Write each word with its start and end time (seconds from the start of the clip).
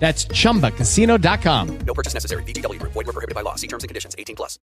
That's 0.00 0.24
chumbacasino.com. 0.24 1.78
No 1.86 1.94
purchase 1.94 2.14
necessary. 2.14 2.42
VGW 2.44 2.80
Group. 2.80 2.92
Void 2.94 3.06
were 3.06 3.12
prohibited 3.12 3.34
by 3.36 3.42
law. 3.42 3.54
See 3.54 3.68
terms 3.68 3.84
and 3.84 3.88
conditions. 3.88 4.16
18 4.18 4.34
plus. 4.34 4.58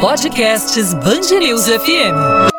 Podcasts 0.00 0.94
Bangerils 1.02 1.66
FM. 1.68 2.50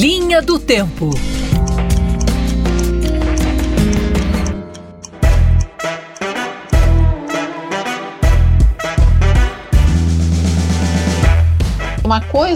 Linha 0.00 0.40
do 0.42 0.58
Tempo. 0.58 1.35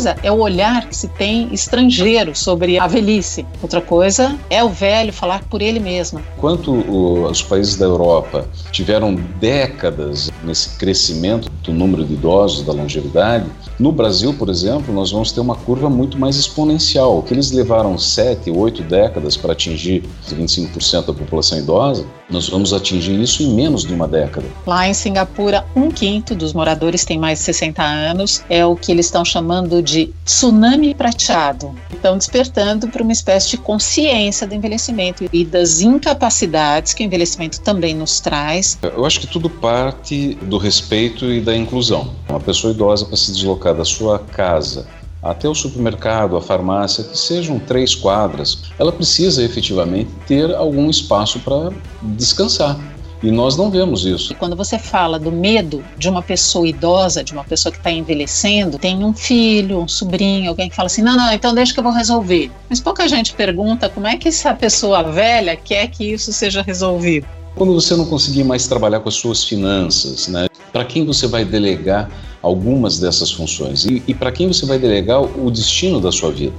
Coisa 0.00 0.16
é 0.22 0.32
o 0.32 0.38
olhar 0.38 0.88
que 0.88 0.96
se 0.96 1.08
tem 1.08 1.52
estrangeiro 1.52 2.34
sobre 2.34 2.78
a 2.78 2.86
velhice, 2.86 3.44
outra 3.60 3.82
coisa 3.82 4.34
é 4.48 4.64
o 4.64 4.70
velho 4.70 5.12
falar 5.12 5.44
por 5.44 5.60
ele 5.60 5.78
mesmo. 5.78 6.22
Enquanto 6.38 6.72
o, 6.72 7.24
os 7.24 7.42
países 7.42 7.76
da 7.76 7.84
Europa 7.84 8.48
tiveram 8.72 9.14
décadas 9.14 10.30
nesse 10.42 10.78
crescimento 10.78 11.50
do 11.62 11.70
número 11.74 12.02
de 12.02 12.14
idosos, 12.14 12.64
da 12.64 12.72
longevidade, 12.72 13.44
no 13.80 13.90
Brasil, 13.90 14.34
por 14.34 14.50
exemplo, 14.50 14.92
nós 14.92 15.10
vamos 15.10 15.32
ter 15.32 15.40
uma 15.40 15.56
curva 15.56 15.88
muito 15.88 16.18
mais 16.18 16.36
exponencial. 16.36 17.18
O 17.18 17.22
que 17.22 17.32
eles 17.32 17.50
levaram 17.50 17.96
sete, 17.96 18.50
oito 18.50 18.82
décadas 18.82 19.38
para 19.38 19.52
atingir 19.52 20.04
25% 20.28 21.06
da 21.06 21.14
população 21.14 21.58
idosa, 21.58 22.04
nós 22.28 22.48
vamos 22.48 22.74
atingir 22.74 23.18
isso 23.18 23.42
em 23.42 23.54
menos 23.54 23.84
de 23.84 23.94
uma 23.94 24.06
década. 24.06 24.46
Lá 24.66 24.86
em 24.86 24.92
Singapura, 24.92 25.64
um 25.74 25.90
quinto 25.90 26.34
dos 26.34 26.52
moradores 26.52 27.06
tem 27.06 27.18
mais 27.18 27.38
de 27.38 27.46
60 27.46 27.82
anos, 27.82 28.44
é 28.50 28.64
o 28.64 28.76
que 28.76 28.92
eles 28.92 29.06
estão 29.06 29.24
chamando 29.24 29.82
de 29.82 30.12
tsunami 30.26 30.94
prateado. 30.94 31.74
Estão 31.90 32.18
despertando 32.18 32.86
para 32.86 33.02
uma 33.02 33.12
espécie 33.12 33.50
de 33.50 33.56
consciência 33.56 34.46
do 34.46 34.54
envelhecimento 34.54 35.24
e 35.32 35.42
das 35.42 35.80
incapacidades 35.80 36.92
que 36.92 37.02
o 37.02 37.06
envelhecimento 37.06 37.60
também 37.62 37.94
nos 37.94 38.20
traz. 38.20 38.78
Eu 38.82 39.06
acho 39.06 39.20
que 39.20 39.26
tudo 39.26 39.48
parte 39.48 40.34
do 40.42 40.58
respeito 40.58 41.24
e 41.32 41.40
da 41.40 41.56
inclusão. 41.56 42.12
Uma 42.28 42.40
pessoa 42.40 42.72
idosa 42.72 43.06
para 43.06 43.16
se 43.16 43.32
deslocar 43.32 43.69
da 43.72 43.84
sua 43.84 44.18
casa 44.18 44.86
até 45.22 45.48
o 45.48 45.54
supermercado, 45.54 46.36
a 46.36 46.40
farmácia, 46.40 47.04
que 47.04 47.18
sejam 47.18 47.58
três 47.58 47.94
quadras, 47.94 48.62
ela 48.78 48.90
precisa 48.90 49.44
efetivamente 49.44 50.10
ter 50.26 50.54
algum 50.54 50.88
espaço 50.88 51.38
para 51.40 51.70
descansar. 52.02 52.78
E 53.22 53.30
nós 53.30 53.54
não 53.54 53.70
vemos 53.70 54.06
isso. 54.06 54.34
Quando 54.36 54.56
você 54.56 54.78
fala 54.78 55.18
do 55.18 55.30
medo 55.30 55.84
de 55.98 56.08
uma 56.08 56.22
pessoa 56.22 56.66
idosa, 56.66 57.22
de 57.22 57.34
uma 57.34 57.44
pessoa 57.44 57.70
que 57.70 57.76
está 57.76 57.90
envelhecendo, 57.90 58.78
tem 58.78 59.04
um 59.04 59.12
filho, 59.12 59.80
um 59.80 59.88
sobrinho, 59.88 60.48
alguém 60.48 60.70
que 60.70 60.74
fala 60.74 60.86
assim: 60.86 61.02
não, 61.02 61.14
não, 61.14 61.30
então 61.30 61.54
deixa 61.54 61.74
que 61.74 61.78
eu 61.78 61.84
vou 61.84 61.92
resolver. 61.92 62.50
Mas 62.70 62.80
pouca 62.80 63.06
gente 63.06 63.34
pergunta 63.34 63.90
como 63.90 64.06
é 64.06 64.16
que 64.16 64.28
essa 64.28 64.54
pessoa 64.54 65.02
velha 65.02 65.54
quer 65.54 65.88
que 65.88 66.14
isso 66.14 66.32
seja 66.32 66.62
resolvido. 66.62 67.26
Quando 67.54 67.74
você 67.74 67.94
não 67.94 68.06
conseguir 68.06 68.42
mais 68.42 68.66
trabalhar 68.66 69.00
com 69.00 69.10
as 69.10 69.16
suas 69.16 69.44
finanças, 69.44 70.26
né? 70.28 70.46
Para 70.72 70.86
quem 70.86 71.04
você 71.04 71.26
vai 71.26 71.44
delegar 71.44 72.08
algumas 72.42 72.98
dessas 72.98 73.30
funções 73.30 73.84
e, 73.84 74.02
e 74.06 74.14
para 74.14 74.32
quem 74.32 74.48
você 74.48 74.64
vai 74.66 74.78
delegar 74.78 75.20
o 75.22 75.50
destino 75.50 76.00
da 76.00 76.10
sua 76.10 76.30
vida? 76.30 76.54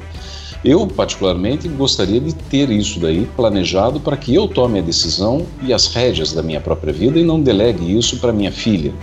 Eu, 0.64 0.86
particularmente, 0.86 1.68
gostaria 1.68 2.20
de 2.20 2.34
ter 2.36 2.70
isso 2.70 3.00
daí 3.00 3.28
planejado 3.36 4.00
para 4.00 4.16
que 4.16 4.34
eu 4.36 4.48
tome 4.48 4.78
a 4.78 4.82
decisão 4.82 5.46
e 5.64 5.74
as 5.74 5.88
rédeas 5.88 6.34
da 6.34 6.44
minha 6.44 6.62
própria 6.62 6.94
vida 6.94 7.20
e 7.20 7.24
não 7.24 7.42
delegue 7.42 7.98
isso 7.98 8.18
para 8.18 8.32
minha 8.32 8.52
filha. 8.52 8.94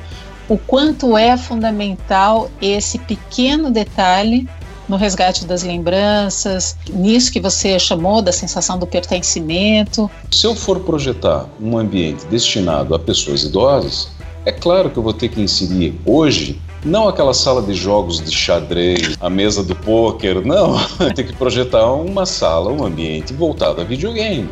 O 0.49 0.57
quanto 0.57 1.17
é 1.17 1.37
fundamental 1.37 2.49
esse 2.63 2.99
pequeno 3.01 3.73
detalhe 3.73 4.49
no 4.89 4.97
resgate 4.97 5.45
das 5.45 5.63
lembranças, 5.63 6.77
nisso 6.91 7.31
que 7.31 7.41
você 7.41 7.79
chamou 7.79 8.23
da 8.23 8.33
sensação 8.33 8.79
do 8.79 8.87
pertencimento. 8.87 10.11
Se 10.31 10.47
eu 10.47 10.55
for 10.55 10.81
projetar 10.81 11.47
um 11.61 11.77
ambiente 11.77 12.25
destinado 12.27 12.95
a 12.95 12.99
pessoas 12.99 13.43
idosas, 13.43 14.09
é 14.47 14.53
claro 14.53 14.89
que 14.89 14.97
eu 14.97 15.03
vou 15.03 15.13
ter 15.13 15.29
que 15.29 15.43
inserir 15.43 16.01
hoje 16.07 16.59
não 16.89 17.07
aquela 17.07 17.35
sala 17.35 17.63
de 17.63 17.75
jogos 17.75 18.21
de 18.21 18.35
xadrez, 18.35 19.17
a 19.21 19.29
mesa 19.29 19.63
do 19.63 19.77
pôquer, 19.77 20.45
não. 20.45 20.77
Tem 21.15 21.27
que 21.27 21.35
projetar 21.35 21.93
uma 21.93 22.25
sala, 22.25 22.73
um 22.73 22.85
ambiente 22.85 23.33
voltado 23.33 23.81
a 23.81 23.85
videogame. 23.85 24.49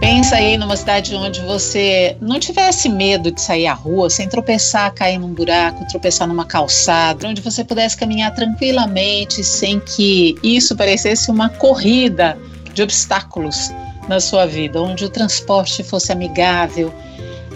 Pensa 0.00 0.36
aí 0.36 0.58
numa 0.58 0.76
cidade 0.76 1.14
onde 1.14 1.40
você 1.42 2.16
não 2.20 2.38
tivesse 2.40 2.88
medo 2.88 3.30
de 3.30 3.40
sair 3.40 3.66
à 3.66 3.72
rua 3.72 4.10
sem 4.10 4.28
tropeçar, 4.28 4.92
cair 4.92 5.18
num 5.18 5.32
buraco, 5.32 5.86
tropeçar 5.88 6.26
numa 6.26 6.44
calçada, 6.44 7.28
onde 7.28 7.40
você 7.40 7.64
pudesse 7.64 7.96
caminhar 7.96 8.34
tranquilamente 8.34 9.44
sem 9.44 9.78
que 9.78 10.34
isso 10.42 10.76
parecesse 10.76 11.30
uma 11.30 11.48
corrida 11.48 12.36
de 12.74 12.82
obstáculos 12.82 13.70
na 14.08 14.18
sua 14.18 14.44
vida, 14.46 14.80
onde 14.80 15.04
o 15.04 15.08
transporte 15.08 15.84
fosse 15.84 16.10
amigável, 16.10 16.92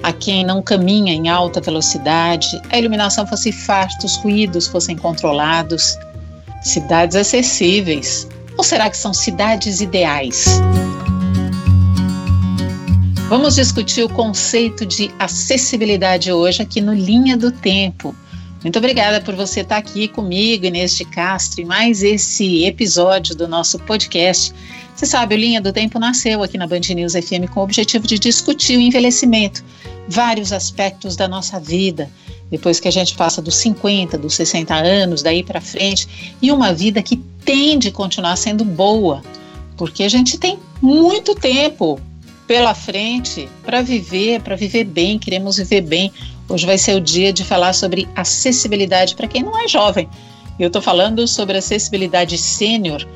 a 0.05 0.13
quem 0.13 0.45
não 0.45 0.61
caminha 0.61 1.15
em 1.15 1.31
alta 1.31 1.63
velocidade, 1.63 2.61
a 2.71 2.79
iluminação 2.79 3.27
fosse 3.27 3.51
farta, 3.51 4.05
os 4.05 4.17
ruídos 4.17 4.67
fossem 4.67 4.95
controlados, 4.95 5.97
cidades 6.63 7.17
acessíveis. 7.17 8.29
Ou 8.59 8.63
será 8.63 8.91
que 8.91 8.99
são 8.99 9.15
cidades 9.15 9.81
ideais? 9.81 10.61
Vamos 13.31 13.55
discutir 13.55 14.03
o 14.03 14.09
conceito 14.11 14.85
de 14.85 15.11
acessibilidade 15.19 16.31
hoje 16.31 16.61
aqui 16.61 16.83
no 16.83 16.93
Linha 16.93 17.35
do 17.35 17.51
Tempo. 17.51 18.15
Muito 18.63 18.79
obrigada 18.79 19.23
por 19.23 19.35
você 19.35 19.61
estar 19.61 19.79
aqui 19.79 20.07
comigo, 20.07 20.67
Inês 20.67 20.95
de 20.95 21.07
Castro, 21.07 21.63
em 21.63 21.65
mais 21.65 22.03
esse 22.03 22.67
episódio 22.67 23.35
do 23.35 23.49
nosso 23.49 23.79
podcast 23.79 24.53
você 24.95 25.07
sabe, 25.07 25.35
o 25.35 25.39
Linha 25.39 25.61
do 25.61 25.73
Tempo 25.73 25.99
nasceu 25.99 26.43
aqui 26.43 26.57
na 26.57 26.67
Band 26.67 26.81
News 26.95 27.15
FM 27.15 27.51
com 27.53 27.61
o 27.61 27.63
objetivo 27.65 28.07
de 28.07 28.19
discutir 28.19 28.77
o 28.77 28.81
envelhecimento, 28.81 29.65
vários 30.09 30.53
aspectos 30.53 31.17
da 31.17 31.27
nossa 31.27 31.59
vida, 31.59 32.09
depois 32.51 32.79
que 32.79 32.87
a 32.87 32.93
gente 32.93 33.15
passa 33.17 33.43
dos 33.43 33.57
50, 33.57 34.17
dos 34.17 34.35
60 34.35 34.75
anos, 34.75 35.23
daí 35.23 35.43
para 35.43 35.61
frente, 35.61 36.37
e 36.41 36.53
uma 36.53 36.73
vida 36.73 37.03
que 37.03 37.17
tem 37.45 37.79
de 37.79 37.91
continuar 37.91 38.37
sendo 38.37 38.65
boa, 38.65 39.23
porque 39.77 40.05
a 40.05 40.09
gente 40.09 40.39
tem 40.39 40.59
muito 40.81 41.35
tempo 41.35 42.01
pela 42.47 42.75
frente 42.75 43.49
para 43.65 43.83
viver, 43.83 44.41
para 44.43 44.55
viver 44.55 44.85
bem, 44.85 45.19
queremos 45.19 45.57
viver 45.57 45.81
bem. 45.81 46.13
Hoje 46.49 46.67
vai 46.67 46.79
ser 46.79 46.95
o 46.95 47.01
dia 47.01 47.33
de 47.33 47.43
falar 47.43 47.73
sobre 47.73 48.07
acessibilidade 48.15 49.15
para 49.15 49.27
quem 49.27 49.43
não 49.43 49.59
é 49.59 49.67
jovem. 49.67 50.09
Eu 50.59 50.69
estou 50.69 50.83
falando 50.83 51.27
sobre 51.27 51.57
acessibilidade 51.57 52.39
sênior. 52.39 53.07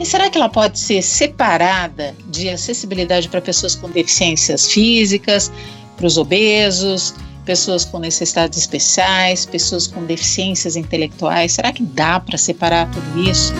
E 0.00 0.06
será 0.06 0.30
que 0.30 0.38
ela 0.38 0.48
pode 0.48 0.78
ser 0.78 1.02
separada 1.02 2.14
de 2.26 2.48
acessibilidade 2.48 3.28
para 3.28 3.40
pessoas 3.40 3.74
com 3.74 3.90
deficiências 3.90 4.70
físicas, 4.70 5.50
para 5.96 6.06
os 6.06 6.16
obesos, 6.16 7.14
pessoas 7.44 7.84
com 7.84 7.98
necessidades 7.98 8.58
especiais, 8.58 9.44
pessoas 9.44 9.88
com 9.88 10.04
deficiências 10.04 10.76
intelectuais? 10.76 11.52
Será 11.52 11.72
que 11.72 11.82
dá 11.82 12.20
para 12.20 12.38
separar 12.38 12.88
tudo 12.90 13.28
isso? 13.28 13.52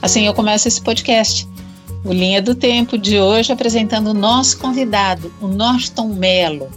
Assim 0.00 0.26
eu 0.26 0.32
começo 0.32 0.66
esse 0.66 0.80
podcast. 0.80 1.46
O 2.02 2.12
Linha 2.12 2.40
do 2.40 2.54
Tempo 2.54 2.96
de 2.96 3.18
hoje 3.18 3.52
apresentando 3.52 4.08
o 4.08 4.14
nosso 4.14 4.56
convidado, 4.58 5.30
o 5.40 5.48
Norton 5.48 6.08
Melo. 6.08 6.70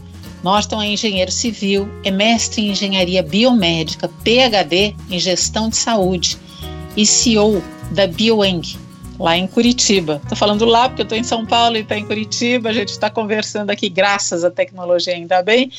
Norton 0.43 0.81
é 0.81 0.87
engenheiro 0.87 1.31
civil, 1.31 1.87
é 2.03 2.11
mestre 2.11 2.61
em 2.61 2.71
engenharia 2.71 3.21
biomédica, 3.21 4.09
PhD 4.23 4.95
em 5.09 5.19
gestão 5.19 5.69
de 5.69 5.77
saúde 5.77 6.37
e 6.97 7.05
CEO 7.05 7.61
da 7.91 8.07
Bioeng, 8.07 8.61
lá 9.19 9.37
em 9.37 9.47
Curitiba. 9.47 10.19
Estou 10.23 10.37
falando 10.37 10.65
lá 10.65 10.87
porque 10.87 11.01
eu 11.01 11.03
estou 11.03 11.17
em 11.17 11.23
São 11.23 11.45
Paulo 11.45 11.77
e 11.77 11.81
está 11.81 11.97
em 11.97 12.05
Curitiba. 12.05 12.69
A 12.69 12.73
gente 12.73 12.89
está 12.89 13.09
conversando 13.09 13.69
aqui 13.69 13.89
graças 13.89 14.43
à 14.43 14.51
tecnologia, 14.51 15.13
ainda 15.13 15.41
bem. 15.41 15.71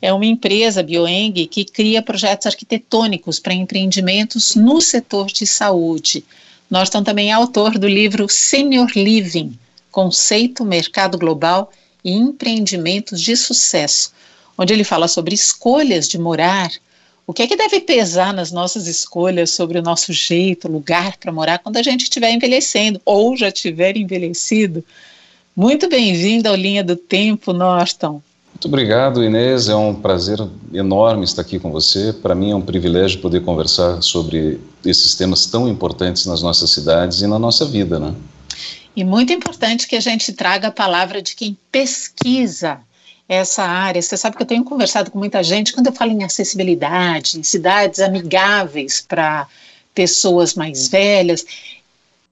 É 0.00 0.12
uma 0.12 0.26
empresa, 0.26 0.82
Bioeng, 0.82 1.46
que 1.46 1.64
cria 1.64 2.02
projetos 2.02 2.46
arquitetônicos 2.46 3.38
para 3.38 3.54
empreendimentos 3.54 4.56
no 4.56 4.80
setor 4.80 5.26
de 5.26 5.46
saúde. 5.46 6.24
Norton 6.68 7.04
também 7.04 7.30
é 7.30 7.32
autor 7.32 7.78
do 7.78 7.86
livro 7.86 8.28
Senior 8.28 8.90
Living, 8.96 9.56
Conceito, 9.90 10.64
Mercado 10.64 11.16
Global 11.16 11.70
e 12.02 12.12
Empreendimentos 12.12 13.20
de 13.20 13.36
Sucesso, 13.36 14.12
onde 14.58 14.72
ele 14.72 14.82
fala 14.82 15.06
sobre 15.06 15.34
escolhas 15.34 16.08
de 16.08 16.18
morar, 16.18 16.70
o 17.26 17.32
que 17.32 17.42
é 17.42 17.46
que 17.46 17.56
deve 17.56 17.80
pesar 17.80 18.32
nas 18.32 18.50
nossas 18.50 18.86
escolhas 18.86 19.50
sobre 19.50 19.78
o 19.78 19.82
nosso 19.82 20.12
jeito, 20.12 20.70
lugar 20.70 21.16
para 21.18 21.32
morar 21.32 21.58
quando 21.58 21.76
a 21.76 21.82
gente 21.82 22.02
estiver 22.02 22.32
envelhecendo 22.32 23.00
ou 23.04 23.36
já 23.36 23.50
tiver 23.50 23.96
envelhecido. 23.96 24.84
Muito 25.54 25.88
bem-vindo 25.88 26.48
ao 26.48 26.54
Linha 26.54 26.82
do 26.82 26.96
Tempo, 26.96 27.52
Norton. 27.52 28.20
Muito 28.52 28.68
obrigado, 28.68 29.24
Inês. 29.24 29.68
É 29.68 29.74
um 29.74 29.94
prazer 29.94 30.38
enorme 30.72 31.24
estar 31.24 31.42
aqui 31.42 31.58
com 31.58 31.70
você. 31.70 32.12
Para 32.12 32.34
mim 32.34 32.50
é 32.50 32.56
um 32.56 32.60
privilégio 32.60 33.20
poder 33.20 33.42
conversar 33.42 34.02
sobre 34.02 34.60
esses 34.84 35.14
temas 35.14 35.46
tão 35.46 35.68
importantes 35.68 36.26
nas 36.26 36.42
nossas 36.42 36.70
cidades 36.70 37.22
e 37.22 37.26
na 37.26 37.38
nossa 37.38 37.64
vida, 37.64 37.98
né? 37.98 38.14
E 38.94 39.04
muito 39.04 39.32
importante 39.32 39.88
que 39.88 39.96
a 39.96 40.00
gente 40.00 40.32
traga 40.32 40.68
a 40.68 40.72
palavra 40.72 41.22
de 41.22 41.34
quem 41.34 41.56
pesquisa 41.70 42.80
essa 43.32 43.62
área. 43.62 44.00
Você 44.00 44.16
sabe 44.16 44.36
que 44.36 44.42
eu 44.42 44.46
tenho 44.46 44.64
conversado 44.64 45.10
com 45.10 45.18
muita 45.18 45.42
gente 45.42 45.72
quando 45.72 45.86
eu 45.86 45.92
falo 45.92 46.12
em 46.12 46.22
acessibilidade, 46.22 47.38
em 47.38 47.42
cidades 47.42 48.00
amigáveis 48.00 49.00
para 49.00 49.48
pessoas 49.94 50.54
mais 50.54 50.88
velhas. 50.88 51.44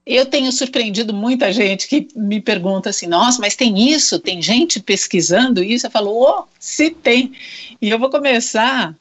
Eu 0.05 0.27
tenho 0.27 0.53
surpreendido 0.53 1.15
muita 1.15 1.53
gente 1.53 1.89
que 1.89 2.09
me 2.15 2.41
pergunta 2.41 2.91
assim: 2.91 3.07
nossa, 3.07 3.41
mas 3.41 3.57
tem 3.57 3.91
isso? 3.91 4.19
Tem 4.19 4.43
gente 4.43 4.81
pesquisando 4.81 5.63
isso? 5.63 5.87
Eu 5.87 5.91
falo: 5.91 6.11
oh, 6.11 6.45
se 6.59 6.91
tem. 6.91 7.33
E 7.81 7.89
eu 7.89 7.99
vou 7.99 8.11
começar 8.11 8.95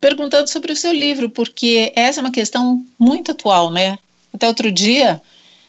perguntando 0.00 0.48
sobre 0.48 0.72
o 0.72 0.76
seu 0.76 0.92
livro, 0.92 1.28
porque 1.28 1.92
essa 1.94 2.20
é 2.20 2.22
uma 2.22 2.32
questão 2.32 2.84
muito 2.98 3.32
atual, 3.32 3.70
né? 3.70 3.98
Até 4.32 4.48
outro 4.48 4.70
dia, 4.70 5.20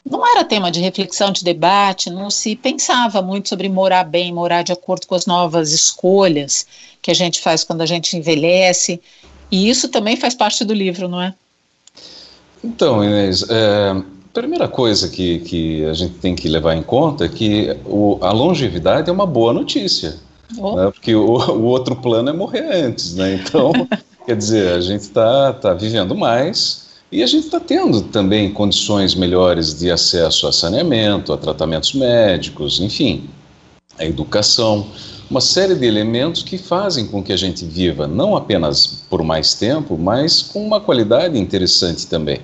não 0.07 0.25
era 0.25 0.45
tema 0.45 0.69
de 0.69 0.79
reflexão, 0.79 1.31
de 1.31 1.43
debate, 1.43 2.11
não 2.11 2.29
se 2.29 2.55
pensava 2.55 3.21
muito 3.23 3.49
sobre 3.49 3.67
morar 3.67 4.03
bem, 4.03 4.31
morar 4.31 4.61
de 4.61 4.71
acordo 4.71 5.07
com 5.07 5.15
as 5.15 5.25
novas 5.25 5.71
escolhas 5.71 6.67
que 7.01 7.09
a 7.09 7.13
gente 7.13 7.41
faz 7.41 7.63
quando 7.63 7.81
a 7.81 7.85
gente 7.87 8.15
envelhece. 8.15 9.01
E 9.51 9.67
isso 9.67 9.89
também 9.89 10.15
faz 10.15 10.35
parte 10.35 10.63
do 10.63 10.73
livro, 10.73 11.07
não 11.07 11.21
é? 11.21 11.33
Então, 12.63 13.03
Inês, 13.03 13.49
é, 13.49 13.89
a 13.91 14.03
primeira 14.31 14.67
coisa 14.67 15.09
que, 15.09 15.39
que 15.39 15.85
a 15.85 15.93
gente 15.93 16.15
tem 16.15 16.35
que 16.35 16.47
levar 16.47 16.75
em 16.75 16.83
conta 16.83 17.25
é 17.25 17.29
que 17.29 17.75
o, 17.83 18.19
a 18.21 18.31
longevidade 18.31 19.09
é 19.09 19.13
uma 19.13 19.25
boa 19.25 19.53
notícia. 19.53 20.17
Oh. 20.59 20.75
Né, 20.75 20.91
porque 20.91 21.15
o, 21.15 21.25
o 21.25 21.63
outro 21.63 21.95
plano 21.95 22.29
é 22.29 22.33
morrer 22.33 22.71
antes, 22.71 23.15
né? 23.15 23.33
Então, 23.35 23.71
quer 24.25 24.35
dizer, 24.35 24.73
a 24.73 24.81
gente 24.81 25.01
está 25.01 25.53
tá 25.53 25.73
vivendo 25.73 26.13
mais 26.15 26.84
e 27.11 27.21
a 27.21 27.27
gente 27.27 27.45
está 27.45 27.59
tendo 27.59 28.01
também 28.01 28.51
condições 28.51 29.13
melhores 29.13 29.77
de 29.77 29.91
acesso 29.91 30.47
a 30.47 30.51
saneamento, 30.51 31.31
a 31.31 31.37
tratamentos 31.37 31.93
médicos, 31.93 32.79
enfim, 32.79 33.29
a 33.97 34.05
educação, 34.05 34.87
uma 35.29 35.41
série 35.41 35.75
de 35.75 35.85
elementos 35.85 36.43
que 36.43 36.57
fazem 36.57 37.07
com 37.07 37.23
que 37.23 37.31
a 37.31 37.37
gente 37.37 37.63
viva 37.63 38.07
não 38.07 38.35
apenas 38.35 39.03
por 39.09 39.23
mais 39.23 39.53
tempo, 39.53 39.97
mas 39.97 40.41
com 40.41 40.65
uma 40.65 40.79
qualidade 40.79 41.37
interessante 41.37 42.07
também. 42.07 42.39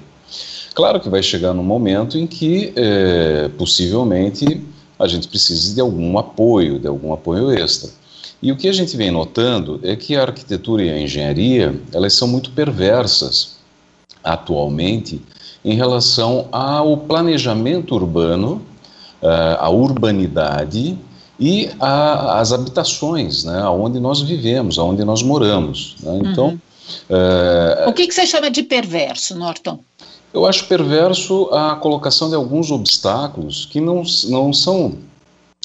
Claro 0.73 0.99
que 0.99 1.09
vai 1.09 1.21
chegar 1.21 1.53
num 1.53 1.63
momento 1.63 2.17
em 2.17 2.25
que, 2.25 2.71
é, 2.75 3.49
possivelmente, 3.57 4.61
a 4.97 5.07
gente 5.07 5.27
precise 5.27 5.73
de 5.73 5.81
algum 5.81 6.17
apoio, 6.17 6.79
de 6.79 6.87
algum 6.87 7.11
apoio 7.11 7.51
extra. 7.51 7.89
E 8.41 8.51
o 8.51 8.55
que 8.55 8.69
a 8.69 8.73
gente 8.73 8.95
vem 8.95 9.11
notando 9.11 9.79
é 9.83 9.95
que 9.95 10.15
a 10.15 10.21
arquitetura 10.21 10.83
e 10.83 10.89
a 10.89 10.99
engenharia, 10.99 11.79
elas 11.93 12.13
são 12.13 12.27
muito 12.27 12.51
perversas 12.51 13.60
atualmente 14.23 15.21
em 15.63 15.75
relação 15.75 16.47
ao 16.51 16.97
planejamento 16.97 17.95
urbano, 17.95 18.61
uh, 19.21 19.57
a 19.59 19.69
urbanidade 19.69 20.97
e 21.39 21.69
as 21.79 22.51
habitações, 22.51 23.43
né, 23.43 23.63
onde 23.65 23.99
nós 23.99 24.21
vivemos, 24.21 24.77
onde 24.77 25.03
nós 25.03 25.23
moramos. 25.23 25.95
Né? 26.01 26.19
Então, 26.25 26.49
uhum. 26.49 27.85
uh, 27.85 27.89
o 27.89 27.93
que, 27.93 28.07
que 28.07 28.13
você 28.13 28.27
chama 28.27 28.51
de 28.51 28.61
perverso, 28.61 29.35
Norton? 29.35 29.79
Eu 30.33 30.45
acho 30.45 30.65
perverso 30.65 31.49
a 31.51 31.75
colocação 31.75 32.29
de 32.29 32.35
alguns 32.35 32.71
obstáculos 32.71 33.65
que 33.65 33.81
não, 33.81 34.03
não 34.29 34.53
são, 34.53 34.93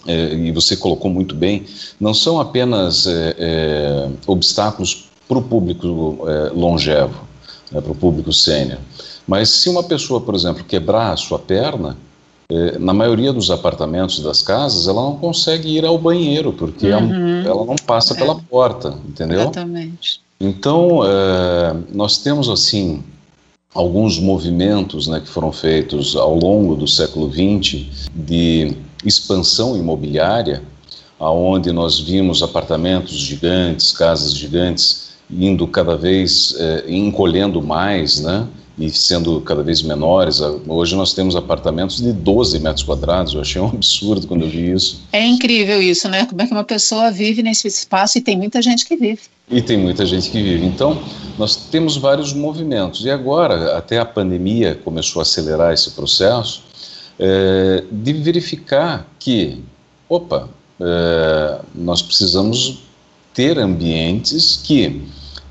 é, 0.06 0.34
e 0.34 0.50
você 0.50 0.76
colocou 0.76 1.10
muito 1.10 1.34
bem, 1.34 1.64
não 2.00 2.12
são 2.12 2.40
apenas 2.40 3.06
é, 3.06 3.36
é, 3.38 4.08
obstáculos 4.26 5.08
para 5.28 5.38
o 5.38 5.42
público 5.42 6.26
longevo 6.54 7.25
né, 7.70 7.80
para 7.80 7.92
o 7.92 7.94
público 7.94 8.32
sênior. 8.32 8.78
Mas 9.26 9.48
se 9.48 9.68
uma 9.68 9.82
pessoa, 9.82 10.20
por 10.20 10.34
exemplo, 10.34 10.64
quebrar 10.64 11.12
a 11.12 11.16
sua 11.16 11.38
perna, 11.38 11.96
eh, 12.48 12.78
na 12.78 12.94
maioria 12.94 13.32
dos 13.32 13.50
apartamentos 13.50 14.20
das 14.20 14.40
casas, 14.40 14.86
ela 14.86 15.02
não 15.02 15.16
consegue 15.16 15.68
ir 15.68 15.84
ao 15.84 15.98
banheiro, 15.98 16.52
porque 16.52 16.86
uhum. 16.86 17.42
ela 17.44 17.64
não 17.64 17.76
passa 17.76 18.14
é. 18.14 18.16
pela 18.16 18.36
porta, 18.36 18.96
entendeu? 19.08 19.40
Exatamente. 19.40 20.20
Então, 20.40 21.00
eh, 21.04 21.76
nós 21.92 22.18
temos, 22.18 22.48
assim, 22.48 23.02
alguns 23.74 24.18
movimentos 24.18 25.06
né, 25.06 25.20
que 25.20 25.28
foram 25.28 25.52
feitos 25.52 26.16
ao 26.16 26.34
longo 26.34 26.76
do 26.76 26.86
século 26.86 27.30
XX 27.30 27.86
de 28.14 28.76
expansão 29.04 29.76
imobiliária, 29.76 30.62
aonde 31.18 31.72
nós 31.72 31.98
vimos 31.98 32.42
apartamentos 32.42 33.14
gigantes, 33.14 33.92
casas 33.92 34.32
gigantes, 34.34 35.05
indo 35.30 35.66
cada 35.66 35.96
vez 35.96 36.54
é, 36.58 36.84
encolhendo 36.88 37.62
mais, 37.62 38.20
né? 38.20 38.46
E 38.78 38.90
sendo 38.90 39.40
cada 39.40 39.62
vez 39.62 39.80
menores. 39.80 40.40
Hoje 40.68 40.94
nós 40.94 41.14
temos 41.14 41.34
apartamentos 41.34 41.96
de 41.96 42.12
12 42.12 42.58
metros 42.60 42.84
quadrados. 42.84 43.32
Eu 43.32 43.40
achei 43.40 43.60
um 43.60 43.68
absurdo 43.68 44.26
quando 44.26 44.42
eu 44.42 44.50
vi 44.50 44.70
isso. 44.70 45.00
É 45.12 45.24
incrível 45.24 45.80
isso, 45.80 46.08
né? 46.10 46.26
Como 46.26 46.42
é 46.42 46.46
que 46.46 46.52
uma 46.52 46.64
pessoa 46.64 47.10
vive 47.10 47.42
nesse 47.42 47.66
espaço 47.66 48.18
e 48.18 48.20
tem 48.20 48.36
muita 48.36 48.60
gente 48.60 48.84
que 48.84 48.94
vive. 48.94 49.22
E 49.50 49.62
tem 49.62 49.78
muita 49.78 50.04
gente 50.04 50.30
que 50.30 50.42
vive. 50.42 50.66
Então, 50.66 51.00
nós 51.38 51.56
temos 51.56 51.96
vários 51.96 52.34
movimentos. 52.34 53.04
E 53.04 53.10
agora, 53.10 53.78
até 53.78 53.98
a 53.98 54.04
pandemia 54.04 54.74
começou 54.74 55.20
a 55.20 55.22
acelerar 55.22 55.72
esse 55.72 55.92
processo, 55.92 56.62
é, 57.18 57.82
de 57.90 58.12
verificar 58.12 59.08
que, 59.18 59.62
opa, 60.06 60.50
é, 60.80 61.60
nós 61.74 62.02
precisamos 62.02 62.85
ter 63.36 63.58
ambientes 63.58 64.58
que 64.64 65.02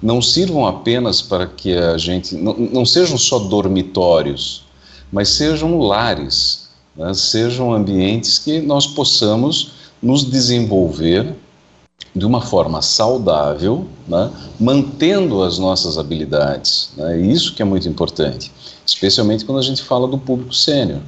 não 0.01 0.19
sirvam 0.19 0.65
apenas 0.65 1.21
para 1.21 1.45
que 1.45 1.77
a 1.77 1.97
gente. 1.99 2.35
não, 2.35 2.53
não 2.55 2.85
sejam 2.85 3.15
só 3.15 3.37
dormitórios, 3.37 4.63
mas 5.11 5.29
sejam 5.29 5.77
lares, 5.77 6.67
né? 6.97 7.13
sejam 7.13 7.71
ambientes 7.71 8.39
que 8.39 8.59
nós 8.59 8.87
possamos 8.87 9.73
nos 10.01 10.25
desenvolver 10.25 11.35
de 12.15 12.25
uma 12.25 12.41
forma 12.41 12.81
saudável, 12.81 13.87
né? 14.07 14.31
mantendo 14.59 15.43
as 15.43 15.59
nossas 15.59 15.99
habilidades. 15.99 16.89
Né? 16.97 17.21
Isso 17.21 17.53
que 17.53 17.61
é 17.61 17.65
muito 17.65 17.87
importante, 17.87 18.51
especialmente 18.85 19.45
quando 19.45 19.59
a 19.59 19.63
gente 19.63 19.83
fala 19.83 20.07
do 20.07 20.17
público 20.17 20.55
sênior, 20.55 21.01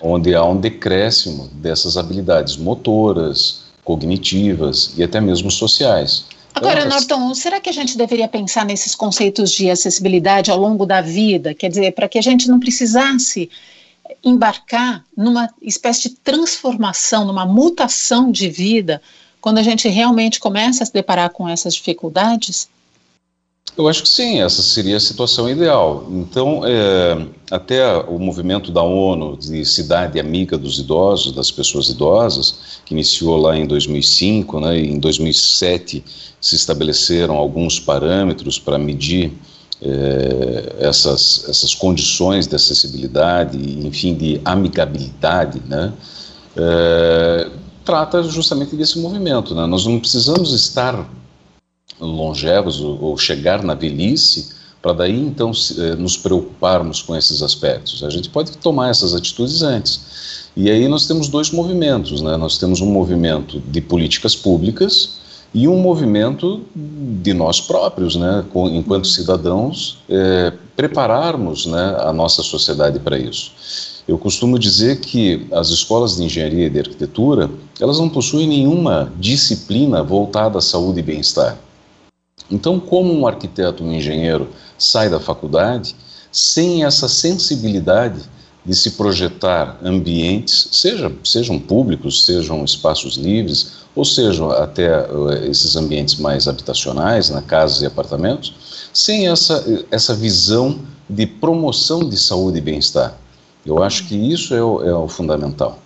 onde 0.00 0.36
há 0.36 0.44
um 0.44 0.56
decréscimo 0.56 1.48
dessas 1.54 1.96
habilidades 1.96 2.56
motoras, 2.56 3.61
cognitivas 3.84 4.94
e 4.96 5.02
até 5.02 5.20
mesmo 5.20 5.50
sociais. 5.50 6.24
Agora, 6.54 6.84
Norton, 6.84 7.34
será 7.34 7.60
que 7.60 7.70
a 7.70 7.72
gente 7.72 7.96
deveria 7.96 8.28
pensar 8.28 8.64
nesses 8.64 8.94
conceitos 8.94 9.50
de 9.50 9.70
acessibilidade 9.70 10.50
ao 10.50 10.58
longo 10.58 10.84
da 10.84 11.00
vida? 11.00 11.54
Quer 11.54 11.68
dizer, 11.68 11.92
para 11.92 12.08
que 12.08 12.18
a 12.18 12.22
gente 12.22 12.46
não 12.48 12.60
precisasse 12.60 13.50
embarcar 14.22 15.02
numa 15.16 15.48
espécie 15.60 16.10
de 16.10 16.10
transformação, 16.16 17.24
numa 17.24 17.46
mutação 17.46 18.30
de 18.30 18.48
vida 18.48 19.00
quando 19.40 19.58
a 19.58 19.62
gente 19.62 19.88
realmente 19.88 20.38
começa 20.38 20.82
a 20.82 20.86
se 20.86 20.92
deparar 20.92 21.30
com 21.30 21.48
essas 21.48 21.74
dificuldades? 21.74 22.68
Eu 23.76 23.88
acho 23.88 24.02
que 24.02 24.08
sim, 24.08 24.42
essa 24.42 24.60
seria 24.60 24.98
a 24.98 25.00
situação 25.00 25.48
ideal. 25.48 26.06
Então, 26.10 26.60
é, 26.66 27.26
até 27.50 27.96
o 27.96 28.18
movimento 28.18 28.70
da 28.70 28.82
ONU 28.82 29.34
de 29.38 29.64
Cidade 29.64 30.20
Amiga 30.20 30.58
dos 30.58 30.78
Idosos, 30.78 31.32
das 31.32 31.50
pessoas 31.50 31.88
idosas, 31.88 32.54
que 32.84 32.92
iniciou 32.92 33.38
lá 33.38 33.56
em 33.56 33.66
2005, 33.66 34.60
né, 34.60 34.78
em 34.78 34.98
2007 34.98 36.04
se 36.38 36.54
estabeleceram 36.54 37.36
alguns 37.36 37.80
parâmetros 37.80 38.58
para 38.58 38.78
medir 38.78 39.32
é, 39.80 40.76
essas, 40.80 41.46
essas 41.48 41.74
condições 41.74 42.46
de 42.46 42.54
acessibilidade, 42.54 43.56
enfim, 43.86 44.14
de 44.14 44.38
amigabilidade, 44.44 45.62
né, 45.66 45.94
é, 46.54 47.50
trata 47.86 48.22
justamente 48.22 48.76
desse 48.76 48.98
movimento. 48.98 49.54
Né? 49.54 49.64
Nós 49.64 49.86
não 49.86 49.98
precisamos 49.98 50.52
estar 50.52 51.08
longevos 52.02 52.80
ou 52.80 53.16
chegar 53.16 53.62
na 53.62 53.74
velhice 53.74 54.50
para 54.82 54.92
daí 54.92 55.18
então 55.18 55.52
eh, 55.78 55.94
nos 55.94 56.16
preocuparmos 56.16 57.00
com 57.00 57.14
esses 57.14 57.40
aspectos. 57.40 58.02
A 58.02 58.10
gente 58.10 58.28
pode 58.28 58.50
tomar 58.58 58.90
essas 58.90 59.14
atitudes 59.14 59.62
antes. 59.62 60.50
E 60.56 60.68
aí 60.68 60.88
nós 60.88 61.06
temos 61.06 61.28
dois 61.28 61.50
movimentos, 61.52 62.20
né? 62.20 62.36
Nós 62.36 62.58
temos 62.58 62.80
um 62.80 62.86
movimento 62.86 63.60
de 63.60 63.80
políticas 63.80 64.34
públicas 64.34 65.20
e 65.54 65.68
um 65.68 65.78
movimento 65.78 66.62
de 66.74 67.32
nós 67.32 67.60
próprios, 67.60 68.16
né? 68.16 68.44
Enquanto 68.72 69.06
cidadãos, 69.06 69.98
é, 70.08 70.52
prepararmos 70.74 71.66
né, 71.66 71.96
a 72.00 72.12
nossa 72.12 72.42
sociedade 72.42 72.98
para 72.98 73.16
isso. 73.16 73.52
Eu 74.08 74.18
costumo 74.18 74.58
dizer 74.58 75.00
que 75.00 75.46
as 75.52 75.68
escolas 75.68 76.16
de 76.16 76.24
engenharia 76.24 76.66
e 76.66 76.70
de 76.70 76.80
arquitetura 76.80 77.48
elas 77.80 77.98
não 77.98 78.08
possuem 78.08 78.48
nenhuma 78.48 79.12
disciplina 79.18 80.02
voltada 80.02 80.58
à 80.58 80.60
saúde 80.60 80.98
e 80.98 81.02
bem-estar. 81.02 81.56
Então, 82.50 82.78
como 82.78 83.12
um 83.12 83.26
arquiteto, 83.26 83.82
um 83.82 83.92
engenheiro 83.92 84.48
sai 84.78 85.08
da 85.08 85.20
faculdade 85.20 85.94
sem 86.30 86.84
essa 86.84 87.08
sensibilidade 87.08 88.22
de 88.64 88.74
se 88.74 88.92
projetar 88.92 89.78
ambientes, 89.82 90.68
seja, 90.70 91.12
sejam 91.24 91.58
públicos, 91.58 92.24
sejam 92.24 92.64
espaços 92.64 93.16
livres, 93.16 93.82
ou 93.94 94.04
sejam 94.04 94.50
até 94.50 95.02
uh, 95.10 95.32
esses 95.50 95.76
ambientes 95.76 96.14
mais 96.16 96.48
habitacionais, 96.48 97.28
na 97.28 97.42
casas 97.42 97.82
e 97.82 97.86
apartamentos, 97.86 98.54
sem 98.92 99.28
essa, 99.28 99.84
essa 99.90 100.14
visão 100.14 100.78
de 101.08 101.26
promoção 101.26 102.08
de 102.08 102.16
saúde 102.16 102.58
e 102.58 102.60
bem-estar. 102.60 103.14
Eu 103.66 103.82
acho 103.82 104.06
que 104.06 104.14
isso 104.14 104.54
é 104.54 104.62
o, 104.62 104.82
é 104.82 104.94
o 104.94 105.08
fundamental. 105.08 105.78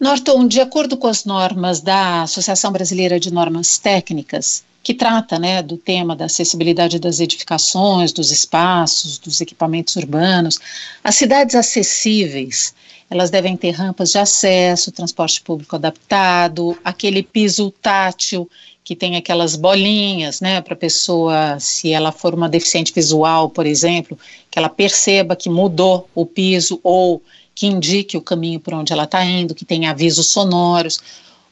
Norton, 0.00 0.48
de 0.48 0.60
acordo 0.60 0.96
com 0.96 1.06
as 1.06 1.24
normas 1.24 1.80
da 1.80 2.22
Associação 2.22 2.72
Brasileira 2.72 3.20
de 3.20 3.32
Normas 3.32 3.78
Técnicas, 3.78 4.64
que 4.82 4.92
trata 4.92 5.38
né, 5.38 5.62
do 5.62 5.76
tema 5.76 6.16
da 6.16 6.24
acessibilidade 6.24 6.98
das 6.98 7.20
edificações, 7.20 8.12
dos 8.12 8.30
espaços, 8.30 9.18
dos 9.18 9.40
equipamentos 9.40 9.94
urbanos. 9.96 10.58
As 11.04 11.14
cidades 11.14 11.54
acessíveis, 11.54 12.74
elas 13.08 13.30
devem 13.30 13.56
ter 13.56 13.70
rampas 13.70 14.10
de 14.10 14.18
acesso, 14.18 14.90
transporte 14.90 15.40
público 15.40 15.76
adaptado, 15.76 16.76
aquele 16.84 17.22
piso 17.22 17.70
tátil 17.82 18.48
que 18.84 18.96
tem 18.96 19.16
aquelas 19.16 19.54
bolinhas, 19.54 20.40
né, 20.40 20.60
para 20.60 20.74
a 20.74 20.76
pessoa, 20.76 21.56
se 21.60 21.92
ela 21.92 22.10
for 22.10 22.34
uma 22.34 22.48
deficiente 22.48 22.92
visual, 22.92 23.48
por 23.48 23.64
exemplo, 23.64 24.18
que 24.50 24.58
ela 24.58 24.68
perceba 24.68 25.36
que 25.36 25.48
mudou 25.48 26.08
o 26.14 26.26
piso 26.26 26.80
ou 26.82 27.22
que 27.54 27.66
indique 27.66 28.16
o 28.16 28.20
caminho 28.20 28.58
por 28.58 28.74
onde 28.74 28.92
ela 28.92 29.04
está 29.04 29.24
indo, 29.24 29.54
que 29.54 29.64
tem 29.64 29.86
avisos 29.86 30.28
sonoros. 30.28 31.00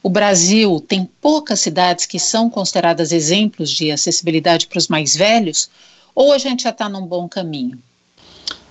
O 0.03 0.09
Brasil 0.09 0.83
tem 0.87 1.09
poucas 1.21 1.61
cidades 1.61 2.07
que 2.07 2.19
são 2.19 2.49
consideradas 2.49 3.13
exemplos 3.13 3.71
de 3.71 3.91
acessibilidade 3.91 4.67
para 4.67 4.79
os 4.79 4.89
mais 4.89 5.15
velhos, 5.15 5.69
ou 6.15 6.33
a 6.33 6.39
gente 6.39 6.63
já 6.63 6.71
está 6.71 6.89
num 6.89 7.07
bom 7.07 7.29
caminho? 7.29 7.79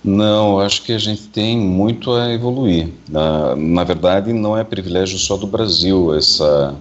Não, 0.02 0.58
acho 0.58 0.82
que 0.82 0.92
a 0.92 0.98
gente 0.98 1.28
tem 1.28 1.58
muito 1.58 2.12
a 2.12 2.32
evoluir. 2.32 2.88
Na, 3.08 3.54
na 3.54 3.84
verdade, 3.84 4.32
não 4.32 4.56
é 4.56 4.64
privilégio 4.64 5.18
só 5.18 5.36
do 5.36 5.46
Brasil 5.46 6.14
essa, 6.16 6.74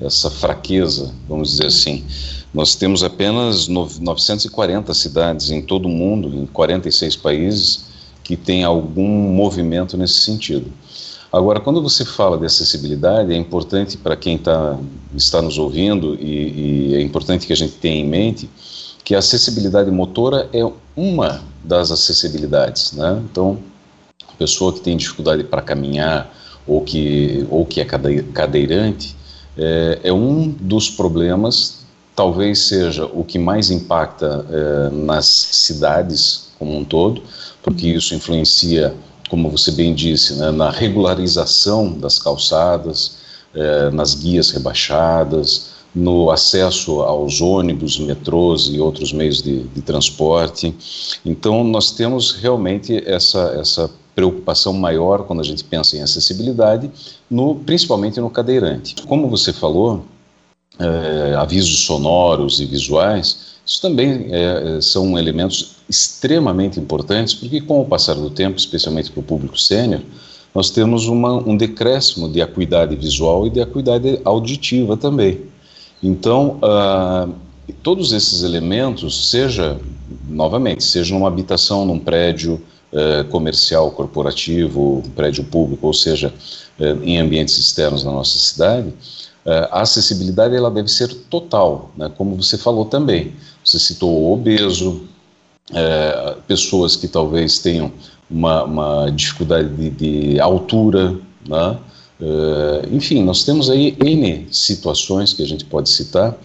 essa 0.00 0.30
fraqueza, 0.30 1.12
vamos 1.28 1.50
dizer 1.50 1.66
assim. 1.66 2.04
Nós 2.52 2.74
temos 2.74 3.02
apenas 3.02 3.66
940 3.66 4.94
cidades 4.94 5.50
em 5.50 5.60
todo 5.60 5.86
o 5.86 5.90
mundo, 5.90 6.28
em 6.28 6.46
46 6.46 7.16
países, 7.16 7.86
que 8.22 8.36
têm 8.36 8.62
algum 8.62 9.08
movimento 9.08 9.96
nesse 9.96 10.20
sentido. 10.20 10.72
Agora, 11.36 11.60
quando 11.60 11.82
você 11.82 12.02
fala 12.02 12.38
de 12.38 12.46
acessibilidade, 12.46 13.30
é 13.30 13.36
importante 13.36 13.98
para 13.98 14.16
quem 14.16 14.38
tá, 14.38 14.78
está 15.14 15.42
nos 15.42 15.58
ouvindo 15.58 16.14
e, 16.14 16.92
e 16.92 16.94
é 16.94 17.02
importante 17.02 17.46
que 17.46 17.52
a 17.52 17.56
gente 17.56 17.74
tenha 17.74 18.00
em 18.00 18.08
mente 18.08 18.48
que 19.04 19.14
a 19.14 19.18
acessibilidade 19.18 19.90
motora 19.90 20.48
é 20.50 20.66
uma 20.96 21.42
das 21.62 21.90
acessibilidades, 21.90 22.92
né? 22.92 23.22
Então, 23.30 23.58
pessoa 24.38 24.72
que 24.72 24.80
tem 24.80 24.96
dificuldade 24.96 25.44
para 25.44 25.60
caminhar 25.60 26.34
ou 26.66 26.80
que, 26.80 27.46
ou 27.50 27.66
que 27.66 27.82
é 27.82 27.84
cadeirante 27.84 29.14
é, 29.58 30.00
é, 30.04 30.12
um 30.12 30.48
dos 30.48 30.88
problemas, 30.88 31.80
talvez 32.14 32.60
seja 32.60 33.04
o 33.04 33.22
que 33.22 33.38
mais 33.38 33.70
impacta 33.70 34.46
é, 34.48 34.90
nas 34.90 35.26
cidades 35.26 36.48
como 36.58 36.76
um 36.78 36.82
todo, 36.82 37.22
porque 37.62 37.88
isso 37.88 38.14
influencia 38.14 38.94
como 39.28 39.50
você 39.50 39.70
bem 39.72 39.94
disse, 39.94 40.34
né, 40.34 40.50
na 40.50 40.70
regularização 40.70 41.92
das 41.92 42.18
calçadas, 42.18 43.18
eh, 43.54 43.90
nas 43.90 44.14
guias 44.14 44.50
rebaixadas, 44.50 45.76
no 45.94 46.30
acesso 46.30 47.00
aos 47.00 47.40
ônibus, 47.40 47.98
metrôs 47.98 48.68
e 48.68 48.78
outros 48.78 49.12
meios 49.12 49.42
de, 49.42 49.62
de 49.62 49.80
transporte. 49.80 50.74
Então, 51.24 51.64
nós 51.64 51.90
temos 51.90 52.32
realmente 52.32 53.02
essa, 53.06 53.56
essa 53.58 53.90
preocupação 54.14 54.74
maior 54.74 55.24
quando 55.24 55.40
a 55.40 55.44
gente 55.44 55.64
pensa 55.64 55.96
em 55.96 56.02
acessibilidade, 56.02 56.90
no, 57.30 57.54
principalmente 57.54 58.20
no 58.20 58.28
cadeirante. 58.28 58.94
Como 59.06 59.28
você 59.28 59.52
falou, 59.52 60.04
é, 60.78 61.34
avisos 61.34 61.86
sonoros 61.86 62.60
e 62.60 62.66
visuais, 62.66 63.56
isso 63.64 63.80
também 63.80 64.28
é, 64.30 64.80
são 64.82 65.18
elementos 65.18 65.75
extremamente 65.88 66.80
importantes, 66.80 67.34
porque 67.34 67.60
com 67.60 67.80
o 67.80 67.84
passar 67.84 68.14
do 68.14 68.30
tempo, 68.30 68.58
especialmente 68.58 69.10
para 69.10 69.20
o 69.20 69.22
público 69.22 69.58
sênior, 69.58 70.00
nós 70.54 70.70
temos 70.70 71.06
uma, 71.06 71.34
um 71.34 71.56
decréscimo 71.56 72.28
de 72.28 72.40
acuidade 72.40 72.96
visual 72.96 73.46
e 73.46 73.50
de 73.50 73.60
acuidade 73.60 74.20
auditiva 74.24 74.96
também. 74.96 75.42
Então, 76.02 76.58
uh, 76.62 77.32
todos 77.82 78.12
esses 78.12 78.42
elementos, 78.42 79.30
seja, 79.30 79.78
novamente, 80.28 80.82
seja 80.82 81.14
numa 81.14 81.28
habitação 81.28 81.84
num 81.84 81.98
prédio 81.98 82.60
uh, 82.92 83.24
comercial, 83.28 83.90
corporativo, 83.90 85.02
um 85.04 85.10
prédio 85.10 85.44
público, 85.44 85.86
ou 85.86 85.92
seja, 85.92 86.32
uh, 86.78 87.04
em 87.04 87.18
ambientes 87.18 87.58
externos 87.58 88.02
na 88.02 88.12
nossa 88.12 88.38
cidade, 88.38 88.92
a 89.70 89.82
acessibilidade 89.82 90.56
ela 90.56 90.68
deve 90.68 90.88
ser 90.88 91.06
total, 91.30 91.92
né, 91.96 92.10
como 92.18 92.34
você 92.34 92.58
falou 92.58 92.84
também. 92.84 93.32
Você 93.64 93.78
citou 93.78 94.10
o 94.10 94.32
obeso, 94.32 95.02
é, 95.72 96.36
pessoas 96.46 96.96
que 96.96 97.08
talvez 97.08 97.58
tenham 97.58 97.92
uma, 98.30 98.64
uma 98.64 99.10
dificuldade 99.10 99.68
de, 99.68 99.90
de 99.90 100.40
altura, 100.40 101.16
né? 101.46 101.78
é, 102.20 102.88
enfim, 102.92 103.22
nós 103.22 103.44
temos 103.44 103.68
aí 103.70 103.96
N 104.00 104.46
situações 104.50 105.32
que 105.32 105.42
a 105.42 105.46
gente 105.46 105.64
pode 105.64 105.88
citar, 105.88 106.36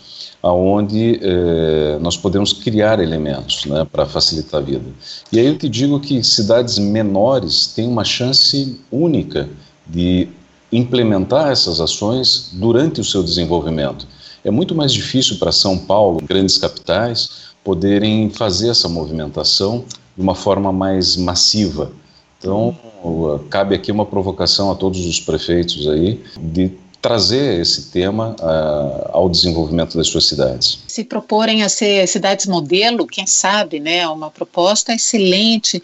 aonde 0.43 1.19
é, 1.21 1.99
nós 1.99 2.17
podemos 2.17 2.51
criar 2.51 2.99
elementos 2.99 3.65
né, 3.65 3.85
para 3.91 4.05
facilitar 4.05 4.59
a 4.59 4.63
vida. 4.63 4.85
E 5.31 5.39
aí 5.39 5.45
eu 5.45 5.57
te 5.57 5.69
digo 5.69 5.99
que 5.99 6.23
cidades 6.23 6.79
menores 6.79 7.67
têm 7.67 7.87
uma 7.87 8.03
chance 8.03 8.79
única 8.91 9.47
de 9.85 10.27
implementar 10.71 11.51
essas 11.51 11.79
ações 11.79 12.49
durante 12.53 13.01
o 13.01 13.03
seu 13.03 13.21
desenvolvimento. 13.21 14.07
É 14.43 14.49
muito 14.49 14.73
mais 14.73 14.91
difícil 14.91 15.37
para 15.37 15.51
São 15.51 15.77
Paulo, 15.77 16.19
grandes 16.25 16.57
capitais, 16.57 17.50
poderem 17.63 18.30
fazer 18.30 18.70
essa 18.70 18.89
movimentação 18.89 19.86
de 20.15 20.22
uma 20.22 20.36
forma 20.36 20.72
mais 20.72 21.15
massiva. 21.15 21.91
Então, 22.39 22.75
cabe 23.50 23.75
aqui 23.75 23.91
uma 23.91 24.06
provocação 24.06 24.72
a 24.72 24.75
todos 24.75 25.06
os 25.06 25.20
prefeitos 25.20 25.88
aí 25.88 26.24
de 26.39 26.72
trazer 27.01 27.60
esse 27.60 27.89
tema 27.89 28.36
uh, 28.39 29.10
ao 29.12 29.27
desenvolvimento 29.27 29.98
das 29.98 30.08
suas 30.08 30.27
cidades. 30.27 30.84
Se 30.88 31.03
proporem 31.03 31.63
a 31.63 31.70
ser 31.70 32.08
cidades 32.08 32.46
modelo, 32.46 33.08
quem 33.08 33.25
sabe, 33.25 33.80
né, 33.80 34.08
uma 34.08 34.30
proposta 34.30 34.94
excelente 34.94 35.82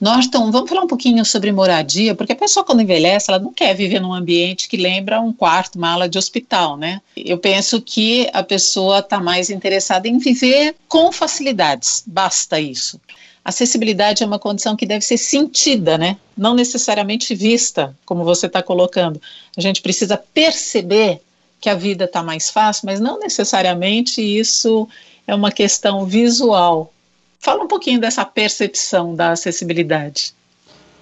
Norton, 0.00 0.52
vamos 0.52 0.68
falar 0.68 0.82
um 0.82 0.86
pouquinho 0.86 1.24
sobre 1.24 1.50
moradia, 1.50 2.14
porque 2.14 2.32
a 2.32 2.36
pessoa 2.36 2.64
quando 2.64 2.82
envelhece, 2.82 3.30
ela 3.30 3.40
não 3.40 3.52
quer 3.52 3.74
viver 3.74 4.00
num 4.00 4.14
ambiente 4.14 4.68
que 4.68 4.76
lembra 4.76 5.20
um 5.20 5.32
quarto, 5.32 5.76
uma 5.76 5.90
ala 5.90 6.08
de 6.08 6.16
hospital, 6.16 6.76
né? 6.76 7.00
Eu 7.16 7.36
penso 7.36 7.80
que 7.82 8.28
a 8.32 8.44
pessoa 8.44 9.00
está 9.00 9.18
mais 9.18 9.50
interessada 9.50 10.06
em 10.06 10.18
viver 10.18 10.76
com 10.86 11.10
facilidades, 11.10 12.04
basta 12.06 12.60
isso. 12.60 13.00
Acessibilidade 13.44 14.22
é 14.22 14.26
uma 14.26 14.38
condição 14.38 14.76
que 14.76 14.86
deve 14.86 15.04
ser 15.04 15.16
sentida, 15.16 15.98
né? 15.98 16.16
Não 16.36 16.54
necessariamente 16.54 17.34
vista, 17.34 17.96
como 18.04 18.22
você 18.22 18.46
está 18.46 18.62
colocando. 18.62 19.20
A 19.56 19.60
gente 19.60 19.82
precisa 19.82 20.16
perceber 20.16 21.20
que 21.60 21.68
a 21.68 21.74
vida 21.74 22.04
está 22.04 22.22
mais 22.22 22.50
fácil, 22.50 22.86
mas 22.86 23.00
não 23.00 23.18
necessariamente 23.18 24.20
isso 24.20 24.88
é 25.26 25.34
uma 25.34 25.50
questão 25.50 26.06
visual. 26.06 26.92
Fala 27.38 27.62
um 27.62 27.68
pouquinho 27.68 28.00
dessa 28.00 28.24
percepção 28.24 29.14
da 29.14 29.32
acessibilidade. 29.32 30.34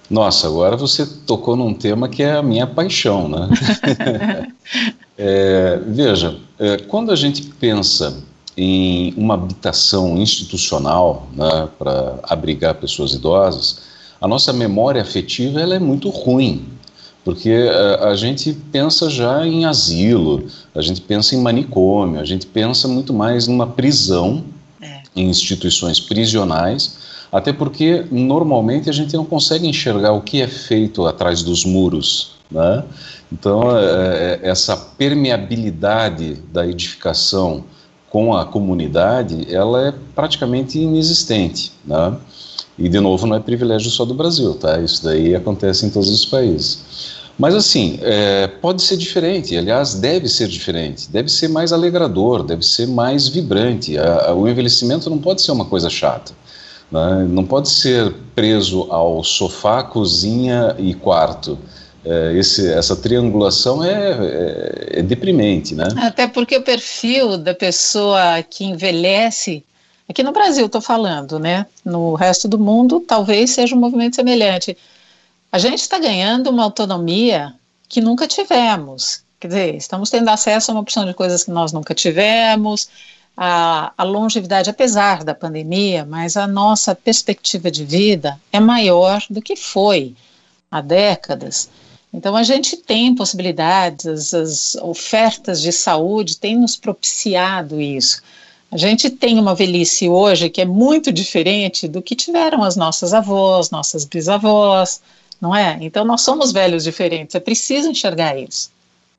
Nossa, 0.09 0.47
agora 0.47 0.77
você 0.77 1.05
tocou 1.27 1.57
num 1.57 1.75
tema 1.75 2.09
que 2.09 2.23
é 2.23 2.33
a 2.33 2.43
minha 2.43 2.67
paixão, 2.67 3.29
né? 3.29 3.49
é, 5.19 5.81
veja, 5.87 6.39
é, 6.59 6.77
quando 6.79 7.11
a 7.11 7.17
gente 7.17 7.43
pensa 7.43 8.23
em 8.57 9.13
uma 9.17 9.35
habitação 9.35 10.17
institucional 10.17 11.29
né, 11.35 11.69
para 11.79 12.21
abrigar 12.23 12.75
pessoas 12.77 13.13
idosas, 13.13 13.81
a 14.21 14.29
nossa 14.29 14.53
memória 14.53 15.03
afetiva 15.03 15.61
ela 15.61 15.75
é 15.75 15.79
muito 15.79 16.09
ruim, 16.09 16.65
porque 17.25 17.53
a, 17.53 18.09
a, 18.09 18.17
gente 18.17 18.53
pensa 18.73 19.11
já 19.11 19.47
em 19.47 19.67
asilo, 19.67 20.47
a 20.75 20.81
gente 20.81 21.01
pensa 21.01 21.35
em 21.35 21.41
manicômio, 21.41 22.21
a 22.21 22.25
gente 22.25 22.47
pensa 22.47 22.87
muito 22.87 23.13
mais 23.13 23.47
numa 23.47 23.67
prisão, 23.67 24.45
é. 24.45 24.56
Em 25.17 25.29
instituições 25.29 25.99
prisionais, 25.99 26.99
até 27.33 27.53
porque 27.53 28.05
normalmente 28.11 28.89
a 28.89 28.93
gente 28.93 29.15
não 29.15 29.25
consegue 29.25 29.67
enxergar 29.67 30.13
o 30.13 30.21
que 30.21 30.41
é 30.41 30.47
feito 30.47 31.07
atrás 31.07 31.43
dos 31.43 31.65
muros, 31.65 32.33
né? 32.51 32.85
Então, 33.33 33.77
é, 33.77 34.39
é 34.43 34.49
essa 34.49 34.77
permeabilidade 34.77 36.35
da 36.53 36.67
edificação 36.67 37.65
com 38.09 38.35
a 38.35 38.45
comunidade, 38.45 39.53
ela 39.53 39.89
é 39.89 39.95
praticamente 40.15 40.79
inexistente, 40.79 41.73
né? 41.85 42.17
E, 42.79 42.89
de 42.89 43.01
novo, 43.01 43.27
não 43.27 43.37
é 43.37 43.41
privilégio 43.41 43.91
só 43.91 44.05
do 44.05 44.15
Brasil, 44.15 44.55
tá? 44.55 44.79
Isso 44.81 45.03
daí 45.03 45.35
acontece 45.35 45.87
em 45.87 45.91
todos 45.91 46.11
os 46.11 46.25
países. 46.27 47.16
Mas, 47.39 47.55
assim, 47.55 47.99
é, 48.03 48.47
pode 48.47 48.83
ser 48.83 48.97
diferente, 48.97 49.57
aliás, 49.57 49.95
deve 49.95 50.29
ser 50.29 50.49
diferente, 50.49 51.11
deve 51.11 51.29
ser 51.29 51.49
mais 51.49 51.73
alegrador, 51.73 52.43
deve 52.43 52.65
ser 52.65 52.87
mais 52.87 53.29
vibrante. 53.29 53.99
A, 53.99 54.31
a, 54.31 54.35
o 54.35 54.49
envelhecimento 54.49 55.11
não 55.11 55.19
pode 55.19 55.43
ser 55.43 55.53
uma 55.53 55.67
coisa 55.67 55.91
chata. 55.91 56.33
Né? 56.91 57.27
Não 57.29 57.45
pode 57.45 57.69
ser 57.69 58.15
preso 58.35 58.87
ao 58.91 59.23
sofá, 59.23 59.83
cozinha 59.83 60.75
e 60.79 60.95
quarto. 60.95 61.59
É, 62.05 62.35
esse, 62.37 62.73
essa 62.73 62.95
triangulação 62.95 63.83
é, 63.83 63.91
é, 63.91 64.99
é, 65.01 65.03
deprimente, 65.03 65.75
né? 65.75 65.89
Até 65.97 66.29
porque 66.29 66.57
o 66.57 66.63
perfil 66.63 67.37
da 67.37 67.53
pessoa 67.53 68.41
que 68.49 68.65
envelhece, 68.65 69.65
aqui 70.09 70.23
no 70.23 70.31
Brasil 70.31 70.67
estou 70.67 70.81
falando, 70.81 71.41
né? 71.41 71.67
No 71.85 72.15
resto 72.15 72.47
do 72.47 72.61
mundo 72.61 73.01
talvez 73.01 73.51
seja 73.51 73.75
um 73.75 73.81
movimento 73.81 74.15
semelhante. 74.15 74.79
A 75.51 75.59
gente 75.59 75.81
está 75.81 75.99
ganhando 75.99 76.51
uma 76.51 76.65
autonomia 76.65 77.55
que 77.89 78.01
nunca 78.01 78.27
tivemos. 78.27 79.25
Quer 79.39 79.49
dizer, 79.49 79.75
estamos 79.75 80.11
tendo 80.11 80.29
acesso 80.29 80.71
a 80.71 80.75
uma 80.75 80.83
porção 80.83 81.05
de 81.05 81.15
coisas 81.15 81.45
que 81.45 81.51
nós 81.51 81.73
nunca 81.73 81.95
tivemos, 81.95 82.89
a, 83.37 83.93
a, 83.97 84.03
longevidade, 84.03 84.71
apesar 84.71 85.23
da 85.23 85.35
pandemia, 85.35 86.05
mas 86.05 86.37
a 86.37 86.47
nossa 86.47 86.95
perspectiva 86.95 87.71
de 87.71 87.85
vida 87.85 88.41
é 88.51 88.59
maior 88.59 89.23
do 89.29 89.43
que 89.43 89.55
foi 89.55 90.15
há 90.71 90.81
décadas. 90.81 91.69
Então, 92.13 92.35
a 92.35 92.43
gente 92.43 92.79
tem 92.79 93.15
possibilidades, 93.15 94.07
as, 94.07 94.35
as 94.35 94.75
ofertas 94.77 95.61
de 95.61 95.71
saúde 95.71 96.39
têm 96.39 96.59
nos 96.59 96.77
propiciado 96.77 97.81
isso. 97.81 98.23
A 98.71 98.77
gente 98.77 99.11
tem 99.11 99.39
uma 99.39 99.55
velhice 99.55 100.09
hoje 100.09 100.49
que 100.49 100.61
é 100.61 100.65
muito 100.65 101.13
diferente 101.13 101.87
do 101.87 102.03
que 102.03 102.17
tiveram 102.17 102.65
as 102.65 102.75
nossas 102.75 103.13
avós, 103.13 103.71
nossas 103.71 104.05
bisavós, 104.05 105.01
não 105.41 105.55
é? 105.55 105.79
Então, 105.81 106.05
nós 106.05 106.23
somos 106.23 106.53
velhos 106.53 106.85
diferentes, 106.85 107.35
é 107.35 107.41
preciso 107.41 107.91
enxergar 107.91 108.37
isso. 108.39 108.71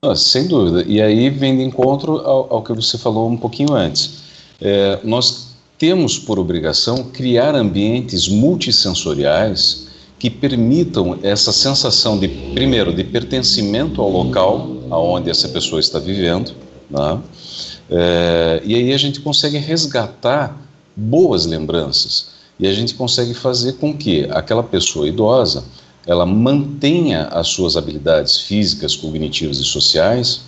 Ah, 0.01 0.15
sem 0.15 0.47
dúvida. 0.47 0.83
E 0.87 1.01
aí 1.01 1.29
vem 1.29 1.57
de 1.57 1.63
encontro 1.63 2.19
ao, 2.19 2.53
ao 2.55 2.61
que 2.61 2.71
você 2.73 2.97
falou 2.97 3.29
um 3.29 3.37
pouquinho 3.37 3.73
antes. 3.73 4.23
É, 4.61 4.99
nós 5.03 5.55
temos 5.77 6.17
por 6.17 6.39
obrigação 6.39 7.03
criar 7.03 7.55
ambientes 7.55 8.27
multissensoriais 8.27 9.87
que 10.19 10.29
permitam 10.29 11.19
essa 11.21 11.51
sensação 11.51 12.19
de, 12.19 12.27
primeiro, 12.27 12.93
de 12.93 13.03
pertencimento 13.03 14.01
ao 14.01 14.09
local 14.09 14.67
aonde 14.89 15.29
essa 15.29 15.47
pessoa 15.49 15.79
está 15.79 15.99
vivendo, 15.99 16.53
né? 16.89 17.21
é, 17.89 18.61
e 18.65 18.73
aí 18.75 18.93
a 18.93 18.97
gente 18.97 19.19
consegue 19.19 19.57
resgatar 19.57 20.59
boas 20.95 21.45
lembranças 21.45 22.29
e 22.59 22.67
a 22.67 22.73
gente 22.73 22.95
consegue 22.95 23.33
fazer 23.35 23.73
com 23.73 23.95
que 23.95 24.25
aquela 24.31 24.63
pessoa 24.63 25.07
idosa 25.07 25.63
ela 26.07 26.25
mantenha 26.25 27.25
as 27.25 27.49
suas 27.49 27.75
habilidades 27.75 28.39
físicas, 28.39 28.95
cognitivas 28.95 29.57
e 29.57 29.65
sociais, 29.65 30.41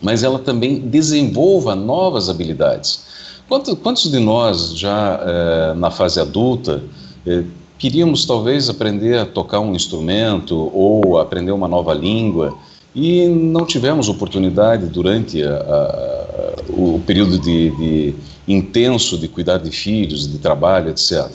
mas 0.00 0.22
ela 0.22 0.38
também 0.38 0.78
desenvolva 0.78 1.74
novas 1.74 2.28
habilidades. 2.28 3.04
Quantos, 3.48 3.74
quantos 3.82 4.10
de 4.10 4.20
nós 4.20 4.78
já 4.78 5.20
é, 5.22 5.74
na 5.74 5.90
fase 5.90 6.20
adulta 6.20 6.82
é, 7.26 7.42
queríamos 7.78 8.24
talvez 8.24 8.70
aprender 8.70 9.18
a 9.18 9.26
tocar 9.26 9.60
um 9.60 9.74
instrumento 9.74 10.70
ou 10.72 11.18
aprender 11.18 11.52
uma 11.52 11.68
nova 11.68 11.92
língua 11.92 12.56
e 12.94 13.26
não 13.26 13.66
tivemos 13.66 14.08
oportunidade 14.08 14.86
durante 14.86 15.42
a, 15.42 15.56
a, 15.56 16.54
o 16.70 17.00
período 17.04 17.38
de, 17.38 17.70
de 17.70 18.14
intenso 18.46 19.18
de 19.18 19.26
cuidar 19.26 19.58
de 19.58 19.70
filhos, 19.70 20.30
de 20.30 20.38
trabalho, 20.38 20.90
etc. 20.90 21.30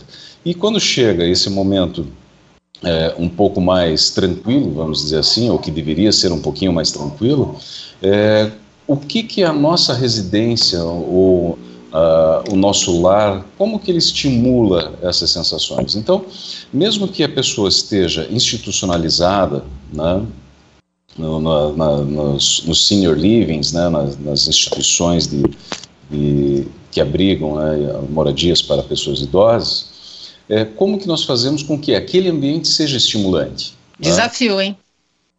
E 0.46 0.54
quando 0.54 0.80
chega 0.80 1.26
esse 1.26 1.50
momento 1.50 2.08
é, 2.84 3.16
um 3.18 3.28
pouco 3.28 3.60
mais 3.60 4.10
tranquilo, 4.10 4.72
vamos 4.72 5.04
dizer 5.04 5.20
assim, 5.20 5.50
ou 5.50 5.60
que 5.60 5.72
deveria 5.72 6.12
ser 6.12 6.32
um 6.32 6.42
pouquinho 6.42 6.74
mais 6.74 6.92
tranquilo, 6.92 7.58
é, 8.02 8.52
o 8.88 8.98
que 8.98 9.24
que 9.24 9.44
a 9.44 9.54
nossa 9.54 9.94
residência 9.94 10.84
ou 10.84 11.58
uh, 11.94 12.52
o 12.52 12.56
nosso 12.56 13.02
lar, 13.02 13.46
como 13.58 13.80
que 13.80 13.92
ele 13.92 13.98
estimula 13.98 14.94
essas 15.02 15.30
sensações? 15.30 15.96
Então, 15.96 16.26
mesmo 16.72 17.08
que 17.08 17.24
a 17.24 17.30
pessoa 17.30 17.70
esteja 17.70 18.28
institucionalizada, 18.32 19.64
né, 19.94 20.26
no, 21.18 21.40
na, 21.40 21.72
na, 21.74 21.98
nos, 21.98 22.64
nos, 22.66 22.88
senior 22.88 23.18
livings, 23.18 23.74
né, 23.74 23.90
nas, 23.90 24.18
nas 24.20 24.48
instituições 24.48 25.28
de, 25.28 25.44
de, 26.10 26.68
que 26.92 27.02
abrigam 27.02 27.56
né, 27.56 28.00
moradias 28.10 28.62
para 28.62 28.82
pessoas 28.82 29.22
idosas, 29.22 29.89
é, 30.50 30.66
como 30.66 30.98
que 30.98 31.08
nós 31.08 31.24
fazemos 31.24 31.62
com 31.62 31.80
que 31.80 31.94
aquele 31.96 32.28
ambiente 32.28 32.68
seja 32.68 32.98
estimulante? 32.98 33.74
Né? 34.00 34.10
Desafio, 34.10 34.58
né? 34.58 34.66
hein? 34.66 34.78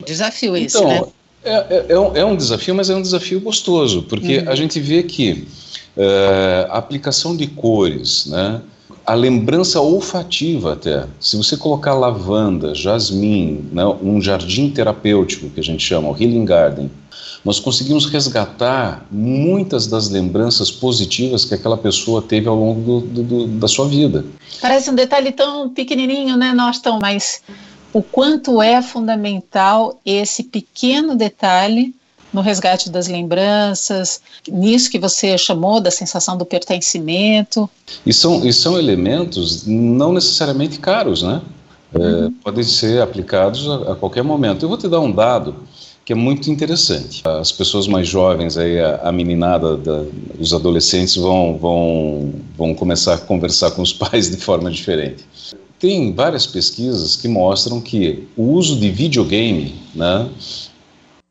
Desafio 0.06 0.56
esse, 0.56 0.78
então, 0.78 0.88
né? 0.88 1.02
É, 1.42 1.52
é, 1.52 1.86
é, 1.90 1.98
um, 1.98 2.16
é, 2.16 2.24
um, 2.24 2.36
desafio, 2.36 2.74
mas 2.74 2.90
é 2.90 2.94
um 2.94 3.02
desafio 3.02 3.40
gostoso, 3.40 4.02
porque 4.02 4.38
uhum. 4.38 4.50
a 4.50 4.54
gente 4.54 4.78
vê 4.78 5.02
que 5.02 5.46
é, 5.96 6.66
a 6.70 6.78
aplicação 6.78 7.34
de 7.34 7.46
cores, 7.46 8.26
né, 8.26 8.60
a 9.06 9.14
lembrança 9.14 9.80
olfativa 9.80 10.74
até, 10.74 11.06
se 11.18 11.36
você 11.36 11.56
colocar 11.56 11.94
lavanda, 11.94 12.74
jasmim, 12.74 13.68
né, 13.72 13.84
um 14.02 14.20
jardim 14.20 14.70
terapêutico 14.70 15.48
que 15.48 15.60
a 15.60 15.62
gente 15.62 15.82
chama, 15.82 16.10
o 16.10 16.12
Healing 16.12 16.44
Garden, 16.44 16.90
nós 17.44 17.58
conseguimos 17.58 18.06
resgatar 18.06 19.06
muitas 19.10 19.86
das 19.86 20.08
lembranças 20.08 20.70
positivas 20.70 21.44
que 21.44 21.54
aquela 21.54 21.76
pessoa 21.76 22.20
teve 22.20 22.48
ao 22.48 22.54
longo 22.54 23.00
do, 23.00 23.22
do, 23.22 23.46
da 23.46 23.66
sua 23.66 23.88
vida. 23.88 24.24
Parece 24.60 24.90
um 24.90 24.94
detalhe 24.94 25.32
tão 25.32 25.70
pequenininho, 25.70 26.36
né, 26.36 26.52
Noston, 26.52 26.98
mas 27.00 27.42
o 27.92 28.02
quanto 28.02 28.60
é 28.60 28.82
fundamental 28.82 29.98
esse 30.04 30.44
pequeno 30.44 31.16
detalhe 31.16 31.94
no 32.32 32.40
resgate 32.40 32.88
das 32.90 33.08
lembranças, 33.08 34.20
nisso 34.48 34.90
que 34.90 34.98
você 34.98 35.36
chamou 35.36 35.80
da 35.80 35.90
sensação 35.90 36.36
do 36.36 36.44
pertencimento. 36.44 37.68
E 38.06 38.12
são, 38.12 38.46
e 38.46 38.52
são 38.52 38.78
elementos 38.78 39.66
não 39.66 40.12
necessariamente 40.12 40.78
caros, 40.78 41.22
né? 41.22 41.42
É, 41.92 41.98
uhum. 41.98 42.32
podem 42.44 42.62
ser 42.62 43.02
aplicados 43.02 43.68
a, 43.68 43.92
a, 43.92 43.96
qualquer 43.96 44.22
momento. 44.22 44.64
Eu 44.64 44.68
vou 44.68 44.78
te 44.78 44.86
dar 44.86 45.00
um 45.00 45.10
dado 45.10 45.56
que 46.10 46.14
é 46.14 46.16
muito 46.16 46.50
interessante. 46.50 47.22
As 47.24 47.52
pessoas 47.52 47.86
mais 47.86 48.08
jovens, 48.08 48.58
aí, 48.58 48.80
a, 48.80 48.96
a 48.96 49.12
meninada, 49.12 49.76
da, 49.76 50.04
os 50.40 50.52
adolescentes 50.52 51.14
vão, 51.14 51.56
vão, 51.56 52.32
vão 52.58 52.74
começar 52.74 53.14
a 53.14 53.18
conversar 53.18 53.70
com 53.70 53.80
os 53.80 53.92
pais 53.94 54.28
de 54.28 54.36
forma 54.36 54.72
diferente. 54.72 55.24
Tem 55.78 56.12
várias 56.12 56.48
pesquisas 56.48 57.14
que 57.14 57.28
mostram 57.28 57.80
que 57.80 58.26
o 58.36 58.42
uso 58.42 58.80
de 58.80 58.90
videogame 58.90 59.76
né, 59.94 60.28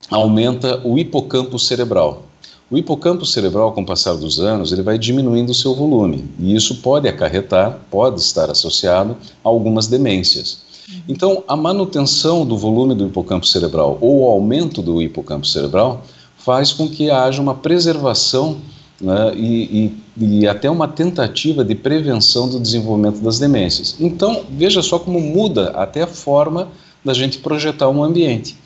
aumenta 0.10 0.80
o 0.88 0.98
hipocampo 0.98 1.60
cerebral. 1.60 2.24
O 2.72 2.78
hipocampo 2.78 3.26
cerebral, 3.26 3.74
com 3.74 3.82
o 3.82 3.86
passar 3.86 4.16
dos 4.16 4.40
anos, 4.40 4.72
ele 4.72 4.82
vai 4.82 4.98
diminuindo 4.98 5.50
o 5.50 5.56
seu 5.56 5.76
volume, 5.76 6.24
e 6.40 6.56
isso 6.56 6.76
pode 6.78 7.06
acarretar, 7.06 7.82
pode 7.92 8.22
estar 8.22 8.50
associado 8.50 9.18
a 9.44 9.50
algumas 9.50 9.88
demências. 9.88 10.69
Então, 11.08 11.44
a 11.48 11.56
manutenção 11.56 12.46
do 12.46 12.58
volume 12.58 12.96
do 12.96 13.06
hipocampo 13.06 13.46
cerebral 13.46 13.98
ou 14.02 14.22
o 14.22 14.28
aumento 14.28 14.82
do 14.82 15.02
hipocampo 15.02 15.46
cerebral 15.46 16.04
faz 16.38 16.72
com 16.72 16.90
que 16.90 17.10
haja 17.10 17.42
uma 17.42 17.56
preservação 17.56 18.58
né, 19.00 19.34
e, 19.36 19.94
e, 20.18 20.40
e, 20.42 20.48
até 20.48 20.70
uma 20.70 20.88
tentativa 20.88 21.64
de 21.64 21.76
prevenção 21.76 22.50
do 22.50 22.60
desenvolvimento 22.60 23.20
das 23.22 23.40
demências. 23.40 23.96
Então, 24.00 24.44
veja 24.50 24.82
só 24.82 25.00
como 25.00 25.20
muda 25.20 25.72
até 25.72 26.04
a 26.04 26.08
forma 26.08 26.70
da 27.04 27.14
gente 27.14 27.38
projetar 27.40 27.88
um 27.90 28.04
ambiente. 28.04 28.58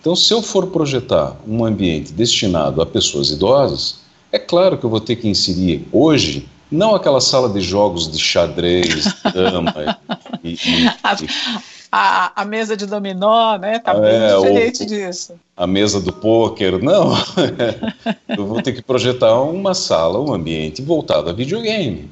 Então, 0.00 0.16
se 0.16 0.32
eu 0.32 0.42
for 0.42 0.68
projetar 0.68 1.36
um 1.46 1.64
ambiente 1.64 2.12
destinado 2.12 2.80
a 2.80 2.86
pessoas 2.86 3.30
idosas, 3.30 4.00
é 4.30 4.38
claro 4.38 4.78
que 4.78 4.84
eu 4.84 4.90
vou 4.90 5.00
ter 5.00 5.16
que 5.16 5.28
inserir 5.28 5.86
hoje 5.92 6.48
não 6.70 6.94
aquela 6.94 7.20
sala 7.20 7.50
de 7.50 7.60
jogos 7.60 8.10
de 8.10 8.18
xadrez, 8.18 9.04
dama 9.34 9.74
e, 10.42 10.54
e, 10.54 10.86
a, 11.02 11.14
a, 11.94 12.40
a, 12.40 12.44
mesa 12.46 12.74
de 12.74 12.86
dominó, 12.86 13.58
né? 13.58 13.78
Tá 13.78 13.92
bem 13.92 14.14
é, 14.14 14.34
diferente 14.34 14.86
disso. 14.86 15.34
A 15.54 15.66
mesa 15.66 16.00
do 16.00 16.10
pôquer, 16.10 16.82
não. 16.82 17.12
eu 18.34 18.46
vou 18.46 18.62
ter 18.62 18.72
que 18.72 18.80
projetar 18.80 19.38
uma 19.42 19.74
sala, 19.74 20.18
um 20.18 20.32
ambiente 20.32 20.80
voltado 20.80 21.28
a 21.28 21.34
videogame. 21.34 22.08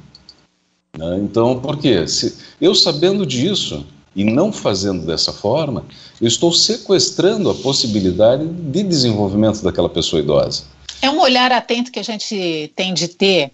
Né? 0.97 1.19
Então, 1.23 1.59
por 1.59 1.79
quê? 1.79 2.07
Se, 2.07 2.37
eu 2.61 2.75
sabendo 2.75 3.25
disso 3.25 3.87
e 4.15 4.23
não 4.23 4.53
fazendo 4.53 5.07
dessa 5.07 5.33
forma, 5.33 5.87
eu 6.21 6.29
estou 6.29 6.53
sequestrando 6.53 7.49
a 7.49 7.55
possibilidade 7.55 8.47
de 8.47 8.83
desenvolvimento 8.83 9.63
daquela 9.63 9.89
pessoa 9.89 10.21
idosa. 10.21 10.65
É 11.01 11.09
um 11.09 11.21
olhar 11.21 11.51
atento 11.53 11.91
que 11.91 11.99
a 11.99 12.05
gente 12.05 12.71
tem 12.77 12.93
de 12.93 13.09
ter 13.09 13.51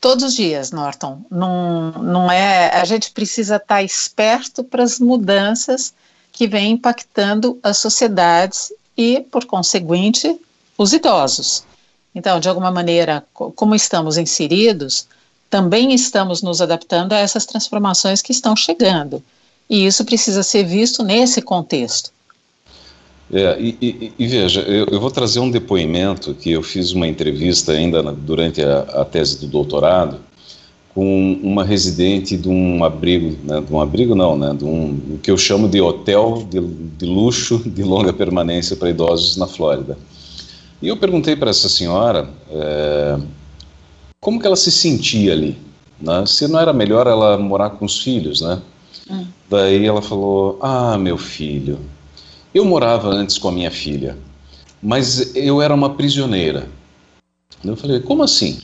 todos 0.00 0.24
os 0.24 0.34
dias, 0.34 0.70
Norton. 0.70 1.22
Não, 1.30 1.92
não 1.92 2.30
é. 2.30 2.70
A 2.80 2.84
gente 2.84 3.10
precisa 3.10 3.56
estar 3.56 3.82
esperto 3.82 4.64
para 4.64 4.82
as 4.82 4.98
mudanças 4.98 5.92
que 6.32 6.46
vêm 6.46 6.72
impactando 6.72 7.58
as 7.62 7.78
sociedades 7.78 8.72
e, 8.96 9.20
por 9.30 9.44
conseguinte, 9.44 10.38
os 10.76 10.92
idosos. 10.92 11.64
Então, 12.14 12.40
de 12.40 12.48
alguma 12.48 12.70
maneira, 12.70 13.24
como 13.32 13.74
estamos 13.74 14.16
inseridos, 14.16 15.06
também 15.50 15.92
estamos 15.92 16.42
nos 16.42 16.60
adaptando 16.60 17.12
a 17.12 17.18
essas 17.18 17.46
transformações 17.46 18.22
que 18.22 18.32
estão 18.32 18.54
chegando. 18.54 19.22
E 19.68 19.86
isso 19.86 20.04
precisa 20.04 20.42
ser 20.42 20.64
visto 20.64 21.02
nesse 21.02 21.42
contexto. 21.42 22.10
É, 23.32 23.60
e, 23.60 23.76
e, 23.80 24.12
e, 24.18 24.26
veja, 24.26 24.62
eu, 24.62 24.86
eu, 24.86 25.00
vou 25.00 25.10
trazer 25.10 25.38
um 25.38 25.50
depoimento 25.50 26.32
que 26.34 26.50
eu 26.50 26.62
fiz 26.62 26.92
uma 26.92 27.06
entrevista 27.06 27.72
ainda 27.72 28.02
na, 28.02 28.10
durante 28.10 28.62
a, 28.62 28.80
a, 28.80 29.04
tese 29.04 29.38
do 29.40 29.46
doutorado 29.46 30.18
com 30.94 31.38
uma 31.42 31.62
residente 31.62 32.38
de 32.38 32.48
um 32.48 32.82
abrigo, 32.82 33.36
né, 33.44 33.60
de 33.60 33.70
um 33.70 33.80
abrigo 33.80 34.14
não, 34.14 34.36
né, 34.36 34.54
de 34.54 34.64
um, 34.64 35.18
que 35.22 35.30
eu 35.30 35.36
chamo 35.36 35.68
de 35.68 35.78
hotel 35.78 36.46
de, 36.48 36.58
de 36.58 37.04
luxo 37.04 37.58
de 37.68 37.82
longa 37.82 38.14
permanência 38.14 38.74
para 38.74 38.88
idosos 38.88 39.36
na 39.36 39.46
Flórida. 39.46 39.98
E 40.80 40.88
eu 40.88 40.96
perguntei 40.96 41.36
para 41.36 41.50
essa 41.50 41.68
senhora 41.68 42.30
é, 42.50 43.18
como 44.18 44.40
que 44.40 44.46
ela 44.46 44.56
se 44.56 44.72
sentia 44.72 45.32
ali, 45.32 45.58
né, 46.00 46.24
se 46.26 46.48
não 46.48 46.58
era 46.58 46.72
melhor 46.72 47.06
ela 47.06 47.36
morar 47.36 47.70
com 47.70 47.84
os 47.84 48.00
filhos, 48.02 48.40
né? 48.40 48.62
Hum. 49.10 49.26
Daí 49.50 49.84
ela 49.84 50.00
falou, 50.00 50.58
ah, 50.62 50.96
meu 50.98 51.18
filho, 51.18 51.78
eu 52.58 52.64
morava 52.64 53.08
antes 53.08 53.38
com 53.38 53.48
a 53.48 53.52
minha 53.52 53.70
filha, 53.70 54.16
mas 54.82 55.34
eu 55.34 55.62
era 55.62 55.74
uma 55.74 55.90
prisioneira. 55.90 56.68
Eu 57.64 57.76
falei, 57.76 58.00
como 58.00 58.22
assim? 58.22 58.58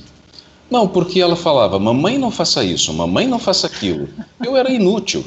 Não, 0.71 0.89
porque 0.89 1.21
ela 1.21 1.37
falava, 1.37 1.79
mamãe 1.79 2.19
não 2.19 2.31
faça 2.31 2.65
isso, 2.65 2.93
mamãe 2.93 3.27
não 3.27 3.39
faça 3.39 3.67
aquilo. 3.67 4.09
Eu 4.45 4.57
era 4.57 4.71
inútil. 4.71 5.25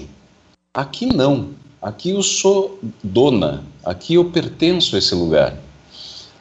Aqui 0.73 1.05
não. 1.05 1.49
Aqui 1.81 2.09
eu 2.09 2.21
sou 2.21 2.79
dona. 3.03 3.63
Aqui 3.85 4.15
eu 4.15 4.25
pertenço 4.25 4.95
a 4.95 4.99
esse 4.99 5.15
lugar. 5.15 5.55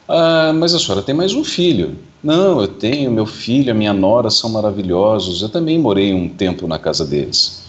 Ah, 0.07 0.51
mas 0.53 0.73
a 0.73 0.79
senhora 0.79 1.01
tem 1.01 1.15
mais 1.15 1.33
um 1.33 1.43
filho. 1.43 1.97
Não, 2.23 2.59
eu 2.61 2.67
tenho, 2.67 3.11
meu 3.11 3.25
filho, 3.25 3.71
a 3.71 3.75
minha 3.75 3.93
nora 3.93 4.29
são 4.29 4.49
maravilhosos. 4.49 5.41
Eu 5.41 5.49
também 5.49 5.77
morei 5.77 6.13
um 6.13 6.27
tempo 6.27 6.67
na 6.67 6.79
casa 6.79 7.05
deles. 7.05 7.66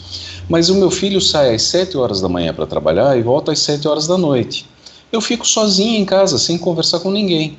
Mas 0.49 0.71
o 0.71 0.75
meu 0.75 0.91
filho 0.91 1.21
sai 1.21 1.55
às 1.55 1.63
7 1.63 1.97
horas 1.99 2.23
da 2.23 2.29
manhã 2.29 2.55
para 2.55 2.67
trabalhar 2.67 3.19
e 3.19 3.23
volta 3.23 3.53
às 3.53 3.59
7 3.59 3.87
horas 3.87 4.07
da 4.07 4.17
noite. 4.17 4.65
Eu 5.13 5.21
fico 5.21 5.47
sozinho 5.47 5.99
em 5.99 6.07
casa, 6.07 6.39
sem 6.39 6.57
conversar 6.57 7.01
com 7.01 7.11
ninguém. 7.11 7.59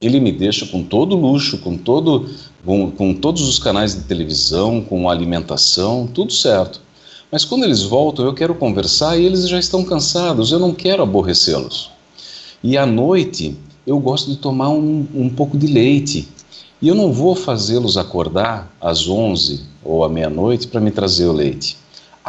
Ele 0.00 0.20
me 0.20 0.30
deixa 0.30 0.66
com 0.66 0.82
todo 0.82 1.16
luxo, 1.16 1.58
com, 1.58 1.78
todo, 1.78 2.28
com, 2.64 2.90
com 2.90 3.14
todos 3.14 3.48
os 3.48 3.58
canais 3.58 3.94
de 3.94 4.02
televisão, 4.02 4.82
com 4.82 5.08
alimentação, 5.08 6.06
tudo 6.06 6.32
certo. 6.32 6.82
Mas 7.32 7.44
quando 7.44 7.64
eles 7.64 7.82
voltam, 7.82 8.26
eu 8.26 8.34
quero 8.34 8.54
conversar 8.54 9.18
e 9.18 9.24
eles 9.24 9.48
já 9.48 9.58
estão 9.58 9.82
cansados, 9.82 10.52
eu 10.52 10.58
não 10.58 10.74
quero 10.74 11.02
aborrecê-los. 11.02 11.90
E 12.62 12.76
à 12.76 12.84
noite, 12.84 13.56
eu 13.86 13.98
gosto 13.98 14.30
de 14.30 14.36
tomar 14.36 14.68
um, 14.68 15.06
um 15.14 15.30
pouco 15.30 15.56
de 15.56 15.66
leite. 15.66 16.28
E 16.82 16.88
eu 16.88 16.94
não 16.94 17.12
vou 17.12 17.34
fazê-los 17.34 17.96
acordar 17.96 18.74
às 18.80 19.08
11 19.08 19.60
ou 19.82 20.04
à 20.04 20.08
meia-noite 20.08 20.66
para 20.66 20.80
me 20.80 20.90
trazer 20.90 21.26
o 21.26 21.32
leite. 21.32 21.79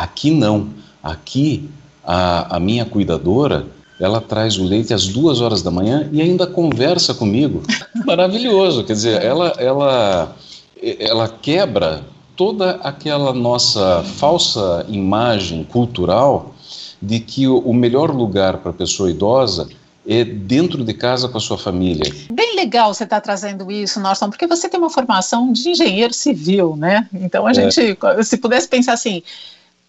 Aqui 0.02 0.32
não. 0.32 0.70
Aqui 1.04 1.70
a, 2.04 2.56
a 2.56 2.60
minha 2.60 2.86
cuidadora 2.86 3.68
ela 4.00 4.20
traz 4.20 4.58
o 4.58 4.64
leite 4.64 4.96
às 4.96 5.08
duas 5.08 5.42
horas 5.42 5.62
da 5.62 5.70
manhã 5.70 6.10
e 6.12 6.20
ainda 6.20 6.48
conversa 6.48 7.14
comigo. 7.14 7.62
Maravilhoso. 8.04 8.84
Quer 8.84 8.94
dizer, 8.94 9.22
ela, 9.22 9.50
ela, 9.60 10.36
ela 10.82 11.30
quebra 11.30 12.04
toda 12.36 12.72
aquela 12.78 13.32
nossa 13.32 14.04
falsa 14.04 14.84
imagem 14.90 15.64
cultural 15.64 16.56
de 17.00 17.20
que 17.20 17.48
o 17.48 17.72
melhor 17.74 18.10
lugar 18.10 18.58
para 18.58 18.72
a 18.72 18.74
pessoa 18.74 19.12
idosa 19.12 19.70
é 20.08 20.24
dentro 20.24 20.84
de 20.84 20.94
casa 20.96 21.30
com 21.30 21.38
a 21.38 21.42
sua 21.42 21.60
família. 21.60 22.12
Bem 22.34 22.56
legal 22.56 22.92
você 22.92 23.04
estar 23.04 23.18
tá 23.18 23.22
trazendo 23.22 23.72
isso, 23.72 24.00
Norton, 24.00 24.32
porque 24.32 24.48
você 24.48 24.68
tem 24.68 24.80
uma 24.80 24.90
formação 24.90 25.54
de 25.54 25.70
engenheiro 25.70 26.14
civil, 26.14 26.76
né? 26.76 27.08
Então 27.14 27.46
a 27.46 27.52
é. 27.52 27.54
gente, 27.54 27.98
se 28.24 28.38
pudesse 28.38 28.68
pensar 28.68 28.94
assim, 28.94 29.22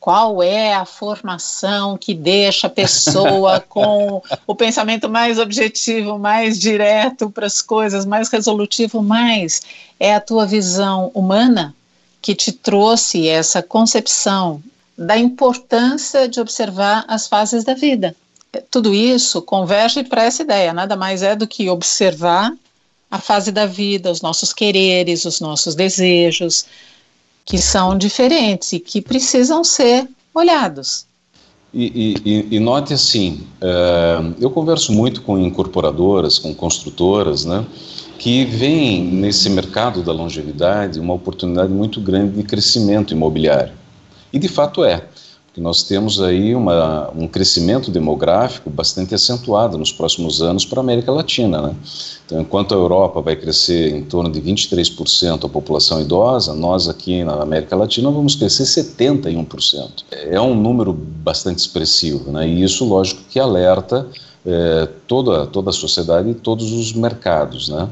qual 0.02 0.42
é 0.42 0.74
a 0.74 0.84
formação 0.84 1.96
que 1.96 2.12
deixa 2.12 2.66
a 2.66 2.70
pessoa 2.70 3.60
com 3.70 4.20
o 4.44 4.52
pensamento 4.52 5.08
mais 5.08 5.38
objetivo, 5.38 6.18
mais 6.18 6.58
direto 6.58 7.30
para 7.30 7.46
as 7.46 7.62
coisas, 7.62 8.04
mais 8.04 8.28
resolutivo, 8.28 9.00
mais 9.00 9.62
é 10.00 10.12
a 10.12 10.20
tua 10.20 10.44
visão 10.44 11.12
humana 11.14 11.72
que 12.20 12.34
te 12.34 12.50
trouxe 12.50 13.28
essa 13.28 13.62
concepção 13.62 14.60
da 14.98 15.16
importância 15.16 16.28
de 16.28 16.40
observar 16.40 17.04
as 17.06 17.28
fases 17.28 17.62
da 17.62 17.74
vida. 17.74 18.16
Tudo 18.72 18.92
isso 18.92 19.40
converge 19.40 20.02
para 20.02 20.24
essa 20.24 20.42
ideia, 20.42 20.72
nada 20.72 20.96
mais 20.96 21.22
é 21.22 21.36
do 21.36 21.46
que 21.46 21.70
observar 21.70 22.52
a 23.08 23.20
fase 23.20 23.52
da 23.52 23.66
vida, 23.66 24.10
os 24.10 24.20
nossos 24.20 24.52
quereres, 24.52 25.24
os 25.24 25.38
nossos 25.38 25.76
desejos, 25.76 26.66
que 27.44 27.58
são 27.58 27.96
diferentes 27.96 28.72
e 28.72 28.80
que 28.80 29.00
precisam 29.00 29.62
ser 29.64 30.08
olhados. 30.34 31.06
E, 31.74 32.14
e, 32.24 32.56
e 32.56 32.60
note 32.60 32.92
assim, 32.92 33.46
uh, 33.62 34.34
eu 34.38 34.50
converso 34.50 34.92
muito 34.92 35.22
com 35.22 35.38
incorporadoras, 35.38 36.38
com 36.38 36.54
construtoras, 36.54 37.46
né, 37.46 37.64
que 38.18 38.44
veem 38.44 39.02
nesse 39.02 39.48
mercado 39.48 40.02
da 40.02 40.12
longevidade 40.12 41.00
uma 41.00 41.14
oportunidade 41.14 41.72
muito 41.72 42.00
grande 42.00 42.36
de 42.36 42.42
crescimento 42.42 43.12
imobiliário. 43.14 43.72
E 44.32 44.38
de 44.38 44.48
fato 44.48 44.84
é 44.84 45.02
que 45.52 45.60
nós 45.60 45.82
temos 45.82 46.20
aí 46.20 46.54
uma, 46.54 47.10
um 47.14 47.28
crescimento 47.28 47.90
demográfico 47.90 48.70
bastante 48.70 49.14
acentuado 49.14 49.76
nos 49.76 49.92
próximos 49.92 50.40
anos 50.40 50.64
para 50.64 50.80
a 50.80 50.82
América 50.82 51.12
Latina. 51.12 51.60
Né? 51.60 51.76
Então, 52.24 52.40
enquanto 52.40 52.72
a 52.72 52.78
Europa 52.78 53.20
vai 53.20 53.36
crescer 53.36 53.94
em 53.94 54.02
torno 54.02 54.30
de 54.30 54.40
23% 54.40 55.44
a 55.44 55.48
população 55.48 56.00
idosa, 56.00 56.54
nós 56.54 56.88
aqui 56.88 57.22
na 57.22 57.42
América 57.42 57.76
Latina 57.76 58.10
vamos 58.10 58.34
crescer 58.34 58.62
71%. 58.62 60.04
É 60.10 60.40
um 60.40 60.54
número 60.54 60.92
bastante 60.94 61.58
expressivo, 61.58 62.32
né? 62.32 62.48
e 62.48 62.62
isso, 62.62 62.86
lógico, 62.86 63.20
que 63.28 63.38
alerta 63.38 64.08
é, 64.46 64.88
toda, 65.06 65.46
toda 65.46 65.68
a 65.68 65.72
sociedade 65.74 66.30
e 66.30 66.34
todos 66.34 66.72
os 66.72 66.94
mercados. 66.94 67.68
Né? 67.68 67.88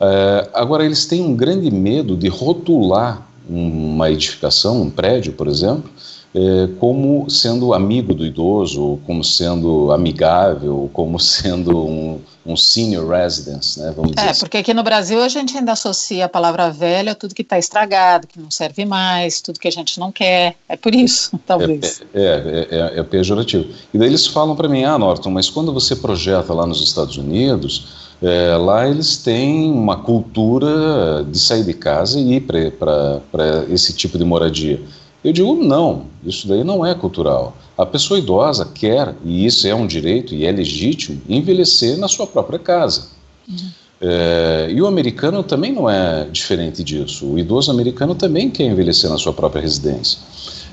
É, 0.00 0.48
agora, 0.54 0.82
eles 0.82 1.04
têm 1.04 1.20
um 1.20 1.36
grande 1.36 1.70
medo 1.70 2.16
de 2.16 2.28
rotular 2.28 3.26
uma 3.48 4.10
edificação, 4.10 4.82
um 4.82 4.90
prédio, 4.90 5.32
por 5.32 5.46
exemplo, 5.46 5.88
é, 6.36 6.68
como 6.78 7.30
sendo 7.30 7.72
amigo 7.72 8.12
do 8.12 8.22
idoso, 8.22 9.00
como 9.06 9.24
sendo 9.24 9.90
amigável, 9.90 10.90
como 10.92 11.18
sendo 11.18 11.86
um, 11.86 12.20
um 12.44 12.54
senior 12.54 13.08
residence, 13.08 13.80
né? 13.80 13.90
Vamos 13.96 14.12
dizer 14.12 14.28
é, 14.28 14.34
porque 14.34 14.58
aqui 14.58 14.74
no 14.74 14.82
Brasil 14.82 15.22
a 15.22 15.28
gente 15.28 15.56
ainda 15.56 15.72
associa 15.72 16.26
a 16.26 16.28
palavra 16.28 16.70
velha 16.70 17.12
a 17.12 17.14
tudo 17.14 17.34
que 17.34 17.40
está 17.40 17.58
estragado, 17.58 18.26
que 18.26 18.38
não 18.38 18.50
serve 18.50 18.84
mais, 18.84 19.40
tudo 19.40 19.58
que 19.58 19.66
a 19.66 19.72
gente 19.72 19.98
não 19.98 20.12
quer. 20.12 20.56
É 20.68 20.76
por 20.76 20.94
isso, 20.94 21.40
talvez. 21.46 22.02
É, 22.12 22.20
é, 22.20 22.24
é, 22.24 22.96
é, 22.96 23.00
é 23.00 23.02
pejorativo. 23.02 23.72
E 23.94 23.96
daí 23.96 24.08
eles 24.08 24.26
falam 24.26 24.54
para 24.54 24.68
mim, 24.68 24.84
ah, 24.84 24.98
Norton, 24.98 25.30
mas 25.30 25.48
quando 25.48 25.72
você 25.72 25.96
projeta 25.96 26.52
lá 26.52 26.66
nos 26.66 26.82
Estados 26.82 27.16
Unidos, 27.16 28.06
é, 28.22 28.54
lá 28.58 28.86
eles 28.86 29.16
têm 29.16 29.70
uma 29.70 29.96
cultura 29.96 31.24
de 31.24 31.38
sair 31.38 31.64
de 31.64 31.72
casa 31.72 32.20
e 32.20 32.34
ir 32.34 32.40
para 32.42 33.22
esse 33.70 33.94
tipo 33.94 34.18
de 34.18 34.24
moradia. 34.24 34.82
Eu 35.26 35.32
digo, 35.32 35.56
não, 35.56 36.04
isso 36.24 36.46
daí 36.46 36.62
não 36.62 36.86
é 36.86 36.94
cultural. 36.94 37.56
A 37.76 37.84
pessoa 37.84 38.20
idosa 38.20 38.64
quer, 38.64 39.12
e 39.24 39.44
isso 39.44 39.66
é 39.66 39.74
um 39.74 39.84
direito 39.84 40.32
e 40.32 40.46
é 40.46 40.52
legítimo, 40.52 41.20
envelhecer 41.28 41.98
na 41.98 42.06
sua 42.06 42.28
própria 42.28 42.60
casa. 42.60 43.08
Uhum. 43.48 43.70
É, 44.00 44.68
e 44.70 44.80
o 44.80 44.86
americano 44.86 45.42
também 45.42 45.72
não 45.72 45.90
é 45.90 46.28
diferente 46.30 46.84
disso. 46.84 47.26
O 47.26 47.36
idoso 47.36 47.72
americano 47.72 48.14
também 48.14 48.48
quer 48.48 48.66
envelhecer 48.66 49.10
na 49.10 49.18
sua 49.18 49.32
própria 49.32 49.60
residência. 49.60 50.20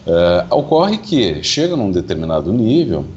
É, 0.05 0.45
ocorre 0.51 0.99
que 0.99 1.41
chega 1.41 1.75
num 1.75 1.91
determinado 1.91 2.53
nível 2.53 3.07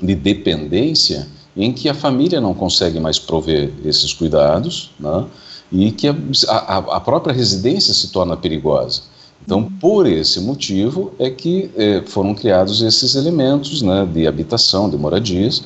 de 0.00 0.14
dependência 0.14 1.26
em 1.56 1.72
que 1.72 1.88
a 1.88 1.94
família 1.94 2.40
não 2.40 2.54
consegue 2.54 3.00
mais 3.00 3.18
prover 3.18 3.72
esses 3.84 4.14
cuidados, 4.14 4.92
né? 5.00 5.24
e 5.72 5.90
que 5.90 6.06
a, 6.06 6.14
a, 6.48 6.78
a, 6.78 7.00
própria 7.00 7.34
residência 7.34 7.92
se 7.92 8.12
torna 8.12 8.36
perigosa. 8.36 9.02
Então, 9.44 9.64
por 9.80 10.06
esse 10.06 10.40
motivo 10.40 11.12
é 11.18 11.30
que 11.30 11.70
eh, 11.76 12.02
foram 12.06 12.34
criados 12.34 12.82
esses 12.82 13.14
elementos 13.14 13.82
né, 13.82 14.06
de 14.06 14.26
habitação, 14.26 14.88
de 14.88 14.96
moradias, 14.96 15.62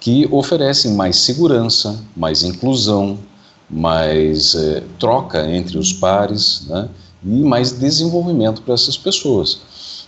que 0.00 0.26
oferecem 0.30 0.94
mais 0.94 1.16
segurança, 1.16 2.02
mais 2.16 2.42
inclusão, 2.42 3.18
mais 3.68 4.54
eh, 4.54 4.82
troca 4.98 5.48
entre 5.48 5.78
os 5.78 5.92
pares 5.92 6.66
né, 6.66 6.88
e 7.24 7.42
mais 7.42 7.72
desenvolvimento 7.72 8.62
para 8.62 8.74
essas 8.74 8.96
pessoas. 8.96 9.60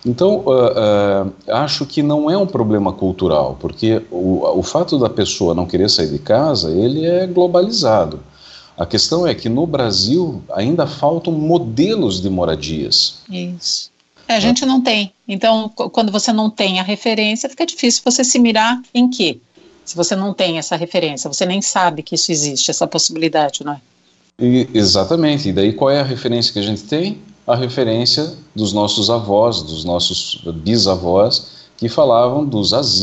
Então, 0.05 0.41
uh, 0.47 1.29
uh, 1.29 1.33
acho 1.49 1.87
que 1.87 2.03
não 2.03 2.29
é 2.29 2.37
um 2.37 2.47
problema 2.47 2.93
cultural, 2.93 3.57
porque 3.61 4.03
o, 4.11 4.59
o 4.59 4.63
fato 4.63 4.99
da 4.99 5.09
pessoa 5.09 5.55
não 5.55 5.65
querer 5.65 5.89
sair 5.89 6.09
de 6.09 6.19
casa, 6.19 6.73
ele 6.73 7.07
é 7.07 7.25
globalizado. 7.25 8.19
A 8.77 8.87
questão 8.87 9.27
é 9.27 9.35
que 9.35 9.49
no 9.49 9.67
Brasil 9.67 10.43
ainda 10.53 10.87
faltam 10.87 11.33
modelos 11.33 12.21
de 12.21 12.31
moradias. 12.31 13.19
Isso. 13.31 13.91
É, 14.27 14.37
a 14.37 14.41
gente 14.41 14.65
não 14.65 14.81
tem. 14.81 15.13
Então, 15.29 15.69
quando 15.69 16.11
você 16.11 16.33
não 16.33 16.49
tem 16.49 16.81
a 16.81 16.83
referência, 16.83 17.49
fica 17.49 17.67
difícil 17.67 18.03
você 18.05 18.25
se 18.25 18.39
mirar 18.39 18.81
em 18.95 19.11
quê? 19.11 19.39
Se 19.85 19.97
você 19.97 20.17
não 20.17 20.33
tem 20.33 20.59
essa 20.59 20.77
referência, 20.77 21.31
você 21.31 21.45
nem 21.45 21.61
sabe 21.61 22.03
que 22.03 22.15
isso 22.15 22.31
existe, 22.31 22.71
essa 22.71 22.87
possibilidade, 22.87 23.65
não 23.65 23.73
é? 23.75 23.81
E, 24.41 24.69
exatamente. 24.73 25.49
E 25.49 25.53
daí 25.53 25.73
qual 25.73 25.91
é 25.91 26.01
a 26.01 26.05
referência 26.05 26.53
que 26.53 26.59
a 26.59 26.63
gente 26.63 26.83
tem? 26.85 27.19
A 27.47 27.57
referência 27.57 28.33
dos 28.55 28.73
nossos 28.73 29.11
avós, 29.11 29.63
dos 29.63 29.85
nossos 29.85 30.43
bisavós, 30.63 31.67
que 31.77 31.89
falavam 31.89 32.45
dos 32.45 32.73
asilos 32.73 33.03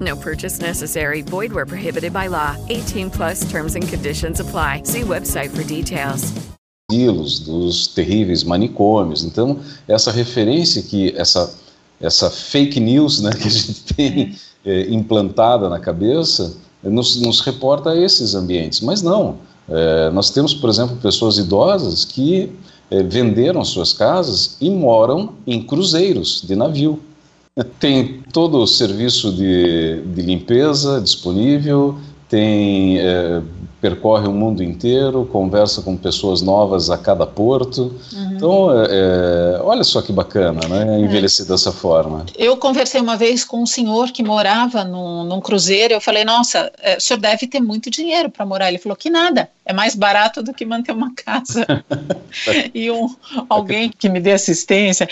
No 0.00 0.16
purchase 0.16 0.60
necessary. 0.60 1.22
Void 1.22 1.52
where 1.52 1.66
prohibited 1.66 2.12
by 2.12 2.28
law. 2.28 2.56
18 2.68 3.10
plus 3.10 3.50
terms 3.50 3.74
and 3.76 3.86
conditions 3.86 4.40
apply. 4.40 4.82
See 4.84 5.02
website 5.02 5.50
for 5.50 5.62
details. 5.62 6.32
dos 6.90 7.86
terríveis 7.88 8.42
manicômios. 8.42 9.22
Então, 9.22 9.60
essa 9.86 10.10
referência 10.10 10.82
que 10.82 11.14
essa 11.16 11.54
essa 12.00 12.30
fake 12.30 12.80
news, 12.80 13.20
né, 13.20 13.30
que 13.30 13.46
a 13.46 13.50
gente 13.50 13.82
tem 13.94 14.36
é, 14.64 14.90
implantada 14.90 15.68
na 15.68 15.78
cabeça, 15.78 16.54
nos, 16.82 17.20
nos, 17.20 17.40
reporta 17.40 17.90
a 17.90 17.96
esses 17.96 18.34
ambientes. 18.34 18.80
Mas 18.80 19.02
não. 19.02 19.36
É, 19.68 20.10
nós 20.10 20.30
temos, 20.30 20.54
por 20.54 20.70
exemplo, 20.70 20.96
pessoas 20.96 21.36
idosas 21.36 22.04
que 22.04 22.50
é, 22.90 23.02
venderam 23.02 23.62
suas 23.64 23.92
casas 23.92 24.56
e 24.60 24.70
moram 24.70 25.34
em 25.46 25.62
cruzeiros 25.62 26.42
de 26.46 26.56
navio. 26.56 26.98
Tem 27.78 28.22
todo 28.32 28.58
o 28.58 28.66
serviço 28.66 29.32
de, 29.32 30.02
de 30.02 30.22
limpeza 30.22 31.00
disponível, 31.00 31.98
tem 32.28 32.98
é, 32.98 33.42
percorre 33.80 34.28
o 34.28 34.32
mundo 34.32 34.62
inteiro, 34.62 35.24
conversa 35.32 35.80
com 35.80 35.96
pessoas 35.96 36.42
novas 36.42 36.90
a 36.90 36.98
cada 36.98 37.26
porto. 37.26 37.94
Uhum. 38.12 38.32
Então, 38.36 38.80
é, 38.80 38.86
é 38.90 39.60
olha 39.62 39.82
só 39.82 40.02
que 40.02 40.12
bacana, 40.12 40.60
né? 40.68 40.96
É. 40.96 41.00
Envelhecer 41.00 41.46
dessa 41.46 41.72
forma. 41.72 42.26
Eu 42.36 42.56
conversei 42.56 43.00
uma 43.00 43.16
vez 43.16 43.44
com 43.44 43.62
um 43.62 43.66
senhor 43.66 44.10
que 44.10 44.22
morava 44.22 44.84
num, 44.84 45.24
num 45.24 45.40
cruzeiro. 45.40 45.94
Eu 45.94 46.00
falei, 46.00 46.24
nossa, 46.24 46.70
o 46.96 47.00
senhor 47.00 47.18
deve 47.18 47.46
ter 47.46 47.60
muito 47.60 47.90
dinheiro 47.90 48.28
para 48.30 48.44
morar. 48.44 48.68
Ele 48.68 48.78
falou 48.78 48.96
que 48.96 49.08
nada, 49.08 49.48
é 49.64 49.72
mais 49.72 49.94
barato 49.94 50.42
do 50.42 50.52
que 50.52 50.66
manter 50.66 50.92
uma 50.92 51.12
casa. 51.14 51.66
e 52.74 52.90
um, 52.90 53.08
alguém 53.48 53.90
que 53.90 54.08
me 54.08 54.20
dê 54.20 54.32
assistência. 54.32 55.08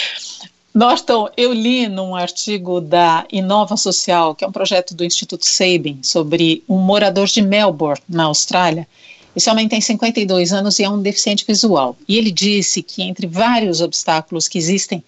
Norton, 0.74 1.28
eu 1.37 1.52
li 1.52 1.88
num 1.88 2.14
artigo 2.14 2.81
da 2.81 3.26
Inova 3.33 3.76
Social, 3.76 4.35
que 4.35 4.44
é 4.44 4.48
um 4.48 4.52
projeto 4.52 4.94
do 4.94 5.04
Instituto 5.04 5.44
Sabin, 5.46 5.98
sobre 6.02 6.62
um 6.68 6.76
morador 6.78 7.26
de 7.26 7.40
Melbourne, 7.40 8.02
na 8.09 8.24
Austrália. 8.24 8.87
Esse 9.35 9.48
homem 9.48 9.68
tem 9.68 9.81
52 9.81 10.52
anos 10.52 10.78
e 10.78 10.85
é 10.85 10.90
um 10.90 11.00
deficiente 11.00 11.44
visual. 11.46 11.96
E 12.07 12.16
ele 12.16 12.31
disse 12.31 12.83
que, 12.83 13.02
entre 13.02 13.26
vários 13.26 13.81
obstáculos 13.81 14.46
que 14.46 14.59
existem 14.59 15.02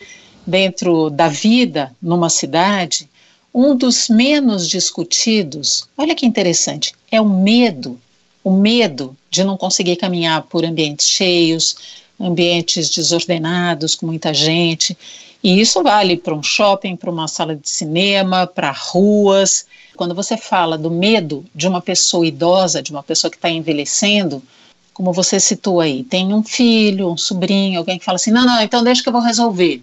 dentro 0.47 1.11
da 1.11 1.29
vida 1.29 1.95
numa 2.01 2.31
cidade, 2.31 3.09
um 3.53 3.77
dos 3.77 4.09
menos 4.09 4.69
discutidos, 4.69 5.87
olha 5.97 6.15
que 6.15 6.25
interessante, 6.25 6.95
é 7.11 7.21
o 7.21 7.29
medo. 7.29 8.01
O 8.43 8.51
medo 8.51 9.15
de 9.31 9.45
não 9.45 9.57
conseguir 9.57 9.97
caminhar 9.97 10.43
por 10.45 10.65
ambientes 10.65 11.07
cheios, 11.07 11.77
ambientes 12.19 12.89
desordenados, 12.89 13.95
com 13.95 14.07
muita 14.07 14.33
gente. 14.33 14.97
E 15.43 15.61
isso 15.61 15.83
vale 15.83 16.17
para 16.17 16.35
um 16.35 16.43
shopping, 16.43 16.97
para 16.97 17.11
uma 17.11 17.27
sala 17.27 17.57
de 17.57 17.69
cinema, 17.69 18.47
para 18.47 18.71
ruas. 18.71 19.67
Quando 19.97 20.15
você 20.15 20.37
fala 20.37 20.77
do 20.77 20.91
medo 20.91 21.45
de 21.55 21.67
uma 21.67 21.81
pessoa 21.81 22.27
idosa, 22.27 22.83
de 22.83 22.91
uma 22.91 23.03
pessoa 23.03 23.31
que 23.31 23.37
está 23.37 23.49
envelhecendo, 23.49 24.43
como 24.93 25.13
você 25.13 25.41
citou 25.41 25.81
aí, 25.81 26.05
tem 26.05 26.35
um 26.35 26.43
filho, 26.43 27.11
um 27.11 27.17
sobrinho, 27.17 27.79
alguém 27.79 27.99
que 27.99 28.05
fala 28.05 28.17
assim: 28.17 28.31
não, 28.31 28.45
não, 28.45 28.63
então 28.63 28.85
deixa 28.85 29.03
que 29.03 29.09
eu 29.09 29.13
vou 29.13 29.23
resolver. 29.23 29.83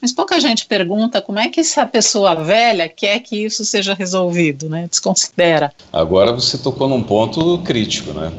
Mas 0.00 0.12
pouca 0.12 0.38
gente 0.38 0.66
pergunta 0.66 1.20
como 1.20 1.38
é 1.38 1.48
que 1.48 1.60
essa 1.60 1.84
pessoa 1.84 2.34
velha 2.34 2.88
quer 2.88 3.18
que 3.20 3.44
isso 3.44 3.64
seja 3.64 3.94
resolvido, 3.94 4.68
né? 4.68 4.86
Desconsidera. 4.88 5.72
Agora 5.92 6.32
você 6.32 6.56
tocou 6.56 6.88
num 6.88 7.02
ponto 7.02 7.58
crítico, 7.58 8.12
né? 8.12 8.32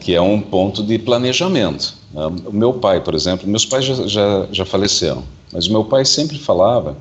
Que 0.00 0.14
é 0.14 0.20
um 0.20 0.40
ponto 0.40 0.82
de 0.82 0.98
planejamento. 0.98 1.94
O 2.46 2.52
meu 2.52 2.72
pai, 2.72 3.00
por 3.00 3.14
exemplo, 3.14 3.46
meus 3.46 3.64
pais 3.64 3.84
já, 3.84 4.06
já, 4.06 4.46
já 4.50 4.64
faleceram. 4.64 5.22
Mas 5.54 5.66
o 5.68 5.72
meu 5.72 5.84
pai 5.84 6.04
sempre 6.04 6.38
falava 6.38 6.96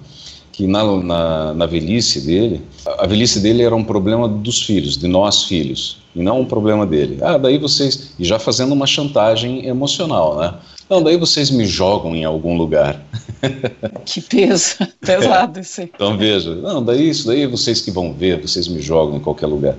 que 0.54 0.68
na, 0.68 0.84
na, 0.98 1.54
na, 1.56 1.66
velhice 1.66 2.22
dele, 2.22 2.62
a 3.00 3.08
velhice 3.08 3.40
dele 3.40 3.64
era 3.64 3.76
um 3.76 3.84
problema 3.84 4.30
dos 4.30 4.62
filhos, 4.62 4.96
de 4.96 5.08
nós 5.08 5.46
filhos, 5.46 5.98
e 6.16 6.22
não 6.22 6.42
um 6.42 6.46
problema 6.46 6.86
dele. 6.86 7.18
Ah, 7.22 7.40
daí 7.40 7.58
vocês, 7.58 8.12
e 8.20 8.24
já 8.24 8.38
fazendo 8.38 8.72
uma 8.72 8.86
chantagem 8.86 9.66
emocional, 9.66 10.38
né? 10.38 10.54
Não, 10.88 11.02
daí 11.02 11.18
vocês 11.18 11.50
me 11.50 11.66
jogam 11.66 12.16
em 12.16 12.24
algum 12.24 12.56
lugar. 12.56 13.02
Que 14.06 14.22
peso, 14.22 14.78
pesado 15.02 15.60
isso 15.60 15.82
aí. 15.82 15.92
Então 15.94 16.18
veja, 16.18 16.56
não, 16.56 16.82
daí 16.82 17.10
isso 17.10 17.28
daí 17.28 17.46
vocês 17.46 17.82
que 17.82 17.92
vão 17.92 18.14
ver, 18.14 18.40
vocês 18.40 18.70
me 18.70 18.82
jogam 18.82 19.18
em 19.18 19.20
qualquer 19.20 19.48
lugar. 19.48 19.76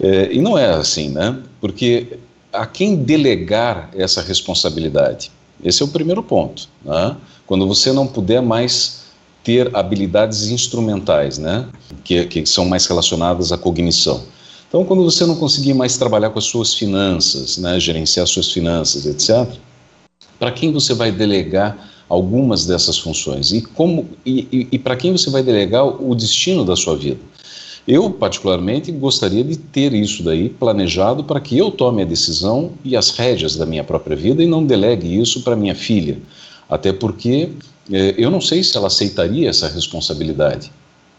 É, 0.00 0.32
e 0.32 0.40
não 0.40 0.56
é 0.56 0.70
assim, 0.70 1.10
né? 1.10 1.36
Porque 1.60 2.18
a 2.50 2.64
quem 2.64 2.96
delegar 2.96 3.90
essa 3.94 4.22
responsabilidade? 4.22 5.30
Esse 5.62 5.82
é 5.82 5.84
o 5.84 5.88
primeiro 5.88 6.22
ponto, 6.22 6.68
né? 6.82 7.16
Quando 7.46 7.66
você 7.66 7.92
não 7.92 8.06
puder 8.06 8.42
mais 8.42 9.04
ter 9.42 9.74
habilidades 9.76 10.48
instrumentais, 10.48 11.38
né, 11.38 11.68
que, 12.02 12.24
que 12.24 12.46
são 12.46 12.64
mais 12.64 12.86
relacionadas 12.86 13.52
à 13.52 13.58
cognição. 13.58 14.22
Então, 14.68 14.84
quando 14.84 15.04
você 15.04 15.24
não 15.26 15.36
conseguir 15.36 15.74
mais 15.74 15.96
trabalhar 15.96 16.30
com 16.30 16.38
as 16.38 16.46
suas 16.46 16.74
finanças, 16.74 17.58
né, 17.58 17.78
gerenciar 17.78 18.26
suas 18.26 18.50
finanças, 18.50 19.06
etc., 19.06 19.46
para 20.38 20.50
quem 20.50 20.72
você 20.72 20.94
vai 20.94 21.12
delegar 21.12 21.90
algumas 22.08 22.66
dessas 22.66 22.98
funções 22.98 23.52
e 23.52 23.62
como 23.62 24.08
e, 24.26 24.48
e, 24.52 24.68
e 24.72 24.78
para 24.78 24.96
quem 24.96 25.12
você 25.12 25.30
vai 25.30 25.42
delegar 25.42 25.86
o 25.86 26.14
destino 26.14 26.64
da 26.64 26.76
sua 26.76 26.96
vida. 26.96 27.20
Eu, 27.86 28.10
particularmente, 28.10 28.90
gostaria 28.90 29.44
de 29.44 29.58
ter 29.58 29.92
isso 29.92 30.22
daí 30.22 30.48
planejado 30.48 31.22
para 31.22 31.38
que 31.38 31.56
eu 31.56 31.70
tome 31.70 32.02
a 32.02 32.06
decisão 32.06 32.72
e 32.82 32.96
as 32.96 33.10
rédeas 33.10 33.56
da 33.56 33.66
minha 33.66 33.84
própria 33.84 34.16
vida 34.16 34.42
e 34.42 34.46
não 34.46 34.64
delegue 34.64 35.20
isso 35.20 35.42
para 35.42 35.54
minha 35.54 35.74
filha. 35.74 36.18
Até 36.68 36.92
porque 36.92 37.50
eh, 37.90 38.14
eu 38.16 38.30
não 38.30 38.40
sei 38.40 38.62
se 38.62 38.76
ela 38.76 38.86
aceitaria 38.86 39.50
essa 39.50 39.68
responsabilidade. 39.68 40.70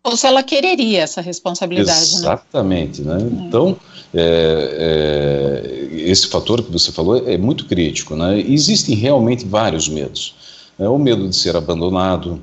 Ou 0.04 0.16
se 0.16 0.28
ela 0.28 0.44
quereria 0.44 1.02
essa 1.02 1.20
responsabilidade. 1.20 2.12
Né? 2.12 2.18
Exatamente. 2.18 3.02
Né? 3.02 3.18
né? 3.18 3.46
Então, 3.48 3.76
é, 4.14 5.92
é, 5.92 5.96
esse 6.10 6.28
fator 6.28 6.62
que 6.62 6.72
você 6.72 6.92
falou 6.92 7.28
é 7.28 7.38
muito 7.38 7.66
crítico. 7.66 8.16
Né? 8.16 8.40
Existem 8.40 8.96
realmente 8.96 9.46
vários 9.46 9.90
medos. 9.90 10.36
É, 10.78 10.88
o 10.88 11.00
medo 11.00 11.28
de 11.28 11.36
ser 11.36 11.56
abandonado, 11.56 12.40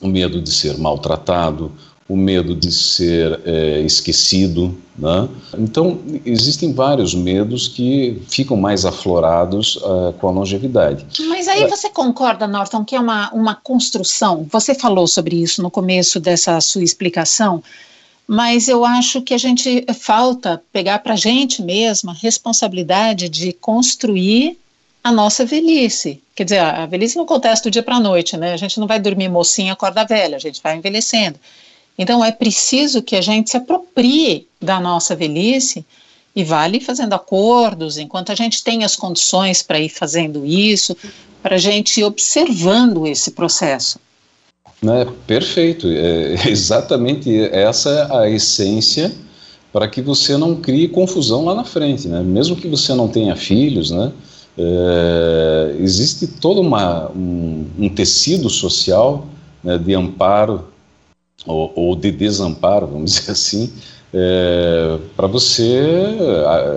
o 0.00 0.06
medo 0.06 0.40
de 0.40 0.52
ser 0.52 0.78
maltratado, 0.78 1.72
o 2.08 2.16
medo 2.16 2.54
de 2.54 2.70
ser 2.70 3.40
é, 3.44 3.80
esquecido. 3.80 4.78
Né? 4.96 5.28
Então, 5.58 6.00
existem 6.24 6.72
vários 6.72 7.14
medos 7.14 7.66
que 7.66 8.22
ficam 8.28 8.56
mais 8.56 8.84
aflorados 8.84 9.76
uh, 9.76 10.12
com 10.20 10.28
a 10.28 10.30
longevidade. 10.30 11.06
Mas 11.28 11.48
aí 11.48 11.66
você 11.66 11.88
concorda, 11.88 12.46
Norton, 12.46 12.84
que 12.84 12.94
é 12.94 13.00
uma, 13.00 13.32
uma 13.32 13.54
construção? 13.54 14.46
Você 14.50 14.74
falou 14.74 15.06
sobre 15.06 15.42
isso 15.42 15.62
no 15.62 15.70
começo 15.70 16.20
dessa 16.20 16.60
sua 16.60 16.84
explicação, 16.84 17.62
mas 18.26 18.68
eu 18.68 18.84
acho 18.84 19.20
que 19.20 19.34
a 19.34 19.38
gente 19.38 19.84
falta 19.98 20.62
pegar 20.72 21.00
para 21.00 21.14
a 21.14 21.16
gente 21.16 21.62
mesma 21.62 22.12
a 22.12 22.14
responsabilidade 22.14 23.28
de 23.28 23.52
construir 23.52 24.58
a 25.02 25.12
nossa 25.12 25.44
velhice. 25.44 26.22
Quer 26.34 26.44
dizer, 26.44 26.60
a 26.60 26.86
velhice 26.86 27.16
não 27.16 27.24
acontece 27.24 27.62
do 27.62 27.70
dia 27.70 27.82
para 27.82 27.96
a 27.96 28.00
noite, 28.00 28.36
né? 28.36 28.54
A 28.54 28.56
gente 28.56 28.80
não 28.80 28.86
vai 28.86 28.98
dormir 28.98 29.28
mocinha, 29.28 29.74
acorda 29.74 30.04
velha, 30.04 30.36
a 30.36 30.40
gente 30.40 30.62
vai 30.62 30.76
envelhecendo. 30.76 31.38
Então 31.98 32.24
é 32.24 32.32
preciso 32.32 33.02
que 33.02 33.16
a 33.16 33.20
gente 33.20 33.50
se 33.50 33.56
aproprie 33.56 34.46
da 34.60 34.80
nossa 34.80 35.14
velhice 35.14 35.84
e 36.34 36.42
vá 36.42 36.62
ali 36.62 36.80
fazendo 36.80 37.12
acordos, 37.12 37.96
enquanto 37.96 38.32
a 38.32 38.34
gente 38.34 38.62
tem 38.64 38.82
as 38.82 38.96
condições 38.96 39.62
para 39.62 39.78
ir 39.78 39.88
fazendo 39.88 40.44
isso, 40.44 40.96
para 41.42 41.54
a 41.54 41.58
gente 41.58 42.00
ir 42.00 42.04
observando 42.04 43.06
esse 43.06 43.30
processo. 43.30 44.00
Né, 44.82 45.06
perfeito, 45.26 45.86
é 45.88 46.34
exatamente 46.50 47.30
essa 47.52 48.18
a 48.18 48.28
essência 48.28 49.14
para 49.72 49.88
que 49.88 50.00
você 50.00 50.36
não 50.36 50.56
crie 50.56 50.88
confusão 50.88 51.44
lá 51.44 51.54
na 51.54 51.64
frente, 51.64 52.06
né? 52.06 52.22
Mesmo 52.22 52.54
que 52.54 52.68
você 52.68 52.94
não 52.94 53.08
tenha 53.08 53.34
filhos, 53.34 53.90
né? 53.90 54.12
É, 54.56 55.76
existe 55.80 56.28
todo 56.28 56.60
uma, 56.60 57.10
um, 57.10 57.66
um 57.76 57.88
tecido 57.88 58.48
social 58.48 59.26
né, 59.64 59.76
de 59.76 59.92
amparo 59.94 60.68
ou, 61.46 61.72
ou 61.74 61.96
de 61.96 62.10
desamparo, 62.10 62.86
vamos 62.86 63.12
dizer 63.20 63.32
assim, 63.32 63.72
é, 64.16 64.96
para 65.16 65.26
você 65.26 66.16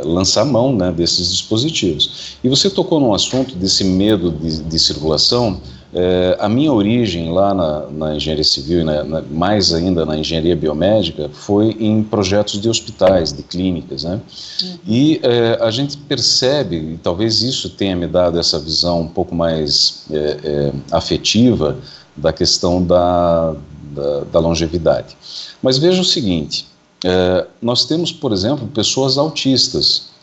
lançar 0.04 0.44
mão 0.44 0.76
né, 0.76 0.92
desses 0.92 1.30
dispositivos. 1.30 2.38
E 2.44 2.50
você 2.50 2.68
tocou 2.68 3.00
num 3.00 3.14
assunto 3.14 3.56
desse 3.56 3.84
medo 3.84 4.32
de, 4.32 4.64
de 4.64 4.80
circulação. 4.80 5.62
É, 5.94 6.36
a 6.40 6.50
minha 6.50 6.74
origem 6.74 7.32
lá 7.32 7.54
na, 7.54 7.88
na 7.92 8.16
engenharia 8.16 8.44
civil 8.44 8.82
e 8.82 8.84
na, 8.84 9.04
na, 9.04 9.22
mais 9.22 9.74
ainda 9.74 10.06
na 10.06 10.18
engenharia 10.18 10.56
biomédica 10.56 11.30
foi 11.32 11.78
em 11.80 12.04
projetos 12.04 12.60
de 12.60 12.68
hospitais, 12.68 13.32
de 13.32 13.42
clínicas, 13.42 14.04
né? 14.04 14.20
Uhum. 14.62 14.78
E 14.86 15.20
é, 15.24 15.60
a 15.62 15.72
gente 15.72 15.96
percebe, 15.96 16.76
e 16.76 17.00
talvez 17.02 17.42
isso 17.42 17.70
tenha 17.70 17.96
me 17.96 18.06
dado 18.06 18.38
essa 18.38 18.60
visão 18.60 19.02
um 19.02 19.08
pouco 19.08 19.34
mais 19.34 20.06
é, 20.12 20.38
é, 20.44 20.72
afetiva 20.92 21.78
da 22.18 22.34
questão 22.34 22.84
da, 22.84 23.56
da, 23.98 24.20
da 24.32 24.40
longevidade. 24.40 25.18
Mas 25.62 25.78
veja 25.78 26.02
o 26.02 26.06
seguinte: 26.06 26.68
é, 27.04 27.48
nós 27.62 27.86
temos, 27.86 28.12
por 28.12 28.32
exemplo, 28.32 28.68
pessoas 28.68 29.18
autistas 29.18 30.16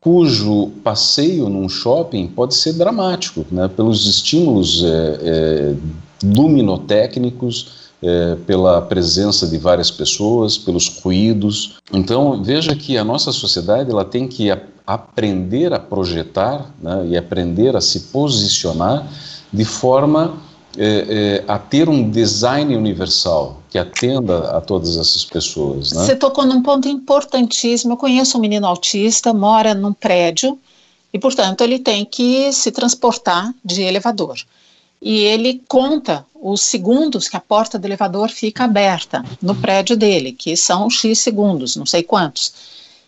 cujo 0.00 0.68
passeio 0.82 1.48
num 1.48 1.68
shopping 1.68 2.26
pode 2.26 2.54
ser 2.54 2.72
dramático, 2.72 3.44
né, 3.50 3.68
pelos 3.68 4.06
estímulos 4.06 4.82
é, 4.82 5.18
é, 5.22 5.74
luminotécnicos, 6.24 7.90
é, 8.02 8.34
pela 8.46 8.80
presença 8.80 9.46
de 9.46 9.58
várias 9.58 9.90
pessoas, 9.90 10.56
pelos 10.56 10.88
ruídos. 10.88 11.76
Então 11.92 12.42
veja 12.42 12.74
que 12.74 12.96
a 12.96 13.04
nossa 13.04 13.30
sociedade 13.30 13.90
ela 13.90 14.04
tem 14.04 14.26
que 14.26 14.50
a, 14.50 14.58
aprender 14.86 15.74
a 15.74 15.78
projetar 15.78 16.74
né, 16.80 17.08
e 17.10 17.16
aprender 17.16 17.76
a 17.76 17.80
se 17.80 18.00
posicionar 18.12 19.06
de 19.52 19.64
forma 19.66 20.38
é, 20.76 21.42
é, 21.42 21.44
a 21.48 21.58
ter 21.58 21.88
um 21.88 22.08
design 22.08 22.76
universal 22.76 23.60
que 23.68 23.78
atenda 23.78 24.56
a 24.56 24.60
todas 24.60 24.96
essas 24.96 25.24
pessoas. 25.24 25.92
Né? 25.92 26.04
Você 26.04 26.16
tocou 26.16 26.46
num 26.46 26.62
ponto 26.62 26.88
importantíssimo. 26.88 27.92
Eu 27.92 27.96
conheço 27.96 28.38
um 28.38 28.40
menino 28.40 28.66
autista, 28.66 29.32
mora 29.32 29.74
num 29.74 29.92
prédio 29.92 30.58
e, 31.12 31.18
portanto, 31.18 31.62
ele 31.62 31.78
tem 31.78 32.04
que 32.04 32.52
se 32.52 32.70
transportar 32.70 33.52
de 33.64 33.82
elevador. 33.82 34.36
E 35.02 35.18
ele 35.20 35.62
conta 35.66 36.26
os 36.34 36.62
segundos 36.62 37.28
que 37.28 37.36
a 37.36 37.40
porta 37.40 37.78
do 37.78 37.86
elevador 37.86 38.28
fica 38.28 38.64
aberta 38.64 39.24
no 39.40 39.54
prédio 39.54 39.96
dele, 39.96 40.32
que 40.32 40.56
são 40.56 40.88
X 40.90 41.18
segundos, 41.18 41.76
não 41.76 41.86
sei 41.86 42.02
quantos. 42.02 42.52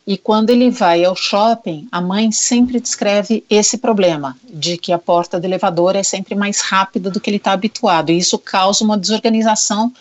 E 0.05 0.17
quando 0.17 0.51
ele 0.51 0.69
vai 0.69 1.05
ao 1.05 1.15
shopping, 1.15 1.87
a 1.93 2.01
mãe 2.01 2.33
sempre 2.33 2.81
descreve 2.81 3.45
esse 3.49 3.79
problema, 3.79 4.37
de 4.49 4.77
que 4.77 4.93
a 4.93 4.99
porta 4.99 5.39
do 5.39 5.45
elevador 5.45 5.95
é 5.95 6.03
sempre 6.03 6.35
mais 6.35 6.61
rápida 6.61 7.09
do 7.09 7.21
que 7.21 7.31
ele 7.31 7.37
está 7.37 7.53
habituado. 7.53 8.11
E 8.11 8.19
isso 8.19 8.39
causa 8.39 8.85
uma 8.85 8.99
desorganização 8.99 9.93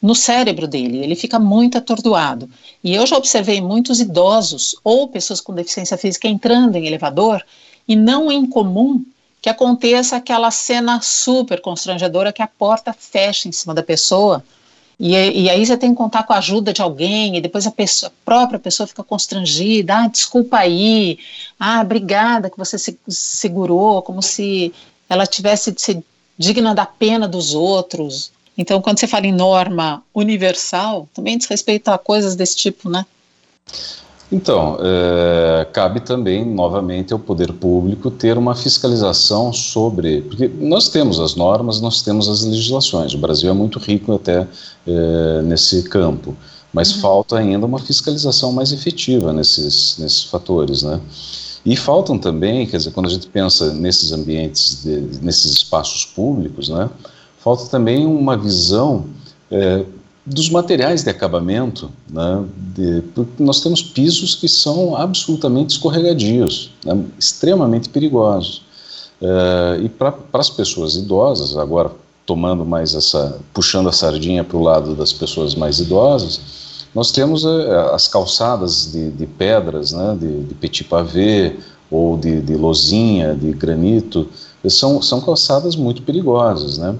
no 0.00 0.16
cérebro 0.16 0.66
dele, 0.66 0.98
ele 0.98 1.14
fica 1.14 1.38
muito 1.38 1.78
atordoado. 1.78 2.50
E 2.82 2.92
eu 2.92 3.06
já 3.06 3.16
observei 3.16 3.60
muitos 3.60 4.00
idosos 4.00 4.74
ou 4.82 5.06
pessoas 5.06 5.40
com 5.40 5.54
deficiência 5.54 5.96
física 5.96 6.26
entrando 6.26 6.74
em 6.74 6.86
elevador, 6.86 7.40
e 7.86 7.94
não 7.94 8.30
é 8.30 8.34
incomum 8.34 9.04
que 9.40 9.48
aconteça 9.48 10.16
aquela 10.16 10.50
cena 10.50 11.00
super 11.00 11.60
constrangedora 11.60 12.32
que 12.32 12.42
a 12.42 12.46
porta 12.46 12.92
fecha 12.92 13.48
em 13.48 13.52
cima 13.52 13.74
da 13.74 13.82
pessoa 13.82 14.42
e, 15.04 15.16
e, 15.16 15.50
aí 15.50 15.66
você 15.66 15.76
tem 15.76 15.90
que 15.90 15.96
contar 15.96 16.22
com 16.22 16.32
a 16.32 16.38
ajuda 16.38 16.72
de 16.72 16.80
alguém, 16.80 17.36
e 17.36 17.40
depois 17.40 17.66
a, 17.66 17.72
pessoa, 17.72 18.08
a 18.08 18.24
própria 18.24 18.56
pessoa 18.56 18.86
fica 18.86 19.02
constrangida, 19.02 19.96
ah, 19.96 20.06
desculpa 20.06 20.58
aí, 20.58 21.18
ah, 21.58 21.80
obrigada 21.80 22.48
que 22.48 22.56
você 22.56 22.78
se 22.78 22.96
segurou, 23.08 24.00
como 24.00 24.22
se 24.22 24.72
ela 25.08 25.26
tivesse 25.26 25.72
de 25.72 25.82
ser 25.82 26.04
digna 26.38 26.72
da 26.72 26.86
pena 26.86 27.26
dos 27.26 27.52
outros. 27.52 28.30
Então, 28.56 28.80
quando 28.80 29.00
você 29.00 29.08
fala 29.08 29.26
em 29.26 29.32
norma 29.32 30.04
universal, 30.14 31.08
também 31.12 31.36
diz 31.36 31.48
respeito 31.48 31.88
a 31.88 31.98
coisas 31.98 32.36
desse 32.36 32.54
tipo, 32.54 32.88
né? 32.88 33.04
Então, 34.32 34.78
é, 34.80 35.66
cabe 35.74 36.00
também, 36.00 36.42
novamente, 36.42 37.12
ao 37.12 37.18
poder 37.18 37.52
público 37.52 38.10
ter 38.10 38.38
uma 38.38 38.54
fiscalização 38.54 39.52
sobre. 39.52 40.22
Porque 40.22 40.48
nós 40.48 40.88
temos 40.88 41.20
as 41.20 41.34
normas, 41.34 41.82
nós 41.82 42.00
temos 42.00 42.30
as 42.30 42.42
legislações. 42.42 43.12
O 43.12 43.18
Brasil 43.18 43.50
é 43.50 43.52
muito 43.52 43.78
rico 43.78 44.14
até 44.14 44.48
é, 44.86 45.42
nesse 45.42 45.82
campo, 45.82 46.34
mas 46.72 46.94
uhum. 46.94 47.00
falta 47.02 47.36
ainda 47.36 47.66
uma 47.66 47.78
fiscalização 47.78 48.52
mais 48.52 48.72
efetiva 48.72 49.34
nesses, 49.34 49.98
nesses 49.98 50.24
fatores, 50.24 50.82
né? 50.82 50.98
E 51.64 51.76
faltam 51.76 52.18
também, 52.18 52.66
quer 52.66 52.78
dizer, 52.78 52.90
quando 52.90 53.06
a 53.06 53.10
gente 53.10 53.26
pensa 53.26 53.72
nesses 53.74 54.12
ambientes, 54.12 54.82
de, 54.82 55.20
nesses 55.20 55.52
espaços 55.52 56.06
públicos, 56.06 56.70
né? 56.70 56.88
Falta 57.38 57.66
também 57.66 58.06
uma 58.06 58.36
visão. 58.36 59.04
É, 59.50 59.84
dos 60.24 60.48
materiais 60.48 61.02
de 61.02 61.10
acabamento, 61.10 61.90
né, 62.08 62.44
de, 62.56 63.02
nós 63.38 63.60
temos 63.60 63.82
pisos 63.82 64.34
que 64.34 64.48
são 64.48 64.96
absolutamente 64.96 65.70
escorregadios, 65.70 66.70
né, 66.84 67.04
extremamente 67.18 67.88
perigosos. 67.88 68.62
É, 69.20 69.80
e 69.82 69.88
para 69.88 70.14
as 70.34 70.50
pessoas 70.50 70.96
idosas, 70.96 71.56
agora 71.56 71.90
tomando 72.24 72.64
mais 72.64 72.94
essa, 72.94 73.40
puxando 73.52 73.88
a 73.88 73.92
sardinha 73.92 74.44
para 74.44 74.56
o 74.56 74.62
lado 74.62 74.94
das 74.94 75.12
pessoas 75.12 75.54
mais 75.56 75.80
idosas, 75.80 76.40
nós 76.94 77.10
temos 77.10 77.44
é, 77.44 77.94
as 77.94 78.06
calçadas 78.06 78.92
de, 78.92 79.10
de 79.10 79.26
pedras, 79.26 79.92
né, 79.92 80.16
de, 80.18 80.44
de 80.44 80.54
petit 80.54 80.84
pavé 80.84 81.56
ou 81.90 82.16
de, 82.16 82.40
de 82.40 82.54
lozinha, 82.54 83.34
de 83.34 83.52
granito, 83.52 84.28
são, 84.68 85.02
são 85.02 85.20
calçadas 85.20 85.74
muito 85.74 86.02
perigosas, 86.02 86.78
né? 86.78 86.96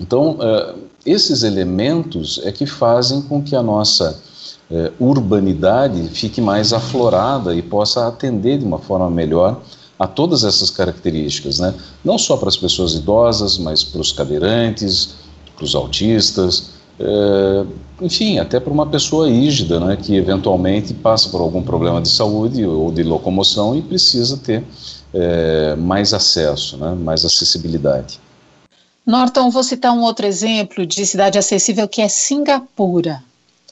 Então, 0.00 0.38
é, 0.40 0.74
esses 1.06 1.42
elementos 1.42 2.40
é 2.44 2.50
que 2.50 2.66
fazem 2.66 3.22
com 3.22 3.42
que 3.42 3.54
a 3.54 3.62
nossa 3.62 4.20
é, 4.70 4.92
urbanidade 4.98 6.08
fique 6.08 6.40
mais 6.40 6.72
aflorada 6.72 7.54
e 7.54 7.62
possa 7.62 8.08
atender 8.08 8.58
de 8.58 8.64
uma 8.64 8.78
forma 8.78 9.08
melhor 9.08 9.60
a 9.98 10.06
todas 10.06 10.44
essas 10.44 10.68
características, 10.68 11.60
né? 11.60 11.72
não 12.04 12.18
só 12.18 12.36
para 12.36 12.48
as 12.48 12.56
pessoas 12.56 12.94
idosas, 12.94 13.56
mas 13.56 13.82
para 13.82 14.00
os 14.00 14.12
cadeirantes, 14.12 15.14
para 15.54 15.64
os 15.64 15.74
autistas, 15.74 16.70
é, 16.98 17.66
enfim, 18.00 18.38
até 18.38 18.58
para 18.58 18.72
uma 18.72 18.86
pessoa 18.86 19.28
rígida, 19.28 19.78
né, 19.80 19.96
que 19.96 20.16
eventualmente 20.16 20.94
passa 20.94 21.28
por 21.28 21.40
algum 21.40 21.62
problema 21.62 22.00
de 22.00 22.08
saúde 22.08 22.64
ou 22.64 22.90
de 22.90 23.02
locomoção 23.02 23.76
e 23.76 23.82
precisa 23.82 24.36
ter 24.36 24.64
é, 25.14 25.74
mais 25.76 26.12
acesso, 26.12 26.76
né, 26.76 26.94
mais 26.94 27.24
acessibilidade. 27.24 28.20
Norton, 29.06 29.50
vou 29.50 29.62
citar 29.62 29.92
um 29.92 30.02
outro 30.02 30.26
exemplo 30.26 30.84
de 30.84 31.06
cidade 31.06 31.38
acessível 31.38 31.86
que 31.86 32.02
é 32.02 32.08
Singapura. 32.08 33.22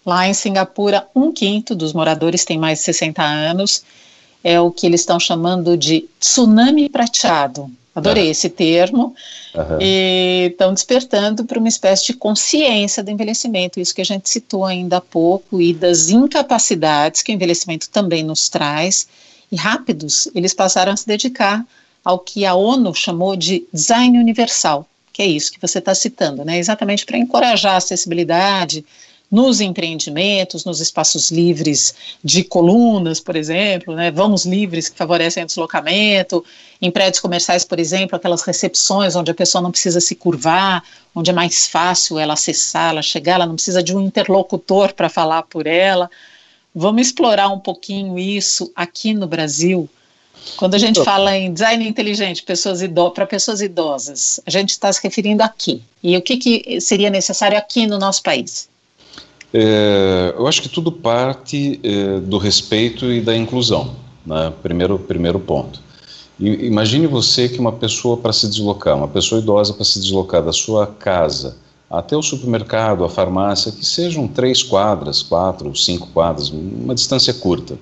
Lá 0.07 0.29
em 0.29 0.33
Singapura, 0.33 1.09
um 1.13 1.33
quinto 1.33 1.75
dos 1.75 1.93
moradores 1.93 2.45
tem 2.45 2.57
mais 2.57 2.79
de 2.79 2.85
60 2.85 3.21
anos. 3.21 3.83
É 4.45 4.61
o 4.61 4.71
que 4.71 4.87
eles 4.87 5.01
estão 5.01 5.19
chamando 5.19 5.77
de 5.77 6.09
tsunami 6.21 6.89
prateado. 6.89 7.69
Adorei 7.95 8.29
esse 8.29 8.49
termo. 8.49 9.13
E 9.81 10.51
estão 10.53 10.73
despertando 10.73 11.45
para 11.45 11.59
uma 11.59 11.69
espécie 11.69 12.07
de 12.07 12.13
consciência 12.13 13.03
do 13.03 13.11
envelhecimento, 13.11 13.81
isso 13.81 13.95
que 13.95 14.03
a 14.03 14.05
gente 14.05 14.29
citou 14.29 14.65
ainda 14.65 14.99
há 14.99 15.01
pouco, 15.01 15.61
e 15.61 15.73
das 15.73 16.11
incapacidades 16.11 17.23
que 17.23 17.33
o 17.33 17.35
envelhecimento 17.35 17.89
também 17.89 18.23
nos 18.23 18.49
traz. 18.49 19.09
E 19.51 19.57
rápidos, 19.57 20.29
eles 20.33 20.55
passaram 20.55 20.93
a 20.93 20.97
se 20.97 21.07
dedicar 21.07 21.65
ao 22.05 22.19
que 22.21 22.45
a 22.45 22.55
ONU 22.55 22.95
chamou 22.95 23.35
de 23.35 23.67
design 23.73 24.19
universal, 24.19 24.87
que 25.15 25.23
é 25.23 25.27
isso 25.27 25.53
que 25.53 25.61
você 25.61 25.79
está 25.79 25.95
citando, 25.95 26.45
né? 26.45 26.59
Exatamente 26.59 27.07
para 27.07 27.17
encorajar 27.17 27.75
a 27.75 27.77
acessibilidade 27.77 28.85
nos 29.31 29.61
empreendimentos, 29.61 30.65
nos 30.65 30.81
espaços 30.81 31.31
livres 31.31 31.95
de 32.23 32.43
colunas, 32.43 33.21
por 33.21 33.37
exemplo, 33.37 33.95
né? 33.95 34.11
Vamos 34.11 34.45
livres 34.45 34.89
que 34.89 34.99
favorecem 34.99 35.45
o 35.45 35.47
deslocamento, 35.47 36.45
em 36.83 36.91
prédios 36.91 37.21
comerciais, 37.21 37.65
por 37.65 37.79
exemplo, 37.79 38.17
aquelas 38.17 38.43
recepções 38.43 39.15
onde 39.15 39.31
a 39.31 39.35
pessoa 39.35 39.63
não 39.63 39.71
precisa 39.71 40.01
se 40.01 40.17
curvar, 40.17 40.83
onde 41.15 41.31
é 41.31 41.33
mais 41.33 41.69
fácil 41.69 42.19
ela 42.19 42.35
acessar, 42.35 42.91
ela 42.91 43.03
chegar, 43.03 43.37
ela 43.37 43.47
não 43.47 43.55
precisa 43.55 43.83
de 43.85 43.97
um 43.97 44.01
interlocutor 44.01 44.93
para 44.95 45.09
falar 45.09 45.45
por 45.45 45.67
ela. 45.69 46.11
Vamos 46.75 47.07
explorar 47.07 47.51
um 47.51 47.61
pouquinho 47.61 48.19
isso 48.19 48.73
aqui 48.75 49.15
no 49.15 49.29
Brasil. 49.29 49.89
Quando 50.57 50.75
a 50.75 50.79
gente 50.79 51.03
fala 51.03 51.37
em 51.37 51.53
design 51.53 51.87
inteligente 51.87 52.43
pessoas 52.43 52.81
para 53.15 53.27
pessoas 53.27 53.61
idosas, 53.61 54.41
a 54.47 54.51
gente 54.51 54.71
está 54.71 54.93
se 54.93 55.03
referindo 55.03 55.43
aqui. 55.43 55.83
E 56.03 56.17
o 56.17 56.23
que, 56.23 56.37
que 56.37 56.81
seria 56.81 57.11
necessário 57.11 57.59
aqui 57.59 57.87
no 57.87 57.99
nosso 57.99 58.23
país? 58.23 58.69
É, 59.53 60.35
eu 60.37 60.47
acho 60.47 60.61
que 60.61 60.69
tudo 60.69 60.91
parte 60.91 61.81
é, 61.83 62.21
do 62.21 62.39
respeito 62.39 63.13
e 63.13 63.21
da 63.21 63.37
inclusão, 63.37 63.95
né? 64.27 64.53
primeiro, 64.63 64.99
primeiro 64.99 65.39
ponto. 65.39 65.81
I, 66.41 66.67
imagine 66.67 67.07
você 67.07 67.49
que 67.49 67.59
uma 67.59 67.73
pessoa 67.73 68.17
para 68.17 68.33
se 68.33 68.49
deslocar, 68.49 68.97
uma 68.97 69.09
pessoa 69.09 69.41
idosa 69.41 69.73
para 69.73 69.85
se 69.85 70.01
deslocar 70.01 70.43
da 70.43 70.53
sua 70.53 70.87
casa 70.87 71.57
até 71.89 72.17
o 72.17 72.23
supermercado, 72.23 73.05
a 73.05 73.09
farmácia, 73.09 73.71
que 73.71 73.85
sejam 73.85 74.27
três 74.27 74.63
quadras, 74.63 75.23
quatro, 75.23 75.75
cinco 75.77 76.09
quadras, 76.09 76.51
uma 76.51 76.95
distância 76.95 77.33
curta. 77.33 77.79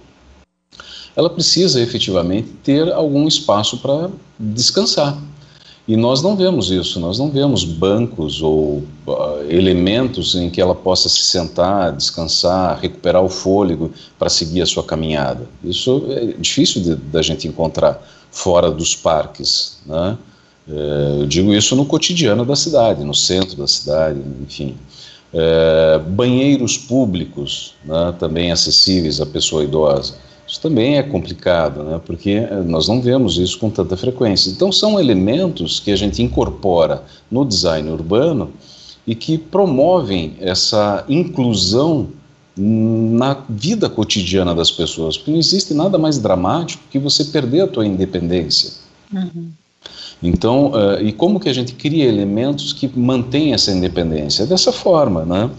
Ela 1.17 1.29
precisa 1.31 1.81
efetivamente 1.81 2.49
ter 2.63 2.93
algum 2.93 3.29
espaço 3.29 3.79
para 3.79 4.11
descansar. 4.39 5.19
E 5.87 5.97
nós 5.97 6.23
não 6.23 6.37
vemos 6.37 6.71
isso, 6.71 7.01
nós 7.01 7.19
não 7.19 7.29
vemos 7.29 7.65
bancos 7.65 8.41
ou 8.41 8.85
uh, 9.07 9.43
elementos 9.49 10.37
em 10.37 10.49
que 10.49 10.61
ela 10.61 10.77
possa 10.77 11.09
se 11.09 11.23
sentar, 11.25 11.93
descansar, 11.93 12.79
recuperar 12.81 13.23
o 13.23 13.29
fôlego 13.29 13.91
para 14.17 14.29
seguir 14.29 14.63
a 14.63 14.67
sua 14.67 14.85
caminhada. 14.85 15.49
Isso 15.63 16.07
é 16.11 16.27
difícil 16.39 16.97
da 17.11 17.21
gente 17.21 17.49
encontrar 17.49 18.01
fora 18.31 18.71
dos 18.71 18.95
parques. 18.95 19.79
Né? 19.85 20.17
É, 20.69 21.21
eu 21.21 21.27
digo 21.27 21.53
isso 21.53 21.75
no 21.75 21.85
cotidiano 21.85 22.45
da 22.45 22.55
cidade, 22.55 23.03
no 23.03 23.15
centro 23.15 23.57
da 23.57 23.67
cidade, 23.67 24.21
enfim. 24.41 24.77
É, 25.35 25.99
banheiros 25.99 26.77
públicos 26.77 27.75
né, 27.85 28.15
também 28.19 28.53
acessíveis 28.53 29.21
à 29.21 29.27
pessoa 29.27 29.65
idosa. 29.65 30.15
Isso 30.53 30.61
também 30.61 30.99
é 30.99 31.03
complicado, 31.03 31.83
né, 31.83 31.99
porque 32.05 32.41
nós 32.67 32.87
não 32.87 33.01
vemos 33.01 33.39
isso 33.39 33.59
com 33.59 33.71
tanta 33.71 33.97
frequência. 33.97 34.51
Então, 34.51 34.71
são 34.71 35.01
elementos 35.01 35.81
que 35.81 35.91
a 35.91 35.97
gente 35.97 36.23
incorpora 36.23 37.03
no 37.31 37.43
design 37.43 37.89
urbano 37.89 38.53
e 39.07 39.15
que 39.15 39.39
promovem 39.39 40.35
essa 40.39 41.07
inclusão 41.09 42.11
na 42.55 43.43
vida 43.49 43.89
cotidiana 43.89 44.55
das 44.55 44.71
pessoas, 44.71 45.17
porque 45.17 45.31
não 45.31 45.39
existe 45.39 45.73
nada 45.73 45.97
mais 45.97 46.19
dramático 46.19 46.85
que 46.91 46.99
você 46.99 47.25
perder 47.25 47.63
a 47.63 47.67
tua 47.67 47.87
independência. 47.87 48.73
Uhum. 49.11 49.53
Então, 50.23 50.71
uh, 50.71 51.03
e 51.03 51.13
como 51.13 51.41
que 51.41 51.49
a 51.49 51.53
gente 51.53 51.75
cria 51.75 52.05
elementos 52.05 52.73
que 52.73 52.87
mantêm 52.97 53.53
essa 53.53 53.73
independência? 53.73 54.47
Dessa 54.47 54.71
forma, 54.71 55.25
né? 55.25 55.51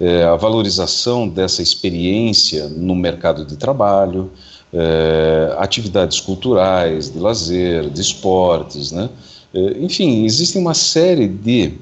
É, 0.00 0.24
a 0.24 0.36
valorização 0.36 1.28
dessa 1.28 1.60
experiência 1.60 2.68
no 2.68 2.94
mercado 2.94 3.44
de 3.44 3.56
trabalho, 3.56 4.30
é, 4.72 5.56
atividades 5.58 6.20
culturais, 6.20 7.10
de 7.10 7.18
lazer, 7.18 7.90
de 7.90 8.00
esportes, 8.00 8.92
né? 8.92 9.08
É, 9.52 9.78
enfim, 9.80 10.24
existe 10.24 10.58
uma 10.58 10.74
série 10.74 11.28
de 11.28 11.74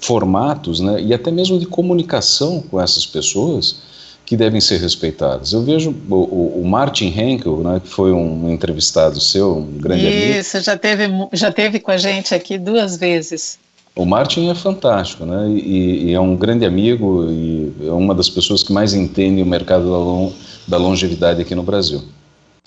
formatos, 0.00 0.78
né? 0.78 1.02
E 1.02 1.12
até 1.12 1.30
mesmo 1.30 1.58
de 1.58 1.66
comunicação 1.66 2.62
com 2.70 2.80
essas 2.80 3.04
pessoas 3.04 3.80
que 4.24 4.36
devem 4.36 4.60
ser 4.60 4.78
respeitadas. 4.78 5.52
Eu 5.52 5.62
vejo 5.62 5.94
o, 6.08 6.60
o 6.60 6.64
Martin 6.64 7.06
Henkel, 7.06 7.58
né, 7.58 7.80
que 7.82 7.88
foi 7.88 8.12
um 8.12 8.50
entrevistado 8.50 9.20
seu, 9.20 9.58
um 9.58 9.78
grande 9.78 10.06
Isso, 10.06 10.16
amigo. 10.16 10.38
Isso, 10.38 10.60
já 10.60 10.76
teve, 10.76 11.04
já 11.32 11.52
teve 11.52 11.80
com 11.80 11.90
a 11.90 11.96
gente 11.96 12.34
aqui 12.34 12.58
duas 12.58 12.96
vezes. 12.96 13.58
O 13.94 14.06
Martin 14.06 14.48
é 14.48 14.54
fantástico, 14.54 15.26
né? 15.26 15.50
E, 15.50 16.06
e, 16.06 16.14
é 16.14 16.20
um 16.20 16.34
grande 16.34 16.64
amigo 16.64 17.26
e 17.30 17.72
é 17.82 17.90
uma 17.90 18.14
das 18.14 18.30
pessoas 18.30 18.62
que 18.62 18.72
mais 18.72 18.94
entende 18.94 19.42
o 19.42 19.46
mercado 19.46 19.84
da, 19.84 19.98
long, 19.98 20.32
da 20.66 20.76
longevidade 20.78 21.42
aqui 21.42 21.54
no 21.54 21.62
Brasil. 21.62 22.02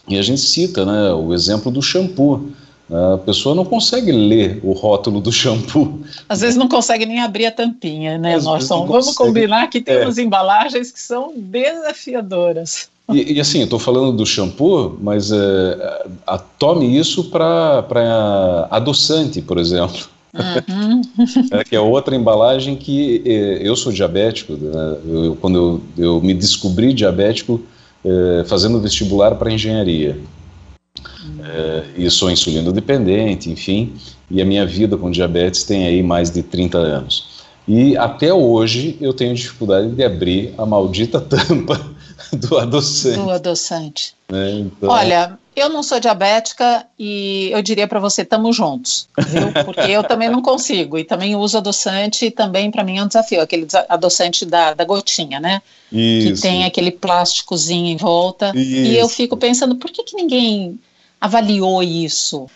E 0.08 0.20
a 0.20 0.22
gente 0.22 0.42
cita, 0.42 0.86
né, 0.86 1.12
o 1.14 1.34
exemplo 1.34 1.72
do 1.72 1.82
shampoo. 1.82 2.52
A 2.92 3.18
pessoa 3.18 3.56
não 3.56 3.66
consegue 3.66 4.12
ler 4.12 4.60
o 4.64 4.72
rótulo 4.72 5.20
do 5.20 5.32
shampoo. 5.32 6.02
Às 6.30 6.42
vezes 6.42 6.56
não 6.56 6.68
consegue 6.68 7.06
nem 7.06 7.20
abrir 7.20 7.48
a 7.48 7.52
tampinha, 7.52 8.18
né, 8.18 8.38
Norson? 8.38 8.86
Vamos 8.86 9.16
combinar 9.16 9.70
que 9.70 9.82
tem 9.82 9.96
é. 9.96 10.02
umas 10.04 10.18
embalagens 10.18 10.92
que 10.92 11.00
são 11.00 11.34
desafiadoras. 11.36 12.90
E, 13.12 13.34
e 13.34 13.40
assim, 13.40 13.60
eu 13.60 13.66
estou 13.66 13.80
falando 13.80 14.12
do 14.16 14.26
shampoo, 14.26 14.98
mas 15.02 15.32
é, 15.32 16.06
a, 16.26 16.38
tome 16.38 16.98
isso 16.98 17.26
para 17.26 18.68
adoçante, 18.70 19.42
por 19.42 19.58
exemplo. 19.58 20.08
Uhum. 20.36 21.02
é, 21.52 21.64
que 21.64 21.76
é 21.76 21.80
outra 21.80 22.16
embalagem 22.16 22.76
que 22.76 23.22
é, 23.26 23.68
eu 23.68 23.76
sou 23.76 23.92
diabético. 23.92 24.54
Né? 24.54 24.98
Eu, 25.08 25.38
quando 25.40 25.82
eu, 25.98 26.06
eu, 26.06 26.22
me 26.22 26.34
descobri 26.34 26.94
diabético 26.94 27.62
é, 28.04 28.44
fazendo 28.46 28.80
vestibular 28.80 29.36
para 29.36 29.52
engenharia. 29.52 30.18
É, 31.44 31.84
e 31.98 32.10
sou 32.10 32.30
insulino 32.32 32.72
dependente, 32.72 33.50
enfim, 33.50 33.94
e 34.30 34.42
a 34.42 34.46
minha 34.46 34.66
vida 34.66 34.98
com 34.98 35.12
diabetes 35.12 35.64
tem 35.64 35.86
aí 35.86 36.02
mais 36.02 36.32
de 36.32 36.42
30 36.44 36.78
anos. 36.78 37.46
E 37.68 37.98
até 37.98 38.34
hoje 38.34 38.98
eu 39.02 39.14
tenho 39.14 39.34
dificuldade 39.34 39.90
de 39.90 40.04
abrir 40.04 40.54
a 40.58 40.66
maldita 40.66 41.20
tampa 41.22 41.80
do 42.34 42.58
adoçante. 42.58 43.20
Do 43.20 43.32
adoçante. 43.32 44.16
É, 44.32 44.52
então... 44.60 44.90
Olha, 44.90 45.38
eu 45.56 45.70
não 45.70 45.82
sou 45.82 46.00
diabética 46.00 46.86
e 47.00 47.50
eu 47.52 47.62
diria 47.62 47.88
para 47.88 48.00
você, 48.00 48.24
estamos 48.24 48.56
juntos, 48.56 49.08
viu? 49.18 49.52
Porque 49.64 49.90
eu 49.90 50.04
também 50.04 50.30
não 50.30 50.42
consigo 50.42 50.98
e 50.98 51.04
também 51.04 51.36
uso 51.36 51.58
adoçante 51.58 52.26
e 52.26 52.32
também 52.32 52.70
para 52.70 52.84
mim 52.84 52.98
é 52.98 53.04
um 53.04 53.08
desafio, 53.08 53.42
aquele 53.42 53.66
adoçante 53.88 54.46
da, 54.46 54.74
da 54.74 54.84
gotinha, 54.84 55.40
né? 55.40 55.62
Isso. 55.92 56.36
Que 56.36 56.42
tem 56.42 56.66
aquele 56.66 56.92
plásticozinho 56.92 57.88
em 57.88 57.96
volta. 57.96 58.52
Isso. 58.54 58.70
E 58.70 58.98
eu 58.98 59.08
fico 59.08 59.38
pensando, 59.38 59.76
por 59.76 59.90
que, 59.92 60.04
que 60.04 60.16
ninguém 60.16 60.78
avaliou 61.26 61.84
isso? 61.84 62.50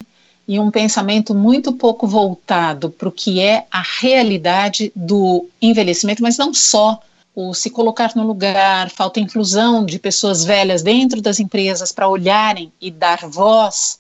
E 0.47 0.59
um 0.59 0.71
pensamento 0.71 1.35
muito 1.35 1.73
pouco 1.73 2.07
voltado 2.07 2.89
para 2.89 3.07
o 3.07 3.11
que 3.11 3.39
é 3.39 3.65
a 3.69 3.83
realidade 3.99 4.91
do 4.95 5.47
envelhecimento, 5.61 6.23
mas 6.23 6.37
não 6.37 6.53
só 6.53 6.99
o 7.35 7.53
se 7.53 7.69
colocar 7.69 8.11
no 8.15 8.25
lugar, 8.25 8.89
falta 8.89 9.19
inclusão 9.19 9.85
de 9.85 9.99
pessoas 9.99 10.43
velhas 10.43 10.81
dentro 10.81 11.21
das 11.21 11.39
empresas 11.39 11.91
para 11.91 12.09
olharem 12.09 12.71
e 12.81 12.89
dar 12.89 13.19
voz 13.27 13.99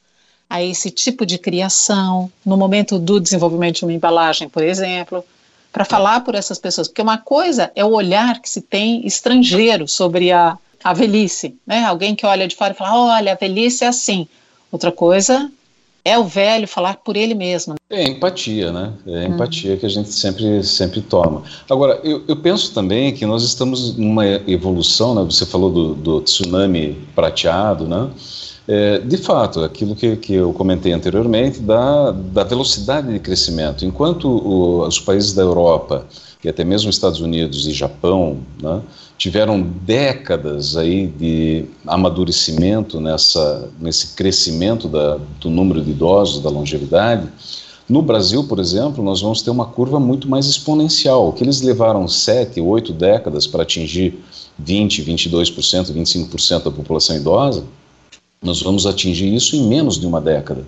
a 0.49 0.63
esse 0.63 0.89
tipo 0.89 1.25
de 1.25 1.37
criação, 1.37 2.31
no 2.43 2.57
momento 2.57 2.97
do 2.97 3.19
desenvolvimento 3.19 3.77
de 3.77 3.85
uma 3.85 3.93
embalagem, 3.93 4.49
por 4.49 4.63
exemplo, 4.63 5.23
para 5.71 5.85
falar 5.85 6.21
por 6.21 6.33
essas 6.33 6.57
pessoas. 6.57 6.87
Porque 6.87 7.01
uma 7.01 7.19
coisa 7.19 7.71
é 7.75 7.85
o 7.85 7.93
olhar 7.93 8.41
que 8.41 8.49
se 8.49 8.61
tem 8.61 9.05
estrangeiro 9.05 9.87
sobre 9.87 10.31
a, 10.31 10.57
a 10.83 10.93
velhice, 10.93 11.55
né? 11.65 11.85
Alguém 11.85 12.15
que 12.15 12.25
olha 12.25 12.47
de 12.47 12.55
fora 12.55 12.73
e 12.73 12.75
fala: 12.75 13.15
olha, 13.17 13.33
a 13.33 13.35
velhice 13.35 13.83
é 13.83 13.87
assim. 13.87 14.27
Outra 14.71 14.91
coisa 14.91 15.49
é 16.03 16.17
o 16.17 16.23
velho 16.23 16.67
falar 16.67 16.97
por 16.97 17.17
ele 17.17 17.33
mesmo. 17.33 17.75
É 17.89 18.03
empatia, 18.03 18.71
né? 18.71 18.93
É 19.05 19.19
a 19.19 19.27
empatia 19.27 19.77
que 19.77 19.85
a 19.85 19.89
gente 19.89 20.09
sempre, 20.09 20.63
sempre 20.63 21.01
toma. 21.01 21.43
Agora, 21.69 21.99
eu, 22.03 22.23
eu, 22.27 22.35
penso 22.35 22.73
também 22.73 23.13
que 23.13 23.25
nós 23.25 23.43
estamos 23.43 23.95
numa 23.97 24.25
evolução, 24.25 25.13
né? 25.15 25.23
Você 25.23 25.45
falou 25.45 25.71
do, 25.71 25.95
do 25.95 26.21
tsunami 26.21 26.97
prateado, 27.15 27.87
né? 27.87 28.09
É, 28.67 28.99
de 28.99 29.17
fato, 29.17 29.63
aquilo 29.63 29.95
que, 29.95 30.15
que 30.17 30.33
eu 30.35 30.53
comentei 30.53 30.93
anteriormente, 30.93 31.59
da, 31.59 32.11
da 32.11 32.43
velocidade 32.43 33.11
de 33.11 33.19
crescimento. 33.19 33.83
Enquanto 33.83 34.27
o, 34.29 34.85
os 34.85 34.99
países 34.99 35.33
da 35.33 35.41
Europa 35.41 36.05
e 36.43 36.47
até 36.47 36.63
mesmo 36.63 36.89
Estados 36.89 37.19
Unidos 37.19 37.67
e 37.67 37.71
Japão, 37.71 38.37
né, 38.61 38.81
tiveram 39.19 39.61
décadas 39.61 40.77
aí 40.77 41.05
de 41.05 41.65
amadurecimento 41.85 43.01
nessa, 43.01 43.69
nesse 43.77 44.15
crescimento 44.15 44.87
da, 44.87 45.19
do 45.41 45.49
número 45.49 45.83
de 45.83 45.91
idosos, 45.91 46.41
da 46.41 46.49
longevidade, 46.49 47.27
No 47.89 48.01
Brasil, 48.01 48.43
por 48.43 48.59
exemplo, 48.59 49.03
nós 49.03 49.19
vamos 49.21 49.41
ter 49.41 49.49
uma 49.49 49.65
curva 49.65 49.99
muito 49.99 50.29
mais 50.29 50.45
exponencial. 50.45 51.33
Que 51.33 51.43
eles 51.43 51.59
levaram 51.61 52.07
sete, 52.07 52.61
oito 52.61 52.93
décadas 52.93 53.47
para 53.47 53.63
atingir 53.63 54.13
20, 54.59 55.03
22%, 55.03 55.91
25% 55.91 56.63
da 56.63 56.71
população 56.71 57.15
idosa, 57.15 57.63
nós 58.41 58.61
vamos 58.61 58.85
atingir 58.85 59.33
isso 59.33 59.55
em 59.55 59.67
menos 59.67 59.99
de 59.99 60.05
uma 60.05 60.21
década. 60.21 60.63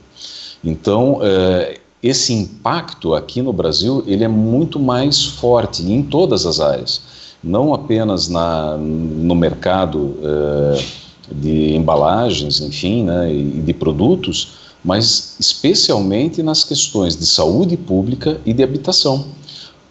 Então, 0.63 1.19
eh, 1.21 1.79
esse 2.01 2.33
impacto 2.33 3.13
aqui 3.13 3.41
no 3.41 3.53
Brasil 3.53 4.03
ele 4.07 4.23
é 4.23 4.27
muito 4.27 4.79
mais 4.79 5.23
forte 5.23 5.83
em 5.83 6.01
todas 6.01 6.45
as 6.47 6.59
áreas, 6.59 7.01
não 7.43 7.73
apenas 7.73 8.27
na, 8.27 8.77
no 8.77 9.35
mercado 9.35 10.17
eh, 10.23 10.83
de 11.31 11.75
embalagens, 11.75 12.59
enfim, 12.59 13.03
né, 13.03 13.33
e 13.33 13.61
de 13.61 13.73
produtos, 13.73 14.59
mas 14.83 15.35
especialmente 15.39 16.43
nas 16.43 16.63
questões 16.63 17.15
de 17.15 17.25
saúde 17.25 17.77
pública 17.77 18.39
e 18.45 18.53
de 18.53 18.63
habitação. 18.63 19.25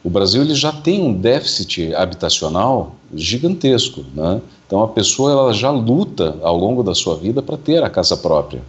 O 0.02 0.10
Brasil 0.10 0.42
ele 0.42 0.54
já 0.54 0.72
tem 0.72 1.02
um 1.02 1.12
déficit 1.12 1.94
habitacional 1.94 2.94
gigantesco, 3.14 4.04
né? 4.14 4.40
Então 4.66 4.82
a 4.82 4.88
pessoa 4.88 5.32
ela 5.32 5.52
já 5.52 5.70
luta 5.70 6.36
ao 6.42 6.56
longo 6.56 6.82
da 6.82 6.94
sua 6.94 7.16
vida 7.16 7.42
para 7.42 7.56
ter 7.56 7.82
a 7.82 7.90
casa 7.90 8.16
própria. 8.16 8.62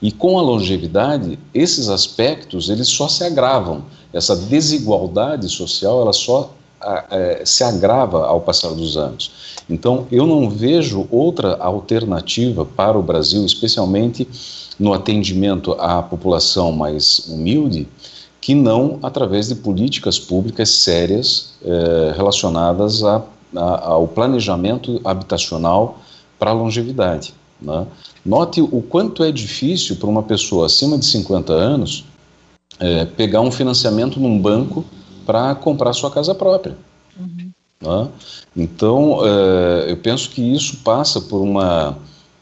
E 0.00 0.10
com 0.10 0.38
a 0.38 0.42
longevidade, 0.42 1.38
esses 1.54 1.88
aspectos 1.88 2.68
eles 2.68 2.88
só 2.88 3.08
se 3.08 3.22
agravam. 3.24 3.84
Essa 4.12 4.34
desigualdade 4.34 5.48
social 5.48 6.02
ela 6.02 6.12
só 6.12 6.50
é, 7.10 7.42
se 7.44 7.64
agrava 7.64 8.26
ao 8.26 8.40
passar 8.40 8.70
dos 8.70 8.96
anos. 8.96 9.30
Então, 9.68 10.06
eu 10.10 10.26
não 10.26 10.48
vejo 10.48 11.08
outra 11.10 11.56
alternativa 11.56 12.64
para 12.64 12.98
o 12.98 13.02
Brasil, 13.02 13.44
especialmente 13.44 14.28
no 14.78 14.92
atendimento 14.92 15.72
à 15.72 16.02
população 16.02 16.70
mais 16.70 17.18
humilde, 17.28 17.88
que 18.40 18.54
não 18.54 18.98
através 19.02 19.48
de 19.48 19.56
políticas 19.56 20.18
públicas 20.18 20.70
sérias 20.70 21.54
eh, 21.64 22.12
relacionadas 22.14 23.02
a, 23.02 23.22
a, 23.56 23.88
ao 23.88 24.06
planejamento 24.06 25.00
habitacional 25.04 25.98
para 26.38 26.50
a 26.50 26.54
longevidade. 26.54 27.34
Né? 27.60 27.86
Note 28.24 28.60
o 28.60 28.82
quanto 28.82 29.24
é 29.24 29.32
difícil 29.32 29.96
para 29.96 30.08
uma 30.08 30.22
pessoa 30.22 30.66
acima 30.66 30.98
de 30.98 31.06
50 31.06 31.52
anos 31.52 32.04
é, 32.78 33.04
pegar 33.04 33.40
um 33.40 33.50
financiamento 33.50 34.20
num 34.20 34.38
banco 34.38 34.84
para 35.26 35.54
comprar 35.56 35.92
sua 35.92 36.10
casa 36.10 36.34
própria. 36.34 36.76
Uhum. 37.18 37.50
Né? 37.80 38.08
Então, 38.56 39.20
é, 39.22 39.90
eu 39.90 39.96
penso 39.98 40.30
que 40.30 40.40
isso 40.40 40.78
passa 40.78 41.20
por 41.20 41.42
uma, 41.42 41.98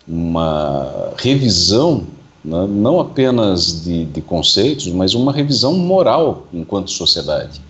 uma 0.07 1.13
revisão, 1.17 2.07
né, 2.45 2.67
não 2.69 3.01
apenas 3.01 3.83
de, 3.83 4.05
de, 4.05 4.21
conceitos, 4.21 4.87
mas 4.89 5.15
uma 5.15 5.33
revisão 5.33 5.75
moral 5.75 6.47
enquanto 6.53 6.91
sociedade. 6.91 7.61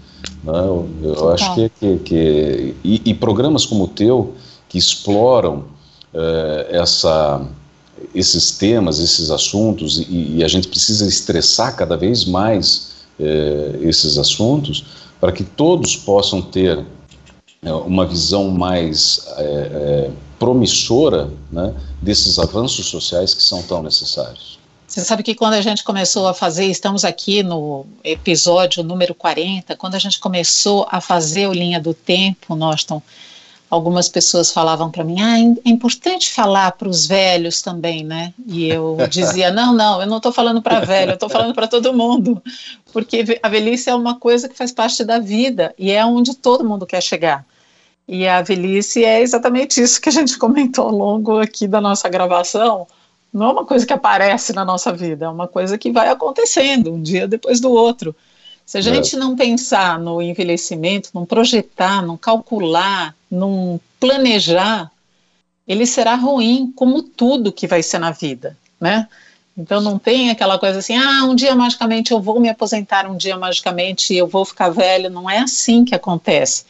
Né? 0.42 0.52
Eu, 0.58 0.88
eu 1.02 1.30
acho 1.30 1.54
que, 1.54 1.68
que, 1.68 1.96
que 1.98 2.74
e, 2.84 3.02
e, 3.06 3.14
programas 3.14 3.64
como 3.64 3.84
o 3.84 3.88
teu, 3.88 4.34
que 4.68 4.76
exploram 4.76 5.64
é, 6.12 6.68
essa 6.72 7.40
esses 8.14 8.50
temas, 8.50 8.98
esses 8.98 9.30
assuntos, 9.30 9.98
e, 9.98 10.36
e, 10.36 10.44
a 10.44 10.48
gente 10.48 10.68
precisa 10.68 11.06
estressar 11.06 11.74
cada 11.76 11.96
vez 11.96 12.24
mais 12.24 12.92
é, 13.18 13.78
esses 13.82 14.18
assuntos 14.18 14.84
para 15.24 15.32
que 15.32 15.42
todos 15.42 15.96
possam 15.96 16.42
ter 16.42 16.84
é, 17.62 17.72
uma 17.72 18.04
visão 18.04 18.50
mais 18.50 19.26
é, 19.38 19.42
é, 19.42 20.10
promissora 20.38 21.30
né, 21.50 21.74
desses 22.02 22.38
avanços 22.38 22.90
sociais 22.90 23.32
que 23.32 23.42
são 23.42 23.62
tão 23.62 23.82
necessários. 23.82 24.58
Você 24.86 25.00
sabe 25.00 25.22
que 25.22 25.34
quando 25.34 25.54
a 25.54 25.62
gente 25.62 25.82
começou 25.82 26.28
a 26.28 26.34
fazer, 26.34 26.66
estamos 26.66 27.06
aqui 27.06 27.42
no 27.42 27.86
episódio 28.04 28.82
número 28.82 29.14
40, 29.14 29.74
quando 29.76 29.94
a 29.94 29.98
gente 29.98 30.20
começou 30.20 30.86
a 30.90 31.00
fazer 31.00 31.48
o 31.48 31.54
Linha 31.54 31.80
do 31.80 31.94
Tempo, 31.94 32.54
Noston, 32.54 33.00
algumas 33.74 34.08
pessoas 34.08 34.52
falavam 34.52 34.90
para 34.90 35.04
mim, 35.04 35.20
ah, 35.20 35.38
é 35.38 35.68
importante 35.68 36.32
falar 36.32 36.72
para 36.72 36.88
os 36.88 37.06
velhos 37.06 37.60
também, 37.60 38.04
né? 38.04 38.32
E 38.46 38.68
eu 38.68 38.96
dizia, 39.10 39.50
não, 39.50 39.74
não, 39.74 40.00
eu 40.00 40.06
não 40.06 40.18
estou 40.18 40.32
falando 40.32 40.62
para 40.62 40.80
velho, 40.80 41.10
eu 41.10 41.14
estou 41.14 41.28
falando 41.28 41.54
para 41.54 41.66
todo 41.66 41.92
mundo, 41.92 42.42
porque 42.92 43.38
a 43.42 43.48
velhice 43.48 43.90
é 43.90 43.94
uma 43.94 44.18
coisa 44.18 44.48
que 44.48 44.56
faz 44.56 44.72
parte 44.72 45.04
da 45.04 45.18
vida 45.18 45.74
e 45.78 45.90
é 45.90 46.04
onde 46.04 46.34
todo 46.34 46.64
mundo 46.64 46.86
quer 46.86 47.02
chegar. 47.02 47.44
E 48.06 48.28
a 48.28 48.42
velhice 48.42 49.04
é 49.04 49.20
exatamente 49.20 49.80
isso 49.80 50.00
que 50.00 50.08
a 50.08 50.12
gente 50.12 50.38
comentou 50.38 50.86
ao 50.86 50.92
longo 50.92 51.38
aqui 51.38 51.66
da 51.66 51.80
nossa 51.80 52.08
gravação. 52.08 52.86
Não 53.32 53.46
é 53.46 53.52
uma 53.52 53.64
coisa 53.64 53.84
que 53.84 53.92
aparece 53.92 54.52
na 54.52 54.64
nossa 54.64 54.92
vida, 54.92 55.24
é 55.24 55.28
uma 55.28 55.48
coisa 55.48 55.76
que 55.76 55.90
vai 55.90 56.08
acontecendo 56.08 56.92
um 56.92 57.02
dia 57.02 57.26
depois 57.26 57.60
do 57.60 57.72
outro. 57.72 58.14
Se 58.66 58.78
a 58.78 58.80
gente 58.80 59.14
é. 59.14 59.18
não 59.18 59.36
pensar 59.36 59.98
no 59.98 60.22
envelhecimento, 60.22 61.10
não 61.12 61.26
projetar, 61.26 62.00
não 62.00 62.16
calcular, 62.16 63.14
não 63.34 63.80
planejar, 63.98 64.90
ele 65.66 65.86
será 65.86 66.14
ruim, 66.14 66.72
como 66.74 67.02
tudo 67.02 67.52
que 67.52 67.66
vai 67.66 67.82
ser 67.82 67.98
na 67.98 68.10
vida, 68.10 68.56
né? 68.80 69.08
Então 69.56 69.80
não 69.80 69.98
tem 69.98 70.30
aquela 70.30 70.58
coisa 70.58 70.80
assim, 70.80 70.96
ah, 70.96 71.24
um 71.24 71.34
dia 71.34 71.54
magicamente 71.54 72.12
eu 72.12 72.20
vou 72.20 72.40
me 72.40 72.48
aposentar, 72.48 73.06
um 73.06 73.16
dia 73.16 73.36
magicamente 73.36 74.14
eu 74.14 74.26
vou 74.26 74.44
ficar 74.44 74.68
velho. 74.68 75.08
Não 75.08 75.30
é 75.30 75.38
assim 75.38 75.84
que 75.84 75.94
acontece. 75.94 76.64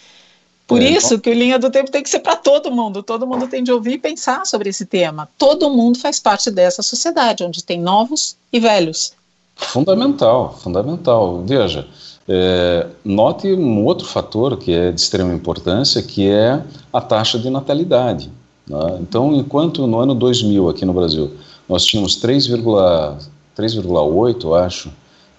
Por 0.67 0.81
é, 0.81 0.91
isso 0.91 1.19
que 1.19 1.31
o 1.31 1.35
Linha 1.35 1.59
do 1.59 1.71
Tempo 1.71 1.91
tem 1.91 2.03
que 2.03 2.11
ser 2.11 2.21
para 2.21 2.37
todo 2.37 2.71
mundo. 2.71 3.03
Todo 3.03 3.27
mundo 3.27 3.49
tem 3.49 3.63
de 3.63 3.73
ouvir 3.73 3.95
e 3.95 3.99
pensar 3.99 4.47
sobre 4.47 4.69
esse 4.69 4.85
tema. 4.85 5.29
Todo 5.39 5.71
mundo 5.71 5.99
faz 5.99 6.19
parte 6.19 6.51
dessa 6.51 6.83
sociedade, 6.83 7.45
onde 7.45 7.65
tem 7.65 7.81
novos 7.81 8.37
e 8.53 8.61
velhos. 8.61 9.13
Fundamental, 9.57 10.59
fundamental. 10.59 11.43
Veja, 11.43 11.87
é, 12.29 12.87
note 13.05 13.53
um 13.53 13.85
outro 13.85 14.07
fator 14.07 14.57
que 14.57 14.73
é 14.73 14.91
de 14.91 15.01
extrema 15.01 15.35
importância, 15.35 16.03
que 16.03 16.29
é 16.29 16.61
a 16.93 17.01
taxa 17.01 17.39
de 17.39 17.49
natalidade. 17.51 18.31
Né? 18.67 18.99
Então, 19.01 19.33
enquanto 19.35 19.87
no 19.87 19.99
ano 19.99 20.15
2000 20.15 20.69
aqui 20.69 20.85
no 20.85 20.93
Brasil 20.93 21.33
nós 21.69 21.85
tínhamos 21.85 22.21
3,8, 22.21 24.65
acho, 24.65 24.91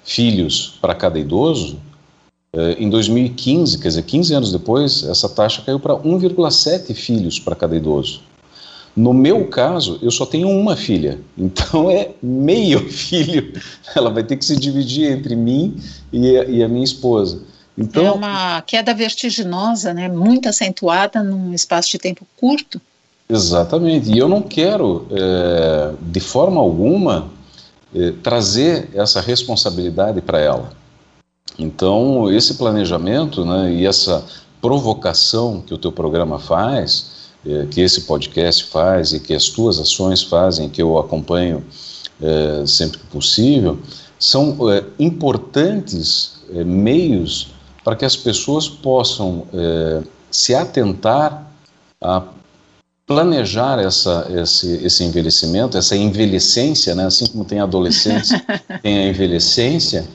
filhos 0.04 0.78
para 0.82 0.96
cada 0.96 1.20
idoso, 1.20 1.78
é, 2.54 2.74
em 2.74 2.90
2015, 2.90 3.80
quer 3.80 3.88
dizer, 3.90 4.04
15 4.04 4.34
anos 4.34 4.52
depois, 4.52 5.04
essa 5.04 5.28
taxa 5.28 5.62
caiu 5.64 5.80
para 5.80 5.96
1,7 5.96 6.94
filhos 6.94 7.40
para 7.40 7.56
cada 7.56 7.76
idoso. 7.76 8.22
No 8.96 9.14
meu 9.14 9.48
caso, 9.48 10.00
eu 10.02 10.10
só 10.10 10.26
tenho 10.26 10.50
uma 10.50 10.76
filha, 10.78 11.20
então 11.38 11.92
é 11.92 12.12
meio 12.24 12.80
filho. 12.90 13.54
Ela 13.94 14.10
vai 14.10 14.24
ter 14.24 14.38
que 14.38 14.46
se 14.46 14.56
dividir 14.56 15.12
entre 15.12 15.36
mim 15.36 15.76
e 16.14 16.38
a, 16.38 16.46
e 16.46 16.64
a 16.64 16.68
minha 16.68 16.86
esposa. 16.86 17.42
Então, 17.78 18.06
é 18.06 18.12
uma 18.12 18.62
queda 18.62 18.94
vertiginosa, 18.94 19.94
né? 19.94 20.08
Muito 20.08 20.48
acentuada 20.48 21.22
num 21.22 21.54
espaço 21.54 21.92
de 21.92 21.98
tempo 22.00 22.26
curto. 22.38 22.80
Exatamente. 23.30 24.12
E 24.12 24.18
eu 24.18 24.30
não 24.30 24.42
quero, 24.42 25.06
é, 25.12 25.92
de 26.00 26.20
forma 26.22 26.62
alguma, 26.62 27.28
é, 27.94 28.14
trazer 28.24 28.90
essa 28.94 29.20
responsabilidade 29.20 30.22
para 30.22 30.40
ela. 30.40 30.72
Então, 31.60 32.32
esse 32.32 32.54
planejamento 32.54 33.44
né, 33.44 33.74
e 33.74 33.86
essa 33.86 34.26
provocação 34.62 35.62
que 35.62 35.74
o 35.74 35.78
teu 35.78 35.92
programa 35.92 36.40
faz 36.40 37.15
é, 37.46 37.66
que 37.68 37.82
esse 37.82 38.02
podcast 38.02 38.66
faz 38.66 39.14
e 39.14 39.20
que 39.20 39.34
as 39.34 39.46
tuas 39.50 39.80
ações 39.80 40.24
fazem, 40.24 40.70
que 40.70 40.82
eu 40.82 40.98
acompanho 40.98 41.64
é, 42.22 42.66
sempre 42.66 43.00
que 43.00 43.06
possível, 43.08 43.80
são 44.20 44.58
é, 44.72 44.84
importantes 44.98 46.36
meios 46.66 47.48
para 47.84 47.96
que 47.96 48.06
as 48.06 48.16
pessoas 48.16 48.68
possam 48.68 49.48
se 50.30 50.54
atentar 50.54 51.52
a 52.02 52.24
planejar 53.06 53.80
essa, 53.80 54.28
esse, 54.30 54.84
esse 54.84 55.04
envelhecimento, 55.04 55.78
essa 55.78 55.96
envelhecência, 55.96 56.96
né? 56.96 57.06
assim 57.06 57.26
como 57.28 57.46
tem 57.46 57.60
a 57.60 57.64
adolescência, 57.64 58.44
tem 58.82 59.00
a 59.00 59.08
envelhecência, 59.10 60.08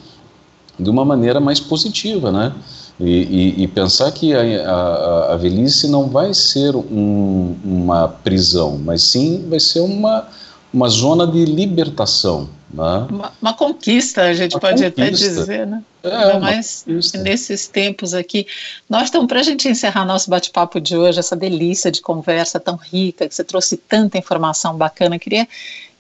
de 0.78 0.89
uma 0.89 1.05
maneira 1.05 1.39
mais 1.39 1.61
positiva, 1.61 2.33
né? 2.33 2.55
E, 3.01 3.05
e, 3.05 3.62
e 3.62 3.68
pensar 3.68 4.12
que 4.12 4.34
a, 4.34 4.40
a, 4.40 5.32
a, 5.32 5.36
velhice 5.36 5.88
não 5.88 6.09
vai 6.09 6.34
ser 6.34 6.76
um, 6.76 7.57
uma 7.64 8.09
prisão, 8.09 8.76
mas 8.76 9.05
sim 9.05 9.46
vai 9.48 9.59
ser 9.59 9.80
uma, 9.80 10.28
uma 10.72 10.86
zona 10.88 11.26
de 11.26 11.46
libertação. 11.46 12.51
Né? 12.72 13.07
Uma, 13.11 13.32
uma, 13.40 13.55
conquista, 13.55 14.22
a 14.22 14.34
gente 14.34 14.55
uma 14.55 14.61
pode 14.61 14.82
conquista. 14.82 15.03
até 15.03 15.11
dizer, 15.11 15.66
né? 15.66 15.82
É, 16.03 16.38
Mas 16.38 16.84
nesses 17.14 17.66
tempos 17.66 18.14
aqui. 18.14 18.46
Nós 18.88 19.05
estamos, 19.05 19.26
para 19.26 19.40
a 19.40 19.42
gente 19.42 19.66
encerrar 19.66 20.05
nosso 20.05 20.28
bate-papo 20.28 20.80
de 20.80 20.96
hoje, 20.96 21.18
essa 21.18 21.34
delícia 21.34 21.90
de 21.90 22.01
conversa 22.01 22.61
tão 22.61 22.76
rica, 22.76 23.26
que 23.26 23.34
você 23.34 23.42
trouxe 23.42 23.76
tanta 23.76 24.18
informação 24.18 24.76
bacana, 24.76 25.18
queria 25.18 25.48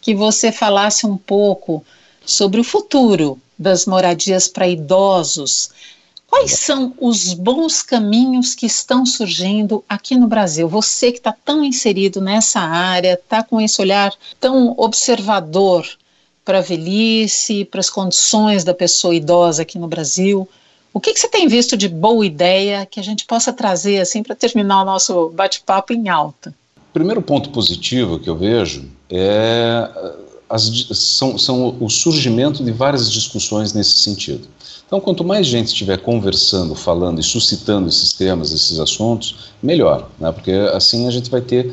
que 0.00 0.14
você 0.14 0.52
falasse 0.52 1.06
um 1.06 1.16
pouco 1.16 1.84
sobre 2.24 2.60
o 2.60 2.64
futuro 2.64 3.38
das 3.58 3.84
moradias 3.84 4.48
para 4.48 4.68
idosos 4.68 5.70
Quais 6.30 6.52
são 6.52 6.94
os 7.00 7.34
bons 7.34 7.82
caminhos 7.82 8.54
que 8.54 8.64
estão 8.64 9.04
surgindo 9.04 9.84
aqui 9.88 10.14
no 10.14 10.28
Brasil? 10.28 10.68
Você 10.68 11.10
que 11.10 11.18
está 11.18 11.34
tão 11.44 11.64
inserido 11.64 12.20
nessa 12.20 12.60
área, 12.60 13.14
está 13.14 13.42
com 13.42 13.60
esse 13.60 13.82
olhar 13.82 14.14
tão 14.38 14.72
observador 14.78 15.84
para 16.44 16.58
a 16.58 16.62
velhice, 16.62 17.64
para 17.64 17.80
as 17.80 17.90
condições 17.90 18.62
da 18.62 18.72
pessoa 18.72 19.12
idosa 19.12 19.62
aqui 19.62 19.76
no 19.76 19.88
Brasil. 19.88 20.48
O 20.94 21.00
que, 21.00 21.12
que, 21.12 21.18
você 21.18 21.28
tem 21.28 21.48
visto 21.48 21.76
de 21.76 21.88
boa 21.88 22.24
ideia 22.24 22.86
que 22.86 23.00
a 23.00 23.02
gente 23.02 23.24
possa 23.24 23.52
trazer 23.52 24.00
assim 24.00 24.22
para 24.22 24.36
terminar 24.36 24.82
o 24.82 24.84
nosso 24.84 25.30
bate-papo 25.30 25.92
em 25.92 26.08
alta? 26.08 26.54
Primeiro 26.92 27.20
ponto 27.20 27.50
positivo 27.50 28.20
que 28.20 28.30
eu 28.30 28.36
vejo 28.36 28.88
é 29.08 29.90
as, 30.48 30.86
são, 30.92 31.36
são 31.38 31.76
o 31.80 31.88
surgimento 31.88 32.64
de 32.64 32.72
várias 32.72 33.10
discussões 33.10 33.72
nesse 33.72 33.98
sentido. 33.98 34.48
Então, 34.90 34.98
quanto 34.98 35.22
mais 35.22 35.46
gente 35.46 35.68
estiver 35.68 35.98
conversando, 35.98 36.74
falando 36.74 37.20
e 37.20 37.22
suscitando 37.22 37.88
esses 37.88 38.12
temas, 38.12 38.52
esses 38.52 38.80
assuntos, 38.80 39.52
melhor, 39.62 40.10
né? 40.18 40.32
porque 40.32 40.50
assim 40.50 41.06
a 41.06 41.12
gente 41.12 41.30
vai 41.30 41.40
ter 41.40 41.72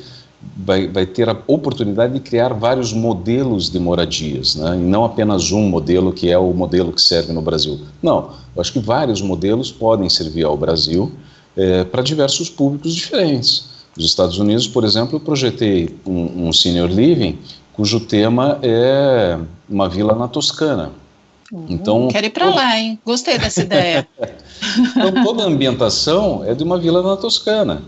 vai, 0.56 0.88
vai 0.88 1.04
ter 1.04 1.28
a 1.28 1.36
oportunidade 1.48 2.14
de 2.14 2.20
criar 2.20 2.54
vários 2.54 2.94
modelos 2.94 3.72
de 3.72 3.80
moradias, 3.80 4.56
né? 4.56 4.76
e 4.76 4.82
não 4.82 5.04
apenas 5.04 5.52
um 5.52 5.68
modelo 5.68 6.14
que 6.14 6.30
é 6.30 6.38
o 6.38 6.54
modelo 6.54 6.94
que 6.94 7.02
serve 7.02 7.34
no 7.34 7.42
Brasil. 7.42 7.80
Não, 8.04 8.34
eu 8.56 8.62
acho 8.62 8.72
que 8.72 8.80
vários 8.80 9.20
modelos 9.20 9.72
podem 9.72 10.08
servir 10.10 10.46
ao 10.46 10.56
Brasil 10.56 11.12
é, 11.56 11.84
para 11.86 12.04
diversos 12.04 12.52
públicos 12.52 12.94
diferentes. 12.94 13.66
Nos 13.96 14.06
Estados 14.06 14.38
Unidos, 14.38 14.68
por 14.68 14.84
exemplo, 14.84 15.16
eu 15.16 15.20
projetei 15.20 15.98
um, 16.06 16.50
um 16.50 16.54
senior 16.54 16.88
living 16.88 17.40
cujo 17.74 18.00
tema 18.00 18.60
é 18.62 19.40
uma 19.68 19.90
vila 19.90 20.14
na 20.14 20.28
Toscana. 20.28 20.92
Uhum, 21.52 21.66
então, 21.70 22.08
quero 22.10 22.28
ir 22.28 22.32
para 22.32 22.50
lá, 22.50 22.78
hein? 22.78 23.00
Gostei 23.06 23.38
dessa 23.38 23.62
ideia. 23.62 24.08
então, 24.92 25.24
toda 25.24 25.44
a 25.44 25.48
ambientação 25.48 26.44
é 26.46 26.54
de 26.54 26.64
uma 26.64 26.78
vila 26.78 27.02
na 27.02 27.16
Toscana. 27.16 27.84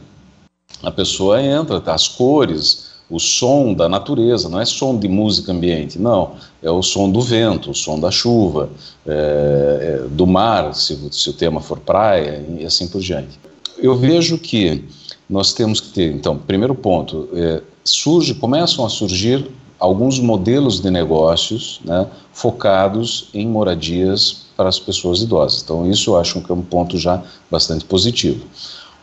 A 0.81 0.91
pessoa 0.91 1.41
entra, 1.41 1.81
tá, 1.81 1.93
as 1.93 2.07
cores, 2.07 2.89
o 3.09 3.19
som 3.19 3.73
da 3.73 3.89
natureza, 3.89 4.47
não 4.47 4.61
é 4.61 4.65
som 4.65 4.97
de 4.97 5.07
música 5.07 5.51
ambiente, 5.51 5.99
não. 5.99 6.35
É 6.61 6.69
o 6.69 6.81
som 6.81 7.09
do 7.09 7.21
vento, 7.21 7.71
o 7.71 7.75
som 7.75 7.99
da 7.99 8.11
chuva, 8.11 8.69
é, 9.05 10.01
é, 10.03 10.07
do 10.07 10.25
mar, 10.25 10.73
se, 10.73 10.97
se 11.11 11.29
o 11.29 11.33
tema 11.33 11.59
for 11.59 11.79
praia, 11.79 12.45
e 12.57 12.65
assim 12.65 12.87
por 12.87 13.01
diante. 13.01 13.39
Eu 13.77 13.97
vejo 13.97 14.37
que 14.37 14.85
nós 15.29 15.53
temos 15.53 15.81
que 15.81 15.89
ter, 15.89 16.13
então, 16.13 16.37
primeiro 16.37 16.75
ponto, 16.75 17.27
é, 17.33 17.61
surge, 17.83 18.35
começam 18.35 18.85
a 18.85 18.89
surgir 18.89 19.49
alguns 19.79 20.19
modelos 20.19 20.81
de 20.81 20.91
negócios 20.91 21.79
né, 21.85 22.05
focados 22.33 23.29
em 23.33 23.47
moradias 23.47 24.43
para 24.57 24.67
as 24.67 24.79
pessoas 24.79 25.21
idosas. 25.21 25.61
Então, 25.63 25.89
isso 25.89 26.11
eu 26.11 26.17
acho 26.17 26.41
que 26.41 26.51
é 26.51 26.55
um 26.55 26.61
ponto 26.61 26.97
já 26.97 27.23
bastante 27.49 27.85
positivo. 27.85 28.45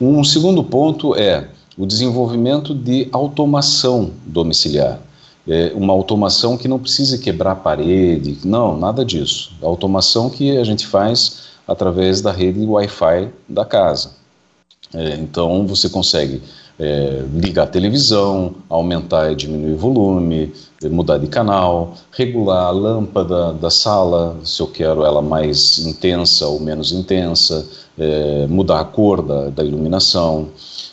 Um 0.00 0.22
segundo 0.22 0.62
ponto 0.62 1.14
é 1.16 1.48
o 1.78 1.86
desenvolvimento 1.86 2.74
de 2.74 3.08
automação 3.10 4.10
domiciliar. 4.26 4.98
É 5.48 5.72
uma 5.74 5.92
automação 5.92 6.56
que 6.56 6.68
não 6.68 6.78
precise 6.78 7.18
quebrar 7.18 7.56
parede, 7.56 8.38
não, 8.44 8.76
nada 8.76 9.04
disso. 9.04 9.52
A 9.62 9.66
automação 9.66 10.28
que 10.28 10.56
a 10.56 10.64
gente 10.64 10.86
faz 10.86 11.46
através 11.66 12.20
da 12.20 12.32
rede 12.32 12.66
Wi-Fi 12.66 13.30
da 13.48 13.64
casa. 13.64 14.10
É, 14.92 15.14
então, 15.14 15.66
você 15.66 15.88
consegue 15.88 16.42
é, 16.78 17.24
ligar 17.32 17.64
a 17.64 17.66
televisão, 17.66 18.54
aumentar 18.68 19.32
e 19.32 19.34
diminuir 19.34 19.72
o 19.72 19.78
volume, 19.78 20.52
mudar 20.84 21.18
de 21.18 21.26
canal, 21.26 21.94
regular 22.12 22.66
a 22.66 22.70
lâmpada 22.70 23.52
da 23.54 23.70
sala, 23.70 24.36
se 24.44 24.60
eu 24.60 24.66
quero 24.66 25.04
ela 25.04 25.22
mais 25.22 25.78
intensa 25.78 26.46
ou 26.46 26.60
menos 26.60 26.92
intensa, 26.92 27.66
é, 27.98 28.46
mudar 28.46 28.80
a 28.80 28.84
cor 28.84 29.22
da, 29.22 29.48
da, 29.48 29.64
iluminação. 29.64 30.48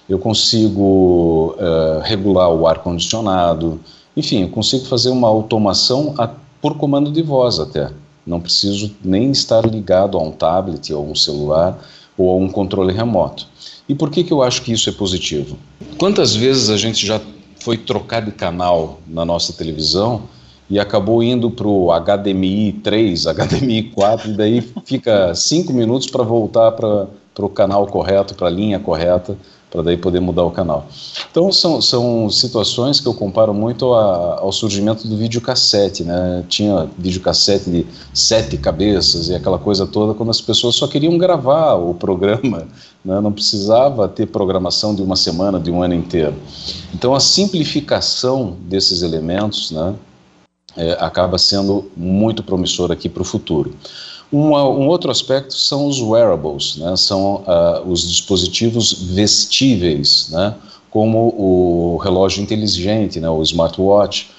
Eu 0.07 0.17
consigo 0.17 1.55
é, 1.57 2.01
regular 2.03 2.49
o 2.49 2.65
ar-condicionado, 2.65 3.79
enfim, 4.15 4.43
eu 4.43 4.49
consigo 4.49 4.85
fazer 4.85 5.09
uma 5.09 5.27
automação 5.27 6.13
a, 6.17 6.29
por 6.61 6.77
comando 6.77 7.11
de 7.11 7.21
voz 7.21 7.59
até. 7.59 7.91
Não 8.25 8.39
preciso 8.39 8.91
nem 9.03 9.31
estar 9.31 9.65
ligado 9.65 10.17
a 10.17 10.21
um 10.21 10.31
tablet 10.31 10.93
ou 10.93 11.09
um 11.09 11.15
celular 11.15 11.77
ou 12.17 12.31
a 12.31 12.35
um 12.35 12.47
controle 12.47 12.93
remoto. 12.93 13.47
E 13.89 13.93
por 13.93 14.09
que, 14.09 14.23
que 14.23 14.31
eu 14.31 14.41
acho 14.41 14.61
que 14.61 14.71
isso 14.71 14.89
é 14.89 14.93
positivo? 14.93 15.57
Quantas 15.97 16.35
vezes 16.35 16.69
a 16.69 16.77
gente 16.77 17.05
já 17.05 17.19
foi 17.63 17.77
trocar 17.77 18.21
de 18.21 18.31
canal 18.31 18.99
na 19.07 19.23
nossa 19.23 19.53
televisão 19.53 20.23
e 20.69 20.77
acabou 20.79 21.23
indo 21.23 21.49
para 21.49 21.67
o 21.67 21.89
HDMI 21.91 22.73
3, 22.83 23.25
HDMI 23.33 23.83
4, 23.83 24.31
e 24.31 24.33
daí 24.33 24.61
fica 24.85 25.33
cinco 25.33 25.71
minutos 25.71 26.09
para 26.09 26.23
voltar 26.23 26.73
para 26.73 27.07
o 27.39 27.49
canal 27.49 27.87
correto, 27.87 28.35
para 28.35 28.47
a 28.47 28.51
linha 28.51 28.79
correta, 28.79 29.37
para 29.71 29.81
daí 29.81 29.97
poder 29.97 30.19
mudar 30.19 30.43
o 30.43 30.51
canal. 30.51 30.85
Então 31.31 31.51
são, 31.51 31.81
são 31.81 32.29
situações 32.29 32.99
que 32.99 33.07
eu 33.07 33.13
comparo 33.13 33.53
muito 33.55 33.93
a, 33.93 34.39
ao 34.39 34.51
surgimento 34.51 35.07
do 35.07 35.17
videocassete, 35.17 36.03
né? 36.03 36.43
Tinha 36.47 36.87
videocassete 36.95 37.71
de 37.71 37.87
sete 38.13 38.55
cabeças 38.55 39.29
e 39.29 39.35
aquela 39.35 39.57
coisa 39.57 39.87
toda 39.87 40.13
quando 40.13 40.29
as 40.29 40.39
pessoas 40.39 40.75
só 40.75 40.85
queriam 40.87 41.17
gravar 41.17 41.73
o 41.73 41.95
programa, 41.95 42.67
né? 43.03 43.19
não 43.19 43.31
precisava 43.31 44.07
ter 44.07 44.27
programação 44.27 44.95
de 44.95 45.01
uma 45.01 45.15
semana, 45.15 45.59
de 45.59 45.69
um 45.71 45.81
ano 45.81 45.93
inteiro. 45.93 46.35
Então 46.93 47.13
a 47.13 47.19
simplificação 47.19 48.57
desses 48.61 49.01
elementos, 49.01 49.71
né? 49.71 49.95
É, 50.75 50.93
acaba 50.93 51.37
sendo 51.37 51.91
muito 51.95 52.41
promissor 52.41 52.91
aqui 52.91 53.07
para 53.07 53.21
o 53.21 53.25
futuro. 53.25 53.75
Um, 54.33 54.47
um, 54.55 54.87
outro 54.87 55.11
aspecto 55.11 55.53
são 55.53 55.85
os 55.85 56.01
wearables, 56.01 56.77
né? 56.77 56.95
são 56.95 57.43
uh, 57.45 57.87
os 57.87 58.01
dispositivos 58.01 58.91
vestíveis, 58.93 60.29
né? 60.31 60.55
como 60.89 61.35
o 61.37 61.97
relógio 61.97 62.41
inteligente, 62.41 63.19
né? 63.19 63.29
o 63.29 63.43
smartwatch, 63.43 64.31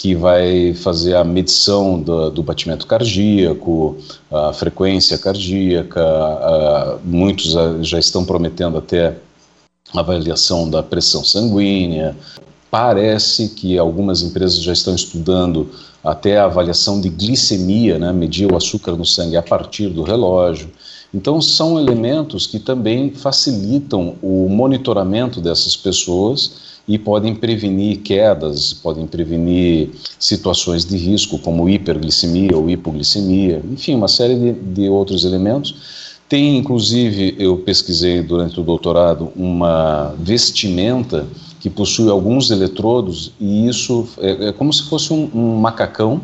que 0.00 0.14
vai 0.14 0.72
fazer 0.72 1.14
a 1.14 1.22
medição 1.22 2.00
do, 2.00 2.30
do 2.30 2.42
batimento 2.42 2.86
cardíaco, 2.86 3.98
a 4.32 4.50
frequência 4.50 5.18
cardíaca, 5.18 6.00
uh, 6.02 6.98
muitos 7.04 7.52
já 7.86 7.98
estão 7.98 8.24
prometendo 8.24 8.78
até 8.78 9.18
avaliação 9.94 10.70
da 10.70 10.82
pressão 10.82 11.22
sanguínea. 11.22 12.16
Parece 12.70 13.50
que 13.50 13.76
algumas 13.76 14.22
empresas 14.22 14.62
já 14.62 14.72
estão 14.72 14.94
estudando 14.94 15.68
até 16.02 16.38
a 16.38 16.46
avaliação 16.46 16.98
de 16.98 17.10
glicemia, 17.10 17.98
né, 17.98 18.10
medir 18.10 18.50
o 18.50 18.56
açúcar 18.56 18.92
no 18.92 19.04
sangue 19.04 19.36
a 19.36 19.42
partir 19.42 19.88
do 19.88 20.02
relógio. 20.02 20.70
Então, 21.12 21.40
são 21.40 21.78
elementos 21.78 22.46
que 22.46 22.58
também 22.58 23.10
facilitam 23.10 24.14
o 24.22 24.48
monitoramento 24.48 25.40
dessas 25.40 25.76
pessoas 25.76 26.70
e 26.86 26.98
podem 26.98 27.34
prevenir 27.34 27.98
quedas, 27.98 28.72
podem 28.72 29.06
prevenir 29.06 29.90
situações 30.18 30.84
de 30.84 30.96
risco, 30.96 31.38
como 31.38 31.68
hiperglicemia 31.68 32.56
ou 32.56 32.70
hipoglicemia, 32.70 33.62
enfim, 33.70 33.94
uma 33.94 34.08
série 34.08 34.34
de, 34.34 34.52
de 34.52 34.88
outros 34.88 35.24
elementos. 35.24 36.10
Tem, 36.28 36.56
inclusive, 36.56 37.34
eu 37.38 37.56
pesquisei 37.58 38.22
durante 38.22 38.60
o 38.60 38.62
doutorado, 38.62 39.32
uma 39.34 40.14
vestimenta 40.18 41.26
que 41.58 41.68
possui 41.68 42.08
alguns 42.08 42.50
eletrodos 42.50 43.32
e 43.38 43.68
isso 43.68 44.08
é, 44.18 44.48
é 44.48 44.52
como 44.52 44.72
se 44.72 44.84
fosse 44.84 45.12
um, 45.12 45.30
um, 45.34 45.56
macacão 45.56 46.20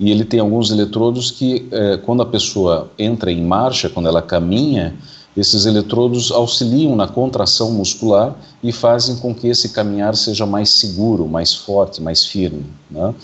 e 0.00 0.10
ele 0.10 0.24
tem 0.24 0.40
alguns 0.40 0.70
eletrodos 0.70 1.30
que 1.30 1.68
é, 1.70 1.98
quando 1.98 2.22
a 2.22 2.26
pessoa 2.26 2.90
entra 2.98 3.30
em 3.30 3.44
marcha, 3.44 3.90
quando 3.90 4.08
ela 4.08 4.22
caminha, 4.22 4.96
esses 5.36 5.66
eletrodos 5.66 6.32
auxiliam 6.32 6.96
na 6.96 7.06
contração 7.06 7.70
muscular 7.70 8.34
e 8.62 8.72
fazem 8.72 9.16
com 9.16 9.34
que 9.34 9.46
esse 9.46 9.68
caminhar 9.68 10.16
seja 10.16 10.46
mais 10.46 10.70
seguro, 10.70 11.28
mais 11.28 11.54
forte, 11.54 12.02
mais 12.02 12.24
firme. 12.24 12.64
Né? 12.90 13.14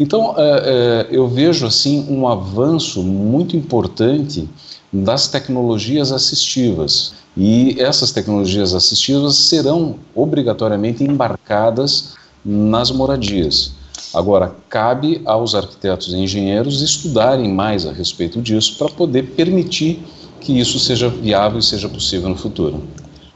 Então 0.00 0.34
é, 0.38 0.62
é, 0.64 1.06
eu 1.10 1.28
vejo 1.28 1.66
assim 1.66 2.06
um 2.08 2.26
avanço 2.26 3.02
muito 3.02 3.54
importante 3.54 4.48
das 4.90 5.28
tecnologias 5.28 6.12
assistivas. 6.12 7.12
E 7.36 7.76
essas 7.78 8.10
tecnologias 8.10 8.74
assistivas 8.74 9.36
serão 9.36 9.96
obrigatoriamente 10.14 11.04
embarcadas 11.04 12.14
nas 12.44 12.90
moradias. 12.90 13.72
Agora, 14.14 14.54
cabe 14.68 15.22
aos 15.24 15.54
arquitetos 15.54 16.12
e 16.12 16.16
engenheiros 16.16 16.82
estudarem 16.82 17.48
mais 17.48 17.86
a 17.86 17.92
respeito 17.92 18.40
disso 18.42 18.76
para 18.76 18.88
poder 18.88 19.30
permitir 19.34 20.02
que 20.40 20.58
isso 20.58 20.78
seja 20.78 21.08
viável 21.08 21.58
e 21.58 21.62
seja 21.62 21.88
possível 21.88 22.28
no 22.28 22.36
futuro. 22.36 22.82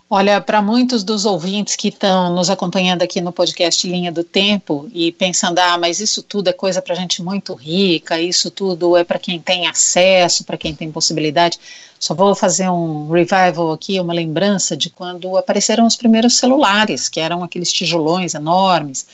Olha, 0.09 0.41
para 0.41 0.63
muitos 0.63 1.03
dos 1.03 1.25
ouvintes 1.25 1.75
que 1.75 1.89
estão 1.89 2.33
nos 2.33 2.49
acompanhando 2.49 3.03
aqui 3.03 3.21
no 3.21 3.33
podcast 3.33 3.89
Linha 3.89 4.13
do 4.13 4.23
Tempo 4.23 4.89
e 4.95 5.11
pensando, 5.11 5.59
ah, 5.59 5.77
mas 5.77 5.99
isso 5.99 6.23
tudo 6.23 6.49
é 6.49 6.53
coisa 6.53 6.81
para 6.81 6.95
gente 6.95 7.21
muito 7.21 7.55
rica, 7.55 8.21
isso 8.21 8.49
tudo 8.49 8.97
é 8.97 9.03
para 9.03 9.19
quem 9.19 9.41
tem 9.41 9.67
acesso, 9.67 10.45
para 10.45 10.57
quem 10.57 10.73
tem 10.73 10.93
possibilidade. 10.93 11.59
Só 11.99 12.15
vou 12.15 12.37
fazer 12.37 12.69
um 12.71 13.11
revival 13.11 13.73
aqui, 13.73 13.99
uma 13.99 14.15
lembrança 14.15 14.77
de 14.77 14.91
quando 14.91 15.37
apareceram 15.37 15.85
os 15.85 15.97
primeiros 15.97 16.37
celulares, 16.37 17.09
que 17.09 17.19
eram 17.19 17.43
aqueles 17.43 17.73
tijolões 17.73 18.35
enormes, 18.35 19.09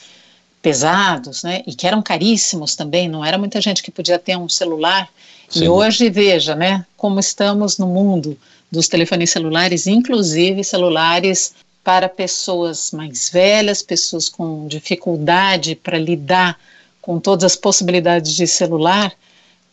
pesados, 0.63 1.43
né, 1.43 1.61
e 1.67 1.75
que 1.75 1.85
eram 1.85 2.01
caríssimos 2.01 2.73
também, 2.73 3.09
não 3.09 3.23
era 3.23 3.37
muita 3.37 3.59
gente 3.59 3.83
que 3.83 3.91
podia 3.91 4.17
ter 4.17 4.37
um 4.37 4.47
celular. 4.47 5.09
Sim. 5.49 5.65
E 5.65 5.69
hoje, 5.69 6.09
veja, 6.09 6.55
né, 6.55 6.85
como 6.95 7.19
estamos 7.19 7.77
no 7.77 7.85
mundo 7.85 8.39
dos 8.71 8.87
telefones 8.87 9.29
celulares, 9.29 9.85
inclusive 9.85 10.63
celulares 10.63 11.53
para 11.83 12.07
pessoas 12.07 12.91
mais 12.91 13.29
velhas, 13.29 13.83
pessoas 13.83 14.29
com 14.29 14.65
dificuldade 14.65 15.75
para 15.75 15.99
lidar 15.99 16.57
com 17.01 17.19
todas 17.19 17.43
as 17.43 17.55
possibilidades 17.57 18.33
de 18.33 18.47
celular, 18.47 19.11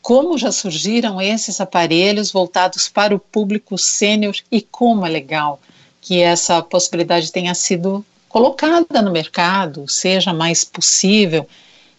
como 0.03 0.37
já 0.37 0.51
surgiram 0.51 1.21
esses 1.21 1.61
aparelhos 1.61 2.33
voltados 2.33 2.89
para 2.89 3.15
o 3.15 3.21
público 3.21 3.79
sênior 3.79 4.35
e 4.51 4.61
como 4.61 5.07
é 5.07 5.09
legal 5.09 5.61
que 6.01 6.21
essa 6.21 6.61
possibilidade 6.61 7.31
tenha 7.31 7.55
sido 7.55 8.05
colocada 8.31 9.03
no 9.03 9.11
mercado, 9.11 9.87
seja 9.89 10.33
mais 10.33 10.65
possível. 10.65 11.47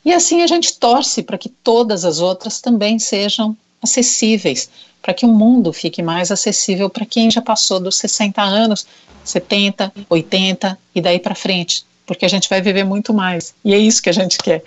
E 0.03 0.11
assim 0.11 0.41
a 0.41 0.47
gente 0.47 0.77
torce 0.79 1.21
para 1.21 1.37
que 1.37 1.49
todas 1.49 2.03
as 2.05 2.19
outras 2.19 2.59
também 2.59 2.97
sejam 2.97 3.55
acessíveis, 3.81 4.69
para 5.01 5.13
que 5.13 5.25
o 5.25 5.29
mundo 5.29 5.73
fique 5.73 6.01
mais 6.01 6.31
acessível 6.31 6.89
para 6.89 7.05
quem 7.05 7.29
já 7.29 7.41
passou 7.41 7.79
dos 7.79 7.97
60 7.97 8.41
anos, 8.41 8.87
70, 9.25 9.91
80 10.09 10.79
e 10.95 11.01
daí 11.01 11.19
para 11.19 11.35
frente, 11.35 11.83
porque 12.05 12.25
a 12.25 12.29
gente 12.29 12.49
vai 12.49 12.61
viver 12.61 12.85
muito 12.85 13.13
mais. 13.13 13.53
E 13.63 13.73
é 13.73 13.77
isso 13.77 14.01
que 14.01 14.09
a 14.09 14.13
gente 14.13 14.37
quer. 14.37 14.63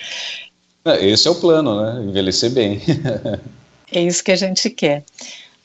É, 0.85 1.05
esse 1.07 1.27
é 1.27 1.31
o 1.31 1.35
plano, 1.35 1.81
né? 1.81 2.05
Envelhecer 2.05 2.51
bem. 2.51 2.81
é 3.91 4.03
isso 4.03 4.23
que 4.23 4.33
a 4.33 4.37
gente 4.37 4.69
quer. 4.69 5.03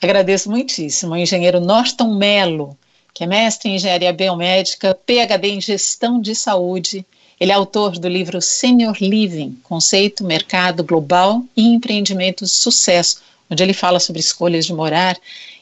Agradeço 0.00 0.50
muitíssimo 0.50 1.12
ao 1.12 1.20
engenheiro 1.20 1.60
Norton 1.60 2.14
Melo, 2.14 2.76
que 3.12 3.24
é 3.24 3.26
mestre 3.26 3.68
em 3.68 3.76
engenharia 3.76 4.12
biomédica, 4.12 4.94
PhD 5.06 5.48
em 5.48 5.60
gestão 5.60 6.20
de 6.20 6.34
saúde. 6.34 7.04
Ele 7.38 7.52
é 7.52 7.54
autor 7.54 7.98
do 7.98 8.08
livro 8.08 8.40
Senior 8.40 8.96
Living: 9.00 9.58
Conceito, 9.62 10.24
Mercado 10.24 10.84
Global 10.84 11.42
e 11.56 11.62
Empreendimentos 11.62 12.50
de 12.50 12.56
Sucesso, 12.56 13.22
onde 13.50 13.62
ele 13.62 13.72
fala 13.72 13.98
sobre 13.98 14.20
escolhas 14.20 14.66
de 14.66 14.74
morar. 14.74 15.16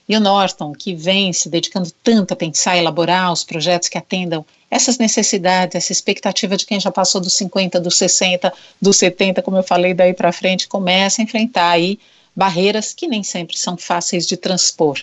E 0.09 0.17
o 0.17 0.21
Norton, 0.21 0.73
que 0.73 0.95
vem 0.95 1.33
se 1.35 1.51
dedicando 1.51 1.91
tanto 2.03 2.33
a 2.33 2.37
pensar 2.37 2.77
e 2.77 2.81
elaborar 2.81 3.31
os 3.31 3.45
projetos 3.45 3.89
que 3.89 3.99
atendam 3.99 4.45
essas 4.71 4.99
necessidades, 4.99 5.75
essa 5.75 5.93
expectativa 5.93 6.57
de 6.57 6.67
quem 6.67 6.81
já 6.81 6.91
passou 6.91 7.21
dos 7.21 7.35
50, 7.35 7.81
dos 7.81 7.97
60, 7.97 8.53
dos 8.81 8.97
70, 8.97 9.43
como 9.43 9.57
eu 9.57 9.63
falei, 9.63 9.95
daí 9.95 10.15
para 10.15 10.33
frente, 10.33 10.69
começa 10.69 11.21
a 11.21 11.25
enfrentar 11.25 11.71
aí 11.71 11.99
barreiras 12.35 12.93
que 12.95 13.07
nem 13.07 13.23
sempre 13.23 13.59
são 13.59 13.77
fáceis 13.77 14.27
de 14.27 14.37
transpor. 14.37 14.99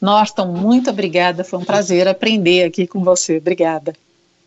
Norton, 0.00 0.46
muito 0.46 0.88
obrigada, 0.88 1.44
foi 1.44 1.58
um 1.58 1.64
prazer 1.64 2.08
aprender 2.08 2.64
aqui 2.64 2.86
com 2.86 3.04
você. 3.04 3.36
Obrigada. 3.36 3.92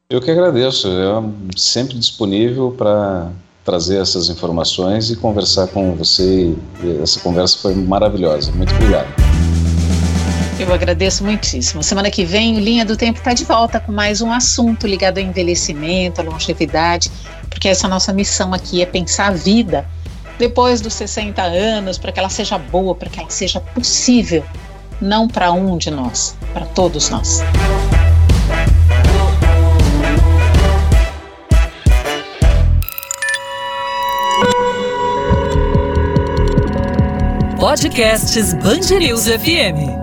Eu 0.09 0.19
que 0.19 0.31
agradeço, 0.31 0.87
eu 0.87 1.33
sempre 1.55 1.97
disponível 1.97 2.71
para 2.71 3.31
trazer 3.63 4.01
essas 4.01 4.29
informações 4.29 5.09
e 5.09 5.15
conversar 5.15 5.67
com 5.67 5.95
você. 5.95 6.53
Essa 7.01 7.19
conversa 7.19 7.57
foi 7.59 7.75
maravilhosa. 7.75 8.51
Muito 8.51 8.73
obrigado. 8.75 9.07
Eu 10.59 10.71
agradeço 10.73 11.23
muitíssimo. 11.23 11.81
Semana 11.81 12.11
que 12.11 12.23
vem, 12.23 12.57
o 12.57 12.59
Linha 12.59 12.85
do 12.85 12.95
Tempo 12.95 13.19
está 13.19 13.33
de 13.33 13.43
volta 13.43 13.79
com 13.79 13.91
mais 13.91 14.21
um 14.21 14.31
assunto 14.31 14.85
ligado 14.85 15.17
ao 15.17 15.23
envelhecimento, 15.23 16.21
à 16.21 16.23
longevidade, 16.23 17.11
porque 17.49 17.67
essa 17.67 17.87
nossa 17.87 18.13
missão 18.13 18.53
aqui 18.53 18.81
é 18.81 18.85
pensar 18.85 19.27
a 19.27 19.31
vida 19.31 19.85
depois 20.37 20.81
dos 20.81 20.93
60 20.93 21.41
anos, 21.41 21.97
para 21.97 22.11
que 22.11 22.19
ela 22.19 22.29
seja 22.29 22.57
boa, 22.57 22.93
para 22.95 23.09
que 23.09 23.19
ela 23.19 23.29
seja 23.29 23.59
possível, 23.59 24.43
não 25.03 25.27
para 25.27 25.51
um 25.51 25.77
de 25.77 25.91
nós, 25.91 26.35
para 26.53 26.65
todos 26.65 27.09
nós. 27.09 27.41
Podcasts 37.59 38.53
Bangerils 38.55 39.25
FM. 39.27 40.02